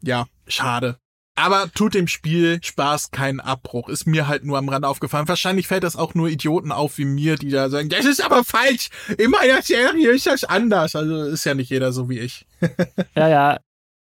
Ja, 0.00 0.26
schade. 0.46 0.98
Aber 1.38 1.70
tut 1.72 1.94
dem 1.94 2.08
Spiel 2.08 2.58
Spaß 2.62 3.12
keinen 3.12 3.38
Abbruch. 3.38 3.88
Ist 3.88 4.06
mir 4.06 4.26
halt 4.26 4.44
nur 4.44 4.58
am 4.58 4.68
Rand 4.68 4.84
aufgefallen. 4.84 5.28
Wahrscheinlich 5.28 5.68
fällt 5.68 5.84
das 5.84 5.94
auch 5.94 6.14
nur 6.14 6.28
Idioten 6.28 6.72
auf 6.72 6.98
wie 6.98 7.04
mir, 7.04 7.36
die 7.36 7.50
da 7.50 7.70
sagen, 7.70 7.88
das 7.88 8.04
ist 8.04 8.24
aber 8.24 8.42
falsch. 8.42 8.88
In 9.18 9.30
meiner 9.30 9.62
Serie 9.62 10.10
ist 10.10 10.26
das 10.26 10.42
anders. 10.42 10.96
Also 10.96 11.22
ist 11.24 11.44
ja 11.44 11.54
nicht 11.54 11.70
jeder 11.70 11.92
so 11.92 12.08
wie 12.08 12.18
ich. 12.18 12.44
ja, 13.14 13.28
ja, 13.28 13.58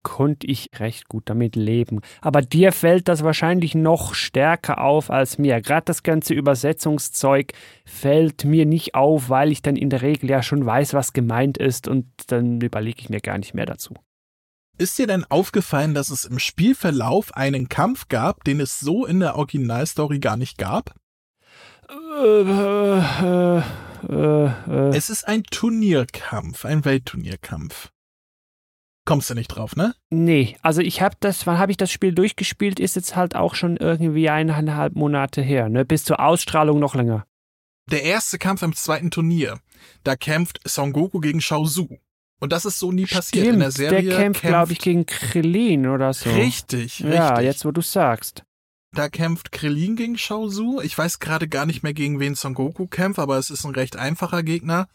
konnte 0.04 0.46
ich 0.46 0.70
recht 0.78 1.10
gut 1.10 1.24
damit 1.26 1.56
leben. 1.56 2.02
Aber 2.22 2.44
dir 2.44 2.72
fällt 2.72 3.08
das 3.08 3.24
wahrscheinlich 3.24 3.74
noch 3.74 4.14
stärker 4.14 4.80
auf 4.80 5.10
als 5.10 5.40
mir. 5.40 5.60
Gerade 5.62 5.86
das 5.86 6.04
ganze 6.04 6.36
Übersetzungszeug 6.36 7.54
fällt 7.86 8.46
mir 8.46 8.68
nicht 8.68 8.94
auf, 8.94 9.30
weil 9.30 9.52
ich 9.52 9.64
dann 9.64 9.76
in 9.76 9.90
der 9.90 10.04
Regel 10.04 10.30
ja 10.30 10.44
schon 10.44 10.64
weiß, 10.64 10.94
was 10.94 11.12
gemeint 11.12 11.58
ist 11.58 11.88
und 11.88 12.06
dann 12.28 12.62
überlege 12.62 13.00
ich 13.00 13.10
mir 13.10 13.20
gar 13.20 13.40
nicht 13.40 13.56
mehr 13.56 13.66
dazu. 13.66 13.96
Ist 14.78 14.98
dir 14.98 15.08
denn 15.08 15.24
aufgefallen, 15.26 15.94
dass 15.94 16.10
es 16.10 16.26
im 16.26 16.38
Spielverlauf 16.38 17.34
einen 17.36 17.70
Kampf 17.70 18.10
gab, 18.10 18.44
den 18.44 18.60
es 18.60 18.80
so 18.80 19.06
in 19.06 19.22
der 19.22 19.38
Originalstory 19.38 20.20
gar 20.20 20.36
nicht 20.36 20.58
gab? 20.58 20.94
Äh, 21.90 22.42
äh, 22.42 23.62
äh, 24.10 24.46
äh. 24.48 24.96
es 24.96 25.10
ist 25.10 25.28
ein 25.28 25.44
Turnierkampf, 25.44 26.66
ein 26.66 26.84
Weltturnierkampf. 26.84 27.90
Kommst 29.06 29.30
du 29.30 29.36
nicht 29.36 29.48
drauf, 29.50 29.76
ne? 29.76 29.94
Nee, 30.10 30.58
also 30.62 30.82
ich 30.82 31.02
habe 31.02 31.16
das, 31.20 31.46
wann 31.46 31.60
habe 31.60 31.72
ich 31.72 31.78
das 31.78 31.92
Spiel 31.92 32.14
durchgespielt, 32.14 32.80
ist 32.80 32.96
jetzt 32.96 33.16
halt 33.16 33.36
auch 33.36 33.56
schon 33.56 33.78
irgendwie 33.78 34.30
eineinhalb 34.30 34.96
Monate 34.96 35.42
her, 35.42 35.70
ne? 35.70 35.86
Bis 35.86 36.04
zur 36.04 36.20
Ausstrahlung 36.20 36.80
noch 36.80 36.96
länger. 36.96 37.26
Der 37.92 38.02
erste 38.02 38.40
Kampf 38.40 38.64
im 38.64 38.76
zweiten 38.76 39.12
Turnier, 39.12 39.60
da 40.04 40.16
kämpft 40.16 40.60
Son 40.68 40.92
Goku 40.92 41.20
gegen 41.20 41.40
Shao 41.40 41.66
Su. 41.66 42.00
Und 42.40 42.52
das 42.52 42.66
ist 42.66 42.80
so 42.80 42.92
nie 42.92 43.06
passiert 43.06 43.46
Stimmt, 43.46 43.54
in 43.54 43.60
der 43.60 43.72
Serie. 43.72 44.02
Der 44.02 44.18
kämpft, 44.18 44.42
kämpft 44.42 44.42
glaube 44.42 44.74
ich, 44.74 44.80
gegen 44.80 45.06
Krillin 45.06 45.88
oder 45.88 46.14
so. 46.14 46.30
Richtig, 46.30 47.04
richtig. 47.04 47.06
Ja, 47.06 47.40
jetzt 47.40 47.66
wo 47.66 47.72
du 47.72 47.82
sagst. 47.82 48.44
Da 48.92 49.10
kämpft 49.10 49.52
Krillin 49.52 49.96
gegen 49.96 50.18
Shao 50.18 50.48
Su. 50.48 50.80
Ich 50.82 50.98
weiß 50.98 51.20
gerade 51.20 51.48
gar 51.48 51.66
nicht 51.66 51.84
mehr, 51.84 51.94
gegen 51.94 52.20
wen 52.20 52.36
Son 52.36 52.54
Goku 52.54 52.88
kämpft, 52.88 53.20
aber 53.20 53.38
es 53.38 53.50
ist 53.50 53.66
ein 53.66 53.76
recht 53.76 53.98
einfacher 53.98 54.44
Gegner. 54.44 54.88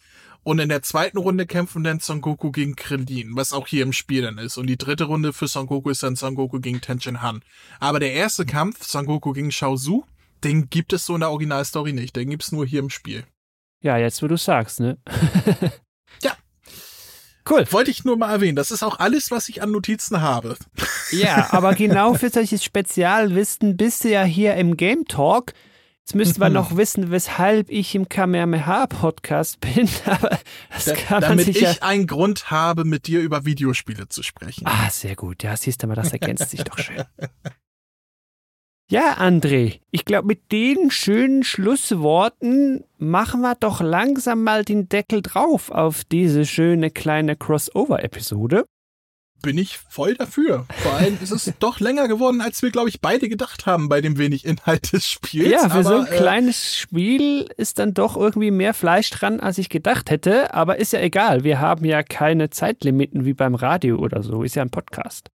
Und 0.43 0.59
in 0.59 0.71
der 0.71 0.83
zweiten 0.83 1.19
Runde 1.19 1.47
kämpfen 1.47 1.85
dann 1.85 2.01
Son 2.01 2.23
Goku 2.23 2.51
gegen 2.51 2.77
Krillin, 2.77 3.37
was 3.37 3.53
auch 3.53 3.67
hier 3.67 3.83
im 3.83 3.93
Spiel 3.93 4.23
dann 4.23 4.39
ist. 4.39 4.57
Und 4.57 4.69
die 4.69 4.79
dritte 4.79 5.05
Runde 5.05 5.35
für 5.35 5.49
Son 5.49 5.67
Goku 5.67 5.91
ist 5.91 6.03
dann 6.03 6.17
Son 6.17 6.35
Goku 6.35 6.61
gegen 6.61 6.81
Tenshin 6.81 7.21
Han. 7.21 7.43
Aber 7.79 8.01
der 8.01 8.15
erste 8.15 8.47
Kampf, 8.47 8.85
Son 8.87 9.05
Goku 9.05 9.33
gegen 9.33 9.53
Shao 9.53 9.77
Su, 9.77 10.05
den 10.43 10.71
gibt 10.71 10.95
es 10.95 11.05
so 11.05 11.15
in 11.15 11.21
der 11.21 11.31
Originalstory 11.31 11.93
nicht. 11.93 12.17
Den 12.17 12.31
gibt's 12.31 12.53
nur 12.53 12.67
hier 12.67 12.81
im 12.81 12.89
Spiel. 12.89 13.25
Ja, 13.83 13.99
jetzt 13.99 14.23
wo 14.23 14.29
du 14.29 14.39
sagst, 14.39 14.81
ne? 14.81 14.99
ja, 16.23 16.35
Cool. 17.49 17.67
Wollte 17.71 17.91
ich 17.91 18.05
nur 18.05 18.17
mal 18.17 18.31
erwähnen. 18.33 18.57
Das 18.57 18.71
ist 18.71 18.83
auch 18.83 18.99
alles, 18.99 19.31
was 19.31 19.49
ich 19.49 19.63
an 19.63 19.71
Notizen 19.71 20.21
habe. 20.21 20.57
Ja, 21.11 21.49
aber 21.53 21.75
genau 21.75 22.15
für 22.15 22.31
solches 22.31 22.65
Spezialwissen 22.65 23.77
bist 23.77 24.05
du 24.05 24.11
ja 24.11 24.25
hier 24.25 24.55
im 24.57 24.77
Game 24.77 25.07
Talk. 25.07 25.53
Jetzt 26.01 26.17
müssten 26.17 26.41
wir 26.41 26.49
mhm. 26.49 26.55
noch 26.55 26.77
wissen, 26.77 27.11
weshalb 27.13 27.71
ich 27.71 27.95
im 27.95 28.09
Kamehameha-Podcast 28.09 29.61
bin, 29.61 29.89
aber 30.07 30.41
das 30.73 30.87
da, 30.87 30.95
kann 30.95 31.21
man 31.21 31.31
Damit 31.31 31.49
ich 31.49 31.61
ja 31.61 31.75
einen 31.83 32.09
Grund 32.09 32.51
habe, 32.51 32.85
mit 32.85 33.07
dir 33.07 33.21
über 33.21 33.45
Videospiele 33.45 34.09
zu 34.09 34.25
sprechen. 34.25 34.67
Ah, 34.67 34.91
sehr 34.91 35.15
gut. 35.15 35.45
Ja, 35.45 35.57
siehst 35.57 35.83
du 35.83 35.87
mal, 35.87 35.95
das 35.95 36.13
ergänzt 36.13 36.51
sich 36.51 36.65
doch 36.65 36.79
schön. 36.79 37.05
Ja, 38.91 39.19
André, 39.19 39.79
ich 39.93 40.05
glaube, 40.05 40.27
mit 40.27 40.51
den 40.51 40.91
schönen 40.91 41.45
Schlussworten 41.45 42.83
machen 42.99 43.41
wir 43.41 43.55
doch 43.55 43.81
langsam 43.81 44.43
mal 44.43 44.65
den 44.65 44.89
Deckel 44.89 45.23
drauf 45.23 45.71
auf 45.71 46.03
diese 46.03 46.45
schöne 46.45 46.91
kleine 46.91 47.37
Crossover-Episode. 47.37 48.65
Bin 49.43 49.59
ich 49.59 49.79
voll 49.79 50.15
dafür. 50.15 50.67
Vor 50.83 50.95
allem 50.95 51.17
ist 51.23 51.31
es 51.31 51.53
doch 51.61 51.79
länger 51.79 52.09
geworden, 52.09 52.41
als 52.41 52.63
wir, 52.63 52.73
glaube 52.73 52.89
ich, 52.89 53.01
beide 53.01 53.29
gedacht 53.29 53.65
haben 53.65 53.89
bei 53.89 54.01
dem 54.01 54.19
wenig 54.19 54.45
Inhalt 54.45 54.93
des 54.93 55.07
Spiels. 55.07 55.53
Ja, 55.53 55.69
für 55.69 55.75
aber, 55.75 55.85
so 55.85 55.95
ein 55.95 56.07
äh, 56.07 56.17
kleines 56.17 56.77
Spiel 56.77 57.47
ist 57.57 57.79
dann 57.79 57.95
doch 57.95 58.17
irgendwie 58.17 58.51
mehr 58.51 58.75
Fleisch 58.75 59.11
dran, 59.11 59.39
als 59.39 59.59
ich 59.59 59.69
gedacht 59.69 60.11
hätte. 60.11 60.53
Aber 60.53 60.81
ist 60.81 60.93
ja 60.93 61.01
egal. 61.01 61.45
Wir 61.45 61.61
haben 61.61 61.85
ja 61.85 62.03
keine 62.03 62.51
Zeitlimiten 62.51 63.25
wie 63.25 63.35
beim 63.35 63.55
Radio 63.55 63.99
oder 63.99 64.25
so. 64.25 64.43
Ist 64.43 64.57
ja 64.57 64.63
ein 64.63 64.71
Podcast. 64.71 65.31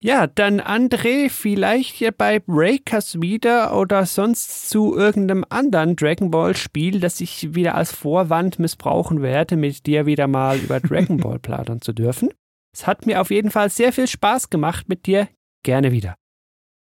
Ja, 0.03 0.26
dann 0.26 0.61
André, 0.61 1.30
vielleicht 1.30 1.99
ja 1.99 2.11
bei 2.11 2.38
Breakers 2.38 3.22
wieder 3.22 3.74
oder 3.74 4.05
sonst 4.05 4.68
zu 4.68 4.95
irgendeinem 4.95 5.47
anderen 5.49 5.97
Dragon 5.97 6.30
Ball 6.30 6.55
Spiel, 6.55 7.01
das 7.01 7.22
ich 7.22 7.55
wieder 7.55 7.74
als 7.74 7.92
Vorwand 7.92 8.59
missbrauchen 8.59 9.22
werde, 9.22 9.57
mit 9.57 9.86
dir 9.86 10.05
wieder 10.05 10.26
mal 10.26 10.59
über 10.59 10.80
Dragon 10.80 11.16
Ball 11.16 11.38
plaudern 11.38 11.80
zu 11.80 11.95
dürfen. 11.95 12.28
Es 12.74 12.86
hat 12.86 13.07
mir 13.07 13.20
auf 13.20 13.30
jeden 13.30 13.51
Fall 13.51 13.70
sehr 13.70 13.95
viel 13.95 14.07
Spaß 14.07 14.51
gemacht 14.51 14.90
mit 14.90 15.07
dir. 15.07 15.28
Gerne 15.62 15.90
wieder. 15.90 16.16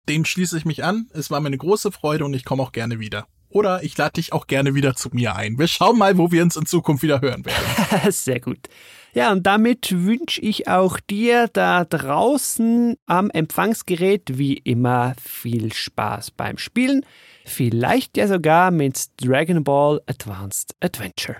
Dem 0.10 0.26
schließe 0.26 0.58
ich 0.58 0.66
mich 0.66 0.84
an. 0.84 1.08
Es 1.14 1.30
war 1.30 1.40
mir 1.40 1.48
eine 1.48 1.58
große 1.60 1.92
Freude 1.92 2.26
und 2.26 2.34
ich 2.34 2.46
komme 2.46 2.64
auch 2.64 2.72
gerne 2.72 3.00
wieder. 3.00 3.28
Oder 3.54 3.84
ich 3.84 3.98
lade 3.98 4.14
dich 4.14 4.34
auch 4.34 4.48
gerne 4.48 4.76
wieder 4.76 4.96
zu 4.96 5.10
mir 5.12 5.36
ein. 5.36 5.58
Wir 5.58 5.68
schauen 5.68 5.98
mal, 5.98 6.18
wo 6.18 6.32
wir 6.32 6.44
uns 6.44 6.56
in 6.56 6.66
Zukunft 6.66 7.04
wieder 7.04 7.22
hören 7.22 7.46
werden. 7.46 8.12
Sehr 8.12 8.40
gut. 8.40 8.68
Ja, 9.14 9.32
und 9.32 9.44
damit 9.44 9.92
wünsche 9.92 10.42
ich 10.42 10.68
auch 10.68 11.00
dir 11.00 11.48
da 11.54 11.86
draußen 11.86 12.96
am 13.06 13.30
Empfangsgerät 13.30 14.38
wie 14.38 14.58
immer 14.58 15.14
viel 15.22 15.72
Spaß 15.72 16.32
beim 16.32 16.58
Spielen. 16.58 17.06
Vielleicht 17.46 18.18
ja 18.18 18.28
sogar 18.28 18.72
mit 18.72 19.10
Dragon 19.24 19.64
Ball 19.64 20.02
Advanced 20.08 20.76
Adventure. 20.80 21.38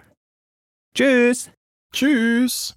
Tschüss! 0.96 1.50
Tschüss! 1.92 2.76